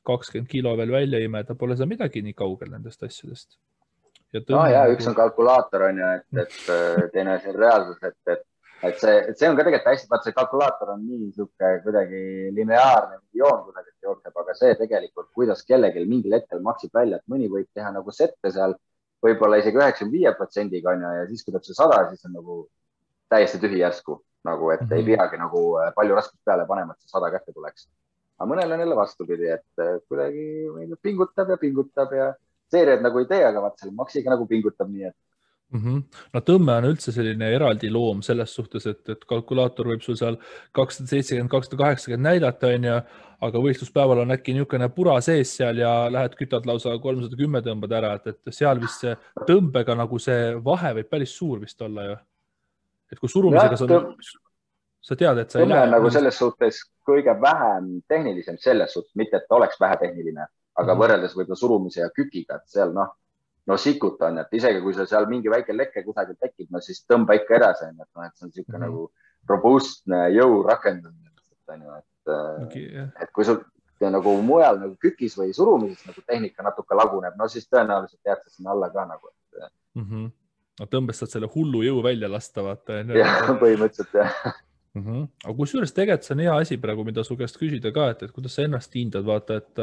[0.08, 3.58] kakskümmend kilo veel välja imeda, pole seal midagi nii kaugel nendest asjadest
[4.54, 8.44] no ja üks on kalkulaator on ju, et, et teine asi on reaalsus, et, et,
[8.88, 12.22] et see, see on ka tegelikult hästi, vaata see kalkulaator on nii niisugune kuidagi
[12.56, 17.50] lineaarne joon kusagilt jookseb, aga see tegelikult, kuidas kellelgi mingil hetkel maksib välja, et mõni
[17.52, 18.76] võib teha nagu sette seal
[19.22, 22.38] võib-olla isegi üheksakümne viie protsendiga on ju ja siis, kui tuleb see sada, siis on
[22.40, 22.60] nagu
[23.32, 24.18] täiesti tühi järsku
[24.48, 24.96] nagu, et mm -hmm.
[24.96, 25.10] ei mhm.
[25.10, 27.88] peagi nagu äh, palju raskust peale panema, et see sada kätte tuleks.
[28.38, 30.46] aga mõnel on jälle vastupidi, et äh, kuidagi
[31.02, 32.34] pingutab ja pingutab ja
[32.72, 35.18] seeriad nagu ei tee, aga vaat selle maksiga nagu pingutab, nii et
[35.72, 35.80] mm.
[35.80, 36.02] -hmm.
[36.34, 40.38] no tõmme on üldse selline eraldi loom selles suhtes, et, et kalkulaator võib sul seal
[40.76, 42.98] kakssada seitsekümmend, kakssada kaheksakümmend näidata, onju,
[43.48, 47.96] aga võistluspäeval on äkki niisugune pura sees seal ja lähed kütad lausa kolmsada kümme tõmbad
[47.98, 49.16] ära, et, et seal vist see
[49.48, 52.16] tõmbega nagu see vahe võib päris suur vist olla ju.
[53.12, 54.00] et kui surumisega sa,
[55.02, 55.90] sa tead, et sa ei lähe.
[55.90, 60.46] nagu selles suhtes kõige vähem tehnilisem selles suhtes, mitte et oleks vähetehniline
[60.82, 61.02] aga -hmm.
[61.02, 63.14] võrreldes võib-olla surumise ja kükiga, et seal noh,
[63.66, 67.04] no sikuta on, et isegi kui sul seal mingi väike leke kusagil tekib, no siis
[67.08, 68.88] tõmba ikka edasi, on ju, et noh, et see on niisugune mm -hmm.
[68.88, 69.10] nagu
[69.48, 71.30] robustne jõu rakendamine,
[71.72, 72.32] on ju, et
[72.66, 73.08] okay,, yeah.
[73.22, 73.62] et kui sul
[74.10, 78.50] nagu mujal nagu kükis või surumises nagu tehnika natuke laguneb, no siis tõenäoliselt jääd sa
[78.50, 80.02] sinna alla ka nagu, et mm.
[80.02, 80.30] -hmm.
[80.80, 83.02] no tõmbes saad selle hullu jõu välja lasta, vaata.
[83.14, 84.34] jah, põhimõtteliselt jah
[84.94, 85.02] mm.
[85.04, 85.28] -hmm.
[85.44, 88.32] aga kusjuures tegelikult see on hea asi praegu, mida su käest küsida ka, et, et
[88.32, 89.82] kuidas sa ennast hindad, vaata, et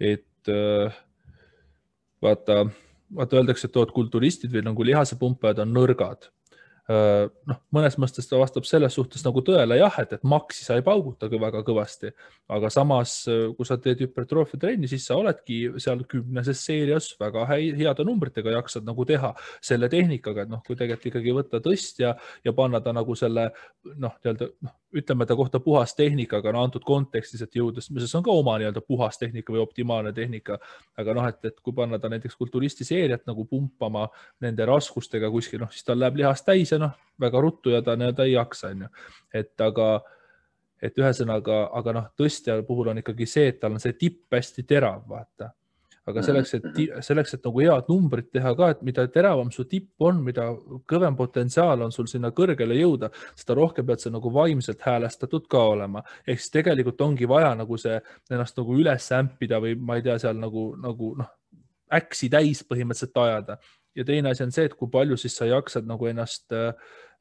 [0.00, 1.00] et äh,
[2.22, 2.66] vaata,
[3.14, 6.30] vaata öeldakse, et tood kulturistid või nagu lihasepumpajad on nõrgad.
[6.90, 10.74] Äh, noh, mõnes mõttes ta vastab selles suhtes nagu tõele jah, et, et maksi sa
[10.74, 12.10] ei pauguta väga kõvasti,
[12.50, 17.46] aga samas, äh, kui sa teed hüpertroofia trenni, siis sa oledki seal kümneses seerias väga
[17.52, 19.30] heade numbritega jaksad nagu teha
[19.62, 23.52] selle tehnikaga, et noh, kui tegelikult ikkagi võtta tõstja ja panna ta nagu selle
[23.94, 28.24] noh, nii-öelda noh, ütleme ta kohta puhas tehnikaga, no antud kontekstis, et jõudes, see on
[28.26, 30.58] ka oma nii-öelda puhas tehnika või optimaalne tehnika,
[31.00, 34.06] aga noh, et, et kui panna ta näiteks kulturisti seeriat nagu pumpama
[34.44, 37.96] nende raskustega kuskil, noh, siis tal läheb lihast täis ja noh, väga ruttu ja ta
[37.96, 38.90] nii-öelda ei jaksa, onju.
[39.42, 39.88] et aga,
[40.82, 44.66] et ühesõnaga, aga noh, tõstja puhul on ikkagi see, et tal on see tipp hästi
[44.68, 45.52] terav, vaata.
[46.10, 50.02] Aga selleks, et selleks, et nagu head numbrit teha ka, et mida teravam su tipp
[50.02, 50.48] on, mida
[50.90, 55.62] kõvem potentsiaal on sul sinna kõrgele jõuda, seda rohkem pead sa nagu vaimselt häälestatud ka
[55.74, 56.02] olema.
[56.26, 58.00] ehk siis tegelikult ongi vaja nagu see
[58.30, 61.30] ennast nagu üles ämpida või ma ei tea, seal nagu, nagu noh,
[61.92, 63.58] äksi täis põhimõtteliselt ajada
[63.94, 66.72] ja teine asi on see, et kui palju siis sa jaksad nagu ennast äh,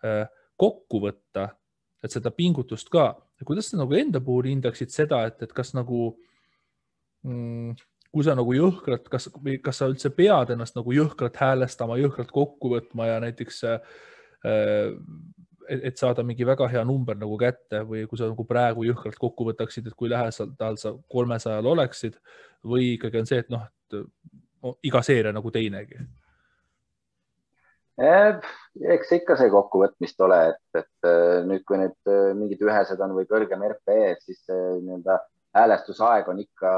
[0.05, 0.25] äh,
[0.59, 1.49] kokku võtta,
[2.03, 3.13] et seda pingutust ka.
[3.45, 6.11] kuidas sa nagu enda puhul hindaksid seda, et, et kas nagu
[7.25, 7.73] mm,
[8.11, 9.29] kui sa nagu jõhkralt, kas,
[9.63, 13.93] kas sa üldse pead ennast nagu jõhkralt häälestama, jõhkralt kokku võtma ja näiteks äh,
[15.71, 19.47] et saada mingi väga hea number nagu kätte või kui sa nagu praegu jõhkralt kokku
[19.51, 22.17] võtaksid, et kui lähedal sa kolmesajal oleksid
[22.67, 26.01] või ikkagi on see, et noh, et iga seeria nagu teinegi?
[28.01, 33.13] Eks ikka see kokkuvõtmist ole, et, et äh, nüüd, kui need äh, mingid ühesed on
[33.15, 35.19] või kõrgem RPE, siis nii-öelda
[35.55, 36.71] häälestusaeg on ikka,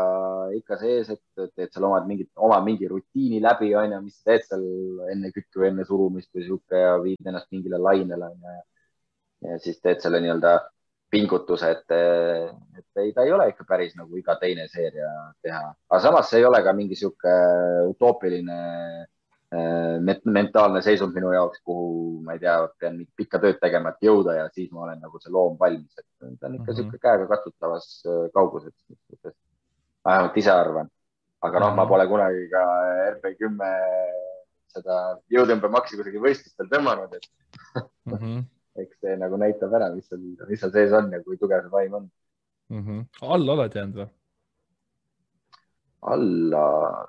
[0.57, 4.45] ikka sees, et teed seal omad mingid, oma mingi rutiini läbi, on ju, mis teed
[4.47, 4.63] seal
[5.13, 8.61] enne või enne surumist või sihuke ja viid ennast mingile lainele, on ju.
[9.49, 10.57] ja siis teed selle nii-öelda
[11.13, 15.11] pingutused, et ei, ta ei ole ikka päris nagu iga teine seeria
[15.45, 17.33] teha, aga samas see ei ole ka mingi sihuke
[17.91, 18.57] utoopiline
[19.53, 24.47] mentaalne seisund minu jaoks, kuhu ma ei tea, pean pikka tööd tegema, et jõuda ja
[24.53, 26.75] siis ma olen nagu see loom valmis, et ta on ikka mm -hmm.
[26.79, 28.03] sihuke käega katsutavas
[28.33, 28.73] kauguses.
[30.05, 30.89] vähemalt ise arvan,
[31.41, 31.89] aga noh mm -hmm., ma mhm.
[31.89, 32.63] pole kunagi ka
[33.11, 33.69] RP kümme
[34.73, 34.97] seda
[35.35, 37.25] jõutõmbemaksi kusagil võistlustel tõmmanud, et
[38.05, 38.43] mm -hmm.
[38.81, 40.19] eks see nagu näitab ära, mis seal,
[40.49, 42.09] mis seal sees on ja kui tugev see vaim on
[42.69, 42.83] mm.
[42.85, 43.05] -hmm.
[43.35, 44.09] alla oled jäänud või?
[46.01, 47.07] alla.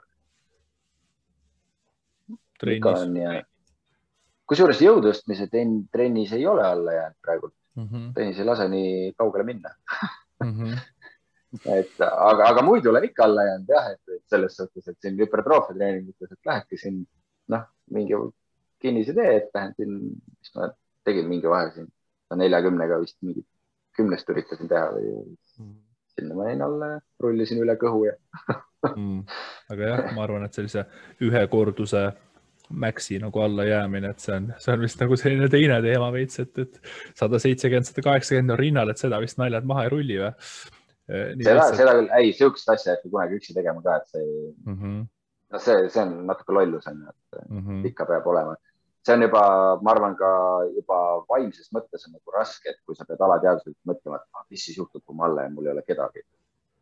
[2.60, 3.46] Trennis?
[4.44, 7.86] kusjuures jõutõstmise trennis ei ole alla jäänud praegu mm.
[7.86, 8.10] -hmm.
[8.14, 9.70] tennis ei lase nii kaugele minna
[10.44, 10.52] mm.
[10.52, 10.82] -hmm
[11.70, 15.76] et aga, aga muidu olen ikka alla jäänud jah, et selles suhtes, et siin hüpertroofia
[15.76, 17.04] treeningutes, et lähebki siin
[17.54, 18.18] noh, mingi
[18.82, 20.68] kinnise tee, et lähen siin, mis ma
[21.06, 21.88] tegin mingi vahe siin
[22.34, 23.46] neljakümnega vist mingit
[23.96, 25.74] kümnest üritasin teha või mm.
[26.16, 28.14] sinna ma jäin alla ja rullisin üle kõhu ja
[28.96, 29.20] mm..
[29.70, 30.86] aga jah, ma arvan, et sellise
[31.24, 32.08] ühekorduse
[32.74, 36.58] Maxi nagu allajäämine, et see on, see on vist nagu selline teine teema veits, et,
[36.58, 36.80] et
[37.18, 40.32] sada seitsekümmend, sada kaheksakümmend on rinnal, et seda vist naljad maha ei rulli või?
[41.04, 44.78] seda, seda küll, ei, sihukest asja ei hakka kunagi üksi tegema ka, et see mm,
[44.78, 45.02] -hmm
[45.54, 47.86] no see, see on natuke lollus on ju, et mm -hmm.
[47.90, 48.56] ikka peab olema.
[49.06, 49.42] see on juba,
[49.82, 50.28] ma arvan, ka
[50.76, 50.98] juba
[51.32, 54.78] vaimses mõttes on nagu raske, et kui sa pead alateadvuslikult mõtlema, et ah, mis siis
[54.78, 56.22] juhtub, kui ma alla jään, mul ei ole kedagi.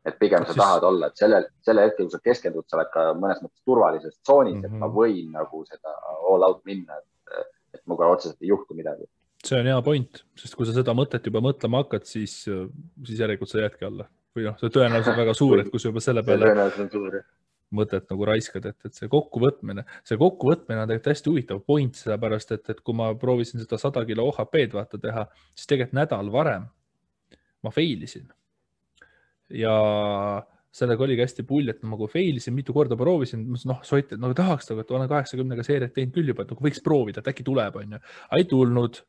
[0.05, 3.09] Et pigem sa tahad olla, et sellel, sellel hetkel, kui sa keskendud, sa oled ka
[3.15, 4.75] mõnes mõttes turvalises tsoonis mm, -hmm.
[4.75, 4.97] et ma mhm.
[4.97, 5.97] võin nagu seda
[6.31, 9.07] all out minna, et, et minuga otseselt ei juhtu midagi
[9.43, 13.51] see on hea point, sest kui sa seda mõtet juba mõtlema hakkad, siis, siis järelikult
[13.51, 14.07] sa jäädki alla
[14.37, 17.23] või noh, see tõenäosus on väga suur, et kui sa juba selle peale.
[17.73, 22.53] mõtet nagu raiskad, et, et see kokkuvõtmine, see kokkuvõtmine on tegelikult hästi huvitav point, sellepärast
[22.53, 25.25] et, et kui ma proovisin seda sada kilo OHP-d vaata teha,
[25.57, 26.69] siis tegelikult nädal varem
[27.63, 28.29] ma fail isin.
[29.51, 29.75] Ja
[30.73, 34.21] sellega oligi hästi pull, et ma nagu fail isin, mitu korda proovisin, noh, Sott, et
[34.21, 37.29] nagu tahaks nagu, et olen kaheksakümnega seeriat teinud küll juba, et nagu võiks proovida, et
[37.29, 38.01] äkki tuleb, onju.
[38.39, 39.03] ei tulnud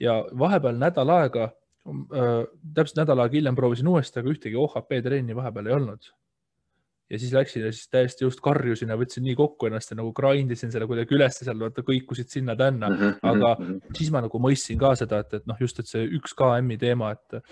[0.00, 2.46] ja vahepeal nädal aega äh,,
[2.76, 6.12] täpselt nädal aega hiljem proovisin uuesti, aga ühtegi OHP trenni vahepeal ei olnud
[7.10, 10.12] ja siis läksin ja siis täiesti just karjusin ja võtsin nii kokku ennast ja nagu
[10.14, 13.96] grind isin selle kuidagi üles seal, vaata kõikusid sinna-tänna mm, -hmm, aga -hmm.
[13.98, 17.10] siis ma nagu mõistsin ka seda, et, et noh, just, et see üks KM-i teema,
[17.18, 17.42] et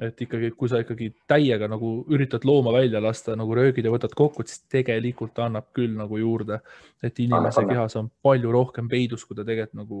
[0.00, 4.14] et ikkagi, kui sa ikkagi täiega nagu üritad looma välja lasta nagu röögid ja võtad
[4.16, 6.62] kokku, siis tegelikult annab küll nagu juurde,
[7.04, 10.00] et inimese anna, kehas on palju rohkem peidus, kui ta tegelikult nagu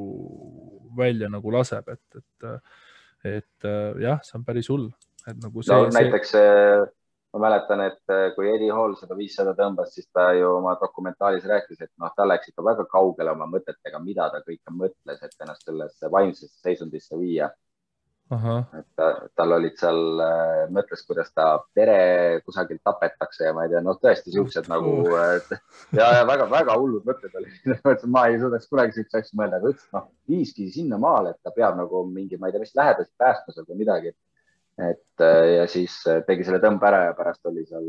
[0.96, 2.72] välja nagu laseb, et, et,
[3.34, 3.70] et
[4.00, 4.88] jah, see on päris hull,
[5.26, 5.76] et nagu see.
[5.76, 6.58] no näiteks see
[7.32, 11.46] ma mäletan, et äh, kui Eddie Hall seda viissada tõmbas, siis ta ju oma dokumentaalis
[11.48, 15.44] rääkis, et noh, ta läks ikka väga kaugele oma mõtetega, mida ta kõike mõtles, et
[15.44, 17.48] ennast sellesse vaimsesse seisundisse viia.
[18.78, 21.46] Et ta, tal olid seal, äh, mõtles, kuidas ta
[21.76, 25.52] pere kusagilt tapetakse ja ma ei tea, noh, tõesti siuksed nagu et,
[25.98, 27.76] ja, ja väga-väga hullud mõtted olid.
[28.14, 31.76] Ma ei suudaks kunagi siukseid asju mõelda, aga ütles, noh, viiski sinnamaale, et ta peab
[31.78, 34.14] nagu mingi, ma ei tea, mis lähedasi päästma seal või midagi.
[34.80, 37.84] Et äh, ja siis äh, tegi selle tõmbe ära ja pärast oli seal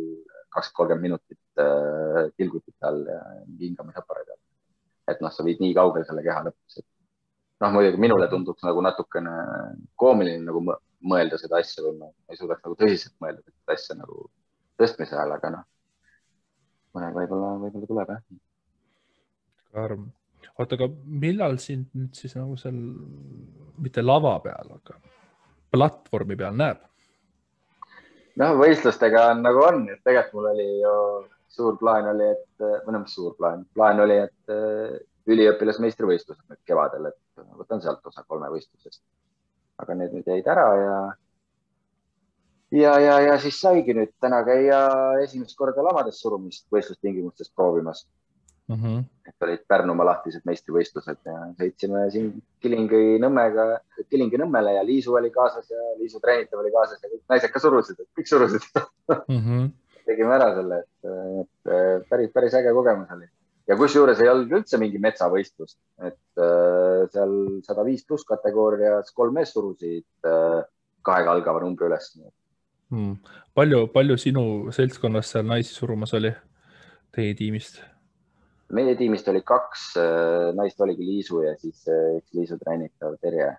[0.54, 3.22] kakskümmend, kolmkümmend minutit äh, tilgutite all ja
[3.62, 4.42] hingamisaparaadi all.
[5.14, 6.88] et noh, sa viid nii kaugele selle keha lõpuks, et
[7.64, 9.34] noh, muidugi minule tunduks nagu natukene
[10.00, 10.64] koomiline nagu
[11.04, 14.26] mõelda seda asja või ma ei suudaks nagu tõsiselt mõelda seda asja nagu
[14.82, 15.66] tõstmise ajal, aga noh,
[16.96, 18.24] mõnel võib-olla, võib-olla tuleb jah.
[19.74, 20.08] karm.
[20.58, 20.90] oota, aga
[21.26, 22.80] millal sind nüüd siis nagu seal,
[23.84, 25.00] mitte lava peal, aga
[25.74, 26.84] platvormi peal näeb?
[28.42, 30.98] noh, võistlustega on nagu on, et tegelikult mul oli ju
[31.54, 34.54] suur plaan oli, et või noh, mis suur plaan, plaan oli, et
[35.30, 39.02] üliõpilasmeistrivõistlused nüüd kevadel, et võtan sealt osa kolmevõistlusest.
[39.84, 40.98] aga need nüüd jäid ära ja,
[42.78, 44.82] ja, ja, ja siis saigi nüüd täna käia
[45.24, 48.04] esimest korda lamades surumist võistlustingimustes proovimas
[48.68, 48.76] mm.
[48.76, 49.04] -hmm.
[49.28, 53.80] et olid Pärnumaa lahtised meistrivõistlused ja sõitsime siin Kilingi Nõmmega,
[54.10, 57.64] Kilingi Nõmmele ja Liisu oli kaasas ja Liisu treenitav oli kaasas ja kõik naised ka
[57.64, 59.40] surusid, et kõik surusid mm.
[59.40, 59.72] -hmm.
[60.12, 63.32] tegime ära selle, et, et päris, päris äge kogemus oli
[63.68, 67.36] ja kusjuures ei olnud üldse mingi metsavõistlus, et äh, seal
[67.66, 70.62] sada viis pluss kategoorias kolm meest surusid äh,
[71.06, 73.16] kahega algava numbri üles hmm..
[73.56, 74.46] palju, palju sinu
[74.76, 76.34] seltskonnas seal naisi surumas oli
[77.16, 77.82] teie tiimist?
[78.74, 83.54] meie tiimist oli kaks äh, naist, oligi Liisu ja siis äh, üks Liisu treenitav Terje.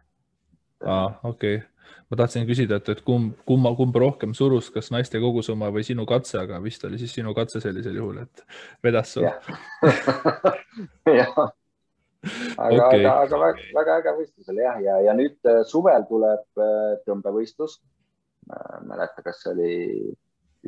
[0.85, 1.74] aa, okei okay.,
[2.11, 6.07] ma tahtsin küsida, et, et kumb, kumma, kumb rohkem surus, kas naiste kogusumma või sinu
[6.09, 8.47] katse, aga vist oli siis sinu katse sellisel juhul, et
[8.85, 9.29] vedas sul.
[11.21, 11.45] jah
[12.57, 16.07] aga okay., aga, aga väga, väga äge võistlus oli jah, ja, ja nüüd äh, suvel
[16.09, 17.79] tuleb äh, tõmbevõistlus.
[18.49, 19.75] ma ei mäleta, kas see oli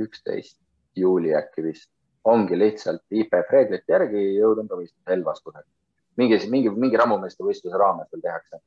[0.06, 0.58] üksteist
[0.96, 1.90] juuli äkki vist,
[2.24, 5.72] ongi lihtsalt IPF reeglite järgi jõutõmbevõistlus Elvas kusagil.
[6.16, 8.60] mingi, mingi, mingi rammumeeste võistluse raames veel tehakse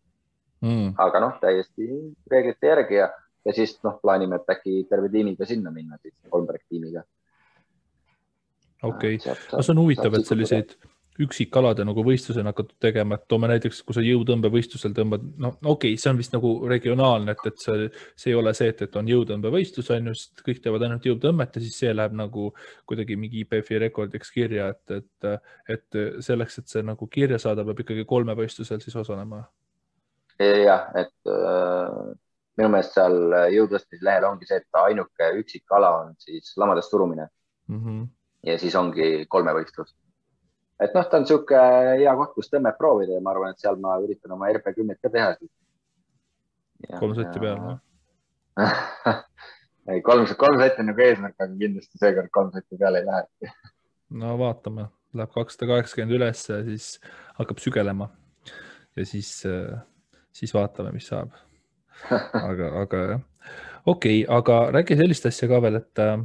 [0.61, 0.94] mm..
[0.98, 1.90] aga noh, täiesti
[2.31, 3.10] reeglite järgi ja,
[3.45, 7.03] ja siis noh, plaanime, et äkki terve tiimiga sinna minna siis, Kolmberg tiimiga.
[8.84, 10.77] okei okay., no see on huvitav, et selliseid
[11.19, 15.99] üksikalade nagu võistlusena hakatud tegema, et toome näiteks, kui sa jõutõmbevõistlusel tõmbad, no okei okay,,
[15.99, 17.88] see on vist nagu regionaalne, et, et see,
[18.19, 21.60] see ei ole see, et, et on jõutõmbevõistlus on ju, sest kõik teevad ainult jõutõmmet
[21.60, 22.49] ja siis see läheb nagu
[22.88, 27.84] kuidagi mingi IPF-i rekordiks kirja, et, et, et selleks, et see nagu kirja saada, peab
[27.84, 29.44] ikkagi kolmevõistlusel siis osalema.
[30.40, 31.95] Jah, et äh,
[32.60, 33.18] minu meelest seal
[33.53, 37.28] jõutõstmise lehel ongi see, et ainuke üksikala on siis lamadest surumine
[37.68, 37.80] mm.
[37.80, 38.06] -hmm.
[38.48, 39.95] ja siis ongi kolmevõistlus
[40.80, 43.80] et noh, ta on niisugune hea koht, kus tõmmet proovida ja ma arvan, et seal
[43.82, 45.34] ma üritan oma RP kümmet ka teha.
[46.99, 47.76] kolm sotti peale,
[49.91, 53.52] ei, kolm, kolm sotti on nagu eesmärk, aga kindlasti seekord kolm sotti peale ei lähe.
[54.24, 56.90] no vaatame, läheb kakssada kaheksakümmend üles ja siis
[57.40, 58.10] hakkab sügelema
[58.95, 59.44] ja siis,
[60.40, 61.36] siis vaatame, mis saab.
[62.10, 63.24] aga, aga jah,
[63.86, 66.20] okei okay,, aga räägi sellist asja ka veel, et äh,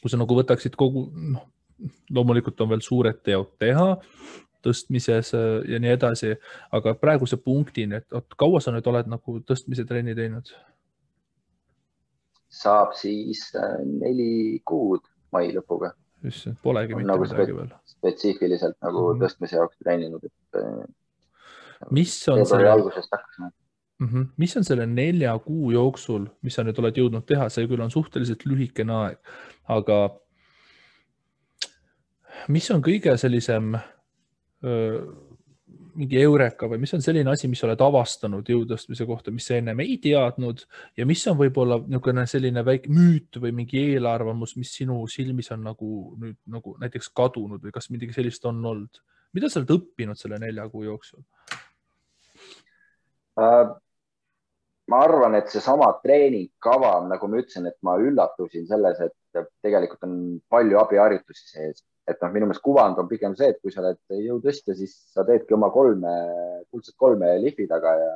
[0.00, 1.46] kui sa nagu võtaksid kogu, noh
[2.10, 3.88] loomulikult on veel suured teod teha
[4.66, 6.32] tõstmises äh, ja nii edasi,
[6.74, 10.50] aga praeguse punktini, et oot, kaua sa nüüd oled nagu tõstmise trenni teinud?
[12.56, 15.92] saab siis äh, neli kuud mai lõpuga.
[16.24, 17.72] just, polegi mitte nagu midagi veel.
[17.92, 19.24] spetsiifiliselt nagu mm -hmm.
[19.24, 20.62] tõstmise jaoks treeninud, et.
[21.90, 22.74] Mis on selle?
[23.98, 24.08] mm.
[24.08, 24.26] -hmm.
[24.36, 27.90] mis on selle nelja kuu jooksul, mis sa nüüd oled jõudnud teha, see küll on
[27.90, 29.36] suhteliselt lühikene aeg,
[29.68, 30.00] aga
[32.48, 35.00] mis on kõige sellisem öö,
[35.96, 39.80] mingi eureka või mis on selline asi, mis oled avastanud jõutõstmise kohta, mis sa ennem
[39.84, 40.62] ei teadnud
[40.98, 45.64] ja mis on võib-olla niisugune selline väike müüt või mingi eelarvamus, mis sinu silmis on
[45.66, 45.90] nagu
[46.20, 49.02] nüüd nagu näiteks kadunud või kas midagi sellist on olnud?
[49.36, 51.24] mida sa oled õppinud selle nelja kuu jooksul?
[53.36, 60.16] Ma arvan, et seesama treeningkava, nagu ma ütlesin, et ma üllatusin selles, et tegelikult on
[60.52, 61.84] palju abiharjutusi sees.
[62.06, 65.24] Et noh, minu meelest kuvand on pigem see, et kui sa oled jõutõstja, siis sa
[65.26, 66.12] teedki oma kolme,
[66.70, 68.12] kuldset kolme lihvi taga ja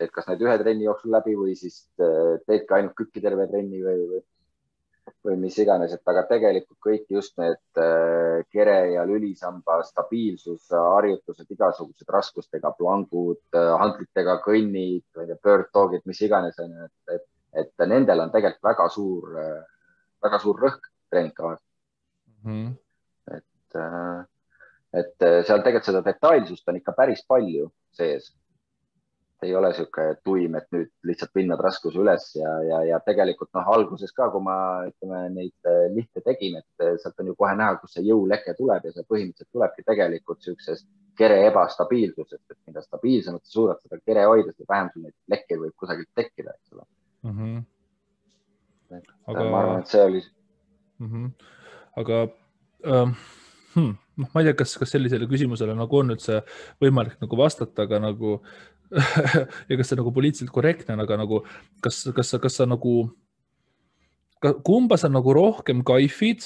[0.00, 3.82] teed kas need ühe trenni jooksul läbi või siis äh, teedki ainult kükki terve trenni
[3.84, 4.22] või, või,
[5.24, 11.48] või mis iganes, et aga tegelikult kõik just need äh, kere ja lülisamba stabiilsus, harjutused,
[11.50, 15.04] igasugused raskustega plangud, äh, hantlitega kõnnid,
[15.42, 17.26] pöördtoogid, mis iganes on ju, et, et,
[17.64, 19.36] et nendel on tegelikult väga suur,
[20.24, 21.60] väga suur rõhk treeningkavas
[22.44, 22.48] mm.
[22.54, 22.72] -hmm
[23.34, 23.80] et,
[25.00, 28.30] et seal tegelikult seda detailsust on ikka päris palju sees.
[29.42, 33.66] Ei ole niisugune tuim, et nüüd lihtsalt pinnad raskuse üles ja, ja, ja tegelikult noh,
[33.74, 34.56] alguses ka, kui ma
[34.88, 38.94] ütleme neid lihte tegin, et sealt on ju kohe näha, kus see jõuleke tuleb ja
[38.94, 40.88] see põhimõtteliselt tulebki tegelikult niisugusest
[41.18, 45.62] kere ebastabiilsusest, et mida stabiilsemalt sa suudad seda kere hoida, seda vähem sul neid lekkeid
[45.62, 46.84] võib kusagilt tekkida, eks ole
[47.28, 47.38] mm.
[47.38, 47.62] -hmm.
[48.98, 49.46] et aga...
[49.50, 50.24] ma arvan, et see oli
[50.98, 51.08] mm.
[51.12, 51.30] -hmm.
[52.02, 52.26] aga
[52.84, 53.16] ähm
[53.74, 53.96] hmm,.
[54.16, 56.40] noh, ma ei tea, kas, kas sellisele küsimusele nagu on üldse
[56.82, 58.38] võimalik nagu vastata, aga nagu
[59.68, 61.40] ja kas see nagu poliitiliselt korrektne on, aga nagu
[61.84, 63.08] kas, kas kas sa nagu,
[64.66, 66.44] kumba sa nagu rohkem kaifid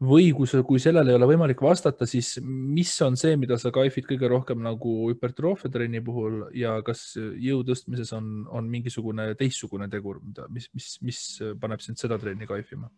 [0.00, 3.72] või kui sa, kui sellele ei ole võimalik vastata, siis mis on see, mida sa
[3.74, 9.90] kaifid kõige rohkem nagu hüpertroofia trenni puhul ja kas jõu tõstmises on, on mingisugune teistsugune
[9.92, 11.20] tegur, mida, mis, mis, mis
[11.60, 12.88] paneb sind seda trenni kaifima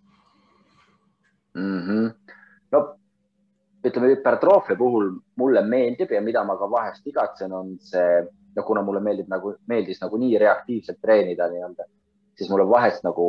[1.59, 1.81] mm?
[1.89, 2.12] -hmm.
[2.77, 2.85] no
[3.82, 8.23] ütleme hüpertroofia puhul mulle meeldib ja mida ma ka vahest igatsen, on see,
[8.57, 11.87] no kuna mulle meeldib nagu, meeldis nagu nii reaktiivselt treenida nii-öelda,
[12.39, 13.27] siis mulle vahest nagu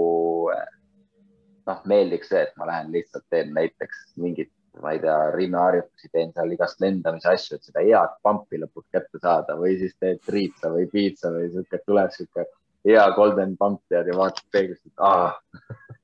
[1.67, 4.51] noh, meeldiks see, et ma lähen lihtsalt teen näiteks mingit,
[4.81, 9.21] ma ei tea, rinnaharjutusi, teen seal igast lendamise asju, et seda head pampi lõpuks kätte
[9.21, 12.47] saada või siis teed triitsa või piitsa või sihuke, tuleb sihuke
[12.87, 15.31] hea golden pump tead ja vaatad peeglist, et aa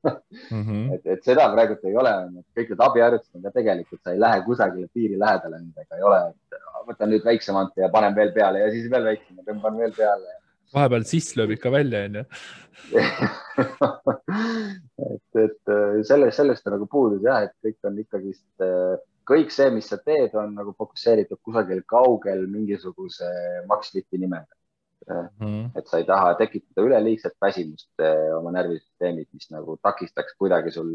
[0.04, 0.64] mm.
[0.64, 0.94] -hmm.
[0.96, 2.14] et, et seda praegult ei ole,
[2.58, 6.88] kõik need abiharjutused ka tegelikult, sa ei lähe kusagile piiri lähedale nendega, ei ole, et
[6.88, 10.38] võtan nüüd väiksemalt ja panen veel peale ja siis veel väiksema, tõmban veel peale.
[10.74, 12.24] vahepeal siss lööb ikka välja, onju.
[15.10, 18.96] et, et äh, sellest, sellest on nagu puudus jah, et kõik on ikkagist, äh,
[19.30, 23.28] kõik see, mis sa teed, on nagu fokusseeritud kusagil kaugel mingisuguse
[23.68, 24.59] Maxlifti nimega
[25.12, 25.72] mm..
[25.80, 30.92] et sa ei taha tekitada üleliigset väsimust eh, oma närvisüsteemis, mis nagu takistaks kuidagi sul,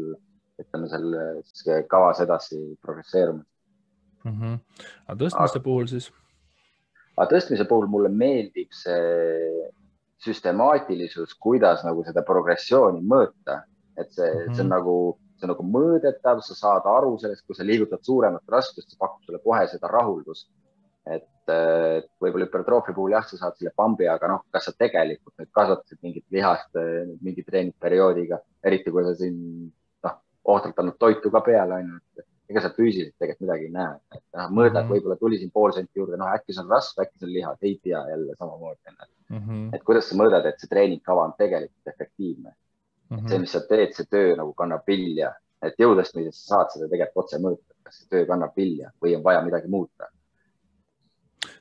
[0.61, 3.49] ütleme, selles kavas edasi progresseerumist.
[4.23, 4.37] mm.
[4.41, 4.59] -hmm.
[5.07, 6.11] aga tõstmiste aga, puhul siis?
[7.17, 9.71] aga tõstmise puhul mulle meeldib see
[10.25, 13.61] süstemaatilisus, kuidas nagu seda progressiooni mõõta,
[13.97, 14.55] et see mm, -hmm.
[14.55, 14.73] see on mhm.
[14.75, 14.95] nagu,
[15.37, 19.23] see on nagu mõõdetav, sa saad aru sellest, kui sa liigutad suuremat raskust, see pakub
[19.25, 20.49] sulle kohe seda rahuldust.
[21.05, 21.51] Et
[22.21, 25.99] võib-olla hüpertroofia puhul jah, sa saad selle pambi, aga noh, kas sa tegelikult nüüd kasvatasid
[26.01, 26.79] mingit lihast
[27.21, 29.35] mingi treeningperioodiga, eriti kui sa siin
[30.07, 30.15] noh,
[30.55, 33.93] ohtralt andnud toitu ka peale, on ju, et ega sa füüsiliselt tegelikult midagi ei näe,
[34.13, 34.91] et noh, mõõdad mm -hmm.
[34.93, 37.61] võib-olla tuli siin pool senti juurde, noh, äkki see on rasv, äkki see on lihas,
[37.61, 38.91] ei tea jälle samamoodi
[39.29, 39.37] mm.
[39.37, 39.69] -hmm.
[39.75, 43.17] et kuidas sa mõõdad, et see treeningkava on tegelikult efektiivne mm.
[43.17, 43.29] -hmm.
[43.29, 47.25] see, mis sa teed, see töö nagu kannab vilja, et jõutõstmises sa saad seda tegelikult
[47.25, 50.11] otse mõõta, kas see töö kannab vilja või on vaja midagi muuta.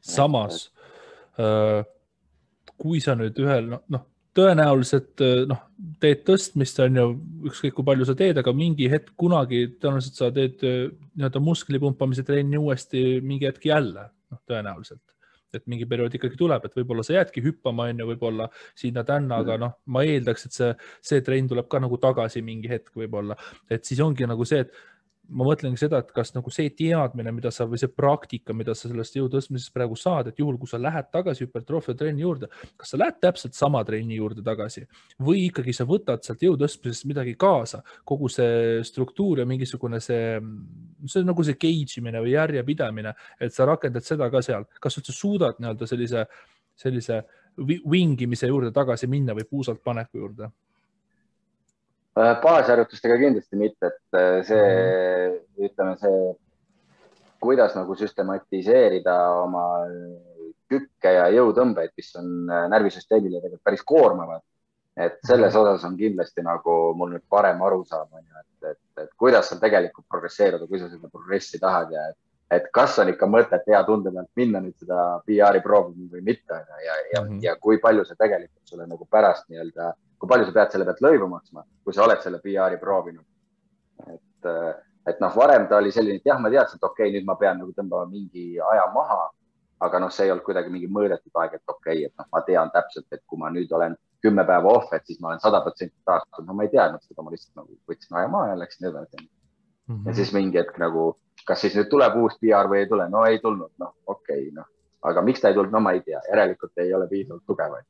[0.04, 0.66] Samas
[1.40, 1.82] äh,
[2.78, 4.04] kui sa nüüd ühel noh no,
[4.34, 5.62] tõenäoliselt äh, noh,
[6.02, 7.06] teed tõstmist, on ju,
[7.50, 11.80] ükskõik kui palju sa teed, aga mingi hetk kunagi tõenäoliselt sa teed äh, nii-öelda muskli
[11.82, 15.02] pumpamise trenni uuesti mingi hetk jälle, noh, tõenäoliselt.
[15.54, 19.54] et mingi periood ikkagi tuleb, et võib-olla sa jäädki hüppama, on ju, võib-olla sinna-tänna, aga
[19.62, 23.36] noh, ma eeldaks, et see, see trenn tuleb ka nagu tagasi mingi hetk võib-olla,
[23.70, 24.74] et siis ongi nagu see, et
[25.28, 28.88] ma mõtlengi seda, et kas nagu see teadmine, mida sa või see praktika, mida sa
[28.90, 32.92] sellest jõu tõstmisest praegu saad, et juhul, kui sa lähed tagasi hüpertroofia trenni juurde, kas
[32.92, 34.84] sa lähed täpselt sama trenni juurde tagasi
[35.24, 40.36] või ikkagi sa võtad sealt jõu tõstmisest midagi kaasa, kogu see struktuur ja mingisugune see,
[41.06, 45.00] see on nagu see gauge imine või järjepidamine, et sa rakendad seda ka seal, kas
[45.00, 46.28] üldse suudad nii-öelda sellise,
[46.76, 47.22] sellise
[47.56, 50.52] vingimise juurde tagasi minna või puusalt paneku juurde?
[52.14, 55.64] Äh, baasharjutustega kindlasti mitte, et äh, see mm, -hmm.
[55.66, 56.34] ütleme, see,
[57.42, 59.64] kuidas nagu süstematiseerida oma
[60.70, 64.42] kükke ja jõutõmbeid, mis on äh, närvisüsteemile tegelikult päris koormavad.
[64.96, 65.62] et selles mhm.
[65.62, 69.56] osas on kindlasti nagu mul nüüd parem arusaam on ju, et, et, et kuidas sa
[69.58, 72.16] tegelikult progresseeruda, kui sa seda progressi tahad ja et,
[72.54, 76.60] et kas on ikka mõtet hea tunde pealt minna nüüd seda PR-i proovima või mitte
[76.60, 77.42] ja, ja, mm, -hmm.
[77.42, 79.90] ja kui palju see tegelikult sulle nagu pärast nii-öelda
[80.24, 83.24] kui palju sa pead selle pealt lõivu maksma, kui sa oled selle PR-i proovinud.
[84.08, 84.48] et,
[85.10, 87.36] et noh, varem ta oli selline, et jah, ma teadsin, et okei okay,, nüüd ma
[87.36, 89.28] pean nagu tõmbama mingi aja maha.
[89.84, 92.40] aga noh, see ei olnud kuidagi mingi mõõdetud aeg, et okei okay,, et noh, ma
[92.46, 95.60] tean täpselt, et kui ma nüüd olen kümme päeva off, et siis ma olen sada
[95.60, 96.48] protsenti taastunud.
[96.48, 99.26] no ma ei teadnud seda, ma lihtsalt nagu võtsin aja maha ja läksin edasi mm.
[99.88, 100.06] -hmm.
[100.06, 101.10] ja siis mingi hetk nagu,
[101.44, 103.08] kas siis nüüd tuleb uus PR või ei tule?
[103.12, 104.70] no ei tulnud, noh, okei okay,, noh,
[105.02, 107.84] aga miks ta ei tulnud, no ma ei tea, järelikult ei ole piisavalt tugevaid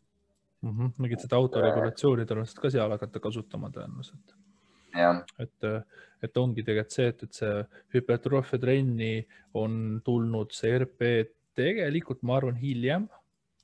[0.65, 0.79] mm.
[0.79, 0.97] -hmm.
[1.05, 4.35] mingit seda autoregulatsiooni tõenäoliselt ka seal hakata kasutama tõenäoliselt.
[5.43, 5.69] et,
[6.23, 7.55] et ongi tegelikult see, et, et see
[7.97, 9.15] hüpertroofia trenni
[9.55, 11.11] on tulnud see RP
[11.59, 13.09] tegelikult, ma arvan, hiljem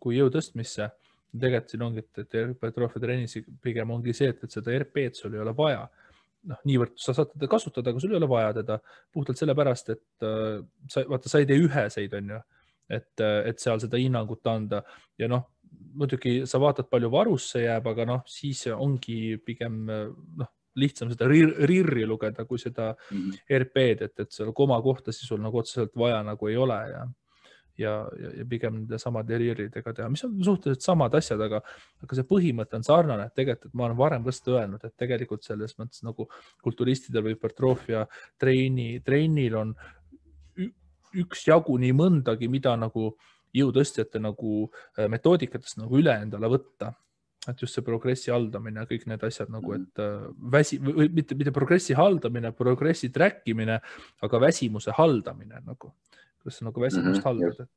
[0.01, 0.91] kui jõu tõstmisse.
[1.31, 5.35] tegelikult siin ongi, et, et hüpertroofia trennis pigem ongi see, et, et seda RP-d sul
[5.35, 5.89] ei ole vaja
[6.51, 8.79] noh, niivõrd sa saad teda kasutada, aga sul ei ole vaja teda
[9.13, 12.41] puhtalt sellepärast, et äh, sa vaata, sa ei tee üheseid, on ju,
[12.91, 14.83] et, et seal seda hinnangut anda
[15.21, 15.47] ja noh,
[15.95, 22.05] muidugi sa vaatad, palju varusse jääb, aga noh, siis ongi pigem noh, lihtsam seda RIR-i
[22.07, 23.63] lugeda kui seda mm -hmm.
[23.65, 27.09] RP-d, et, et seal komakohtasi sul nagu otseselt vaja nagu ei ole ja
[27.79, 31.63] ja, ja, ja pigem nende samade RIR-idega teha, mis on suhteliselt samad asjad, aga,
[32.03, 35.79] aga see põhimõte on sarnane, et tegelikult, ma olen varem seda öelnud, et tegelikult selles
[35.79, 36.29] mõttes nagu
[36.63, 38.07] kulturistidel või hüpertroofia
[38.39, 39.75] treeni, trennil on
[41.25, 46.95] üksjagu nii mõndagi, mida nagu äh, jõutõstjate nagu äh, metoodikatest nagu üle endale võtta.
[47.49, 51.35] et just see progressi haldamine ja kõik need asjad nagu, et äh, väsi või mitte,
[51.35, 53.79] mitte progressi haldamine, progressi track imine,
[54.21, 55.95] aga väsimuse haldamine nagu,
[56.43, 57.71] kuidas sa nagu väsimust mm -hmm, haldad, et,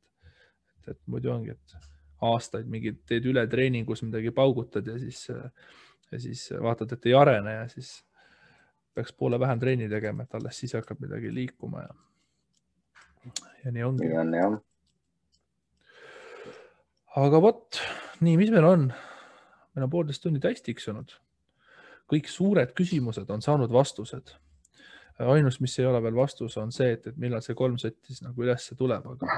[0.81, 1.77] et, et muidu ongi, et
[2.21, 5.29] aastaid mingi teed üle treeningus midagi paugutad ja siis,
[6.11, 8.03] ja siis vaatad, et ei arene ja siis
[8.93, 11.95] peaks poole vähem trenni tegema, et alles siis hakkab midagi liikuma ja,
[13.65, 14.11] ja nii ongi.
[14.11, 14.59] nii on jah
[17.19, 17.81] aga vot
[18.23, 18.88] nii, mis meil on?
[19.73, 21.14] meil on poolteist tundi täis tiksunud.
[22.10, 24.34] kõik suured küsimused on saanud vastused.
[25.19, 28.23] ainus, mis ei ole veel vastus, on see, et, et millal see kolm setti siis
[28.26, 29.35] nagu ülesse tuleb, aga,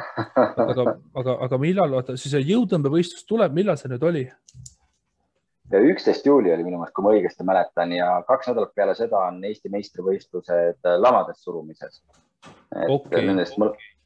[0.64, 0.86] aga,
[1.20, 4.24] aga, aga millal, oota, siis see jõutõmbevõistlus tuleb, millal see nüüd oli?
[5.76, 9.42] üksteist juuli oli minu meelest, kui ma õigesti mäletan ja kaks nädalat peale seda on
[9.44, 12.04] Eesti meistrivõistlused lamades surumises.
[12.88, 13.26] okay.
[13.26, 13.58] nendest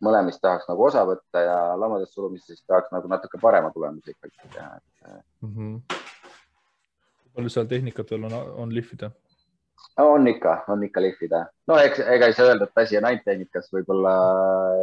[0.06, 4.70] mõlemist tahaks nagu osa võtta ja lamades surumisest tahaks nagu natuke parema tulemuse ikkagi teha
[5.42, 5.56] mm.
[5.56, 5.98] -hmm.
[7.36, 9.12] palju seal tehnikat veel on, on lihvida?
[9.98, 11.46] on ikka, on ikka lihvida.
[11.68, 14.14] no eks, ega ei saa öelda, et asi on ainult tehnikas, võib-olla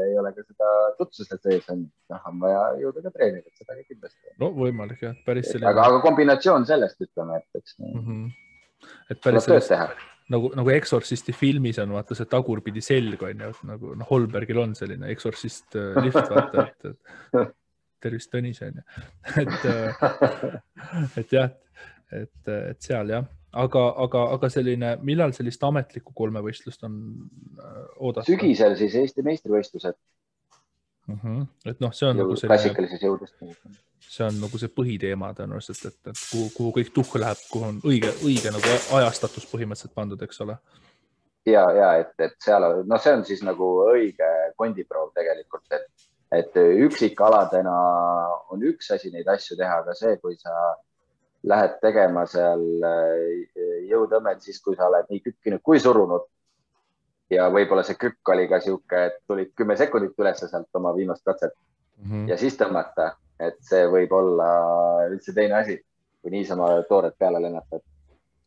[0.07, 4.35] ei ole ka seda tutvused sees on, noh, on vaja jõuda ka treenida, seda kindlasti.
[4.43, 5.71] no võimalik jah, päris selline.
[5.71, 8.05] aga, aga kombinatsioon sellest ütleme, et eks mm.
[8.05, 8.93] -hmm.
[9.11, 13.69] et päris sellest, nagu, nagu Exorcisti filmis on vaata see tagurpidi selg on ju, et
[13.71, 17.55] nagu noh, Holbergil on selline Exorcist äh, lift vaata, et, et
[18.07, 18.85] tervist Tõnis on ju,
[19.45, 20.59] et, äh,
[21.23, 21.55] et jah,
[22.15, 23.29] et, et seal jah,
[23.67, 27.01] aga, aga, aga selline, millal sellist ametlikku kolmevõistlust on
[27.97, 28.27] oodata?
[28.29, 29.99] sügisel siis Eesti meistrivõistlused
[31.07, 31.19] mm.
[31.23, 31.47] -hmm.
[31.71, 32.55] et noh, see on Jõud, nagu selline.
[32.55, 33.35] klassikalises jõudlus.
[34.01, 37.81] see on nagu see põhiteema tõenäoliselt, et, et kuhu, kuhu kõik tuhk läheb, kuhu on
[37.85, 40.59] õige, õige nagu ajastatus põhimõtteliselt pandud, eks ole.
[41.47, 46.59] ja, ja et, et seal, noh, see on siis nagu õige kondiproov tegelikult, et, et
[46.89, 47.77] üksikaladena
[48.51, 50.75] on üks asi neid asju teha, aga see, kui sa
[51.47, 53.61] lähed tegema seal äh,
[53.91, 56.27] jõutõmmet, siis kui sa oled nii kükkinud kui surunud
[57.31, 61.25] ja võib-olla see kükk oli ka sihuke, et tulid kümme sekundit ülesse sealt oma viimast
[61.27, 62.29] katset mm -hmm.
[62.31, 64.49] ja siis tõmmata, et see võib olla
[65.11, 65.81] üldse teine asi,
[66.23, 67.81] kui niisama tooret peale lennata.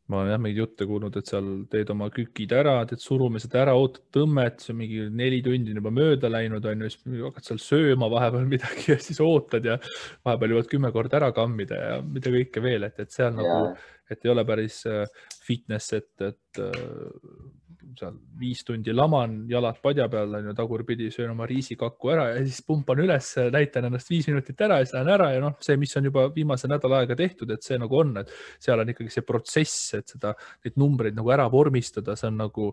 [0.09, 3.75] ma olen jah mingeid jutte kuulnud, et seal teed oma kükid ära, teed surumised ära,
[3.77, 7.43] ootad tõmmet, see on mingi neli tundi on juba mööda läinud, on ju, siis hakkad
[7.43, 9.77] seal sööma vahepeal midagi ja siis ootad ja
[10.25, 13.75] vahepeal jõuad kümme korda ära kammida ja mida kõike veel, et, et seal nagu,
[14.09, 15.05] et ei ole päris äh,
[15.45, 17.49] fitness, et, et äh,
[17.97, 22.43] seal viis tundi laman, jalad padja peal on ju, tagurpidi söön oma riisikakku ära ja
[22.43, 25.77] siis pumpan üles, näitan ennast viis minutit ära ja siis lähen ära ja noh, see,
[25.81, 29.13] mis on juba viimase nädala aega tehtud, et see nagu on, et seal on ikkagi
[29.13, 30.33] see protsess, et seda,
[30.65, 32.71] neid numbreid nagu ära vormistada, see on nagu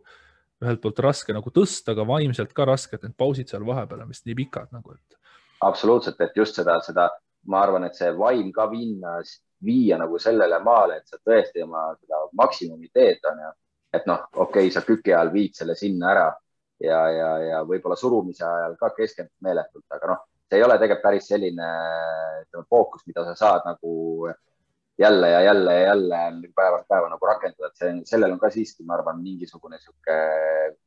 [0.64, 4.12] ühelt poolt raske nagu tõsta, aga vaimselt ka raske, et need pausid seal vahepeal on
[4.12, 5.36] vist nii pikad nagu, et.
[5.66, 7.10] absoluutselt, et just seda, seda,
[7.52, 11.90] ma arvan, et see vaim ka vinnas viia nagu sellele maale, et sa tõesti oma
[11.98, 13.52] seda maksimumi teed, onju
[13.94, 16.26] et noh, okei okay,, sa küki ajal viid selle sinna ära
[16.82, 21.04] ja, ja, ja võib-olla surumise ajal ka keskendud meeletult, aga noh, see ei ole tegelikult
[21.04, 21.70] päris selline
[22.44, 24.30] ütleme, fookus, mida sa saad nagu
[24.98, 28.84] jälle ja jälle ja jälle päevast päeva nagu rakendada, et see, sellel on ka siiski,
[28.84, 30.16] ma arvan, mingisugune sihuke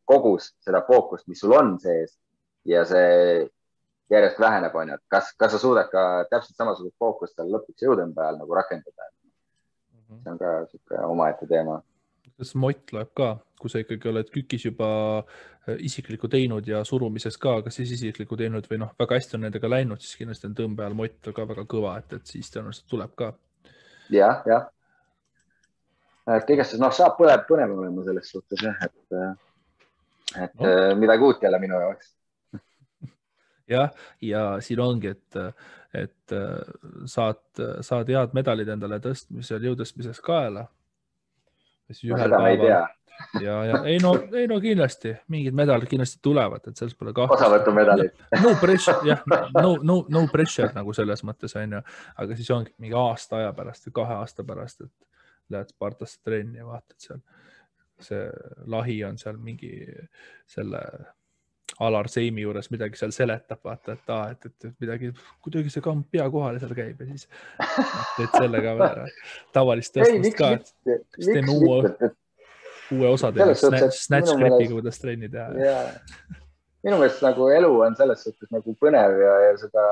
[0.09, 2.15] kogus seda fookust, mis sul on sees
[2.65, 3.45] ja see
[4.09, 8.23] järjest väheneb, onju, et kas, kas sa suudad ka täpselt samasugust fookust seal lõpuks jõudembe
[8.23, 9.11] ajal nagu rakendada.
[9.93, 10.23] Mhm.
[10.23, 11.81] see on ka sihuke omaette teema
[12.39, 14.89] kas mott loeb ka, kui sa ikkagi oled kükis juba
[15.19, 19.45] äh, isiklikku teinud ja surumises ka, kas siis isiklikku teinud või noh, väga hästi on
[19.47, 22.87] nendega läinud, siis kindlasti on tõmbe ajal mott ka väga kõva, et, et siis tõenäoliselt
[22.91, 24.29] tuleb ka ja,.
[24.31, 24.69] jah, jah.
[26.37, 30.71] et igastahes noh, saab põnev, põnev olema selles suhtes jah, et, äh, et no.
[30.71, 32.15] Äh, midagi uut jälle minu jaoks
[33.75, 33.93] jah,
[34.23, 35.43] ja siin ongi, et,
[36.05, 36.39] et
[37.09, 37.43] saad,
[37.85, 40.69] saad head medalid endale tõstmisel, jõutõstmises kaela
[41.89, 42.87] siis ühel päeval.
[43.43, 47.41] ja, ja ei no, ei no kindlasti mingid medalid kindlasti tulevad, et selles pole kahtlust.
[47.41, 49.23] osavõtumedalid no pressure, jah,
[49.57, 51.83] no, no, no pressure nagu selles mõttes on ju,
[52.23, 56.61] aga siis ongi mingi aasta aja pärast või kahe aasta pärast, et lähed Spartasse trenni
[56.61, 57.21] ja vaatad seal,
[57.99, 58.25] see
[58.71, 59.73] lahi on seal mingi
[60.47, 60.81] selle
[61.80, 65.11] Alar Seimi juures midagi seal seletab, vaata, et aa, et, et midagi,
[65.45, 67.27] kuidagi see kamp pea kohale seal käib ja siis
[68.18, 69.06] teed selle ka ära.
[69.56, 70.73] tavalist tõstmist ka, et
[71.15, 72.11] siis teen uue,
[72.97, 75.49] uue osa teeme snatch grip'iga, kuidas trenni teha.
[76.84, 79.85] minu meelest nagu elu on selles suhtes nagu põnev ja, ja seda,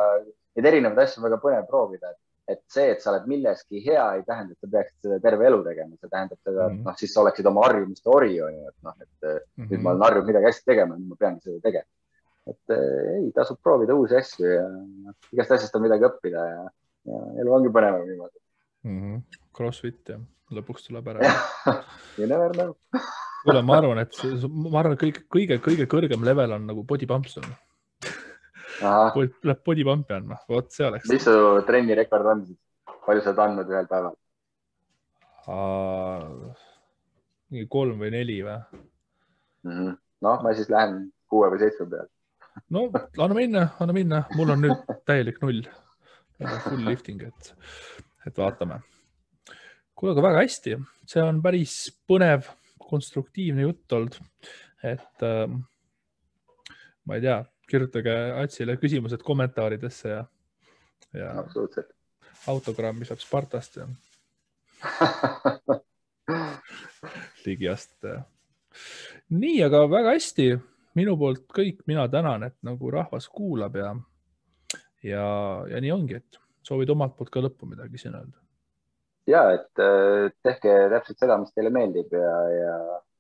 [0.58, 4.24] neid erinevaid asju väga põnev proovida, et et see, et sa oled milleski hea, ei
[4.28, 6.86] tähenda, et sa peaksid seda terve elu tegema, see tähendab seda, et -hmm.
[6.88, 9.70] noh, siis sa oleksid oma harjumuste ori, on ju, et noh, et mm -hmm.
[9.72, 11.90] nüüd ma olen harjunud midagi hästi tegema, nüüd ma peangi seda tegema.
[12.48, 14.68] et äh, ei, tasub proovida uusi asju ja
[15.34, 16.62] igast asjast on midagi õppida ja,
[17.10, 18.40] ja elu ongi põnevam niimoodi
[18.84, 19.02] mm.
[19.02, 19.40] -hmm.
[19.58, 20.22] Crossfit jah,
[20.52, 21.20] lõpuks tuleb ära
[22.18, 22.72] You never know
[23.44, 24.16] kuule, ma arvan, et
[24.48, 27.52] ma arvan, et kõige, kõige, kõige kõrgem level on nagu body pumps on
[28.82, 31.10] Läheb body pump'i andma, vot see oleks.
[31.10, 31.36] mis su
[31.68, 32.60] trennirekord on siis?
[33.08, 34.16] palju sa oled andnud ühel päeval?
[37.48, 39.98] mingi kolm või neli või mm -hmm.?
[40.28, 41.00] noh, ma siis lähen
[41.32, 42.10] kuue või seitsme peale.
[42.70, 42.86] no
[43.24, 45.64] anna minna, anna minna, mul on nüüd täielik null.
[46.38, 47.54] Full lifting, et,
[48.28, 48.82] et vaatame.
[49.96, 50.76] kuule, aga väga hästi,
[51.10, 51.80] see on päris
[52.10, 54.20] põnev, konstruktiivne jutt olnud.
[54.84, 55.48] et äh,
[57.08, 57.40] ma ei tea
[57.70, 60.24] kirjutage Atsile küsimused kommentaaridesse ja,
[61.18, 61.34] ja
[62.48, 63.88] autogrammi saab Spartast ja
[67.46, 67.96] ligiast.
[69.30, 70.50] nii, aga väga hästi,
[71.00, 73.94] minu poolt kõik, mina tänan, et nagu rahvas kuulab ja,
[75.04, 75.24] ja,
[75.72, 78.38] ja nii ongi, et soovid omalt poolt ka lõppu midagi siin öelda?
[79.28, 82.76] ja, et äh, tehke täpselt seda, mis teile meeldib ja, ja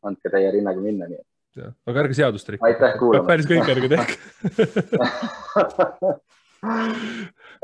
[0.07, 1.27] andke täie rinnaga minna, nii et
[1.87, 2.71] aga ärge seadust rikkuge.
[2.71, 3.27] aitäh kuulamast.
[3.27, 4.15] päris kõik ärge tehke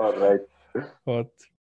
[0.03, 0.45] All right.
[1.05, 1.52] vot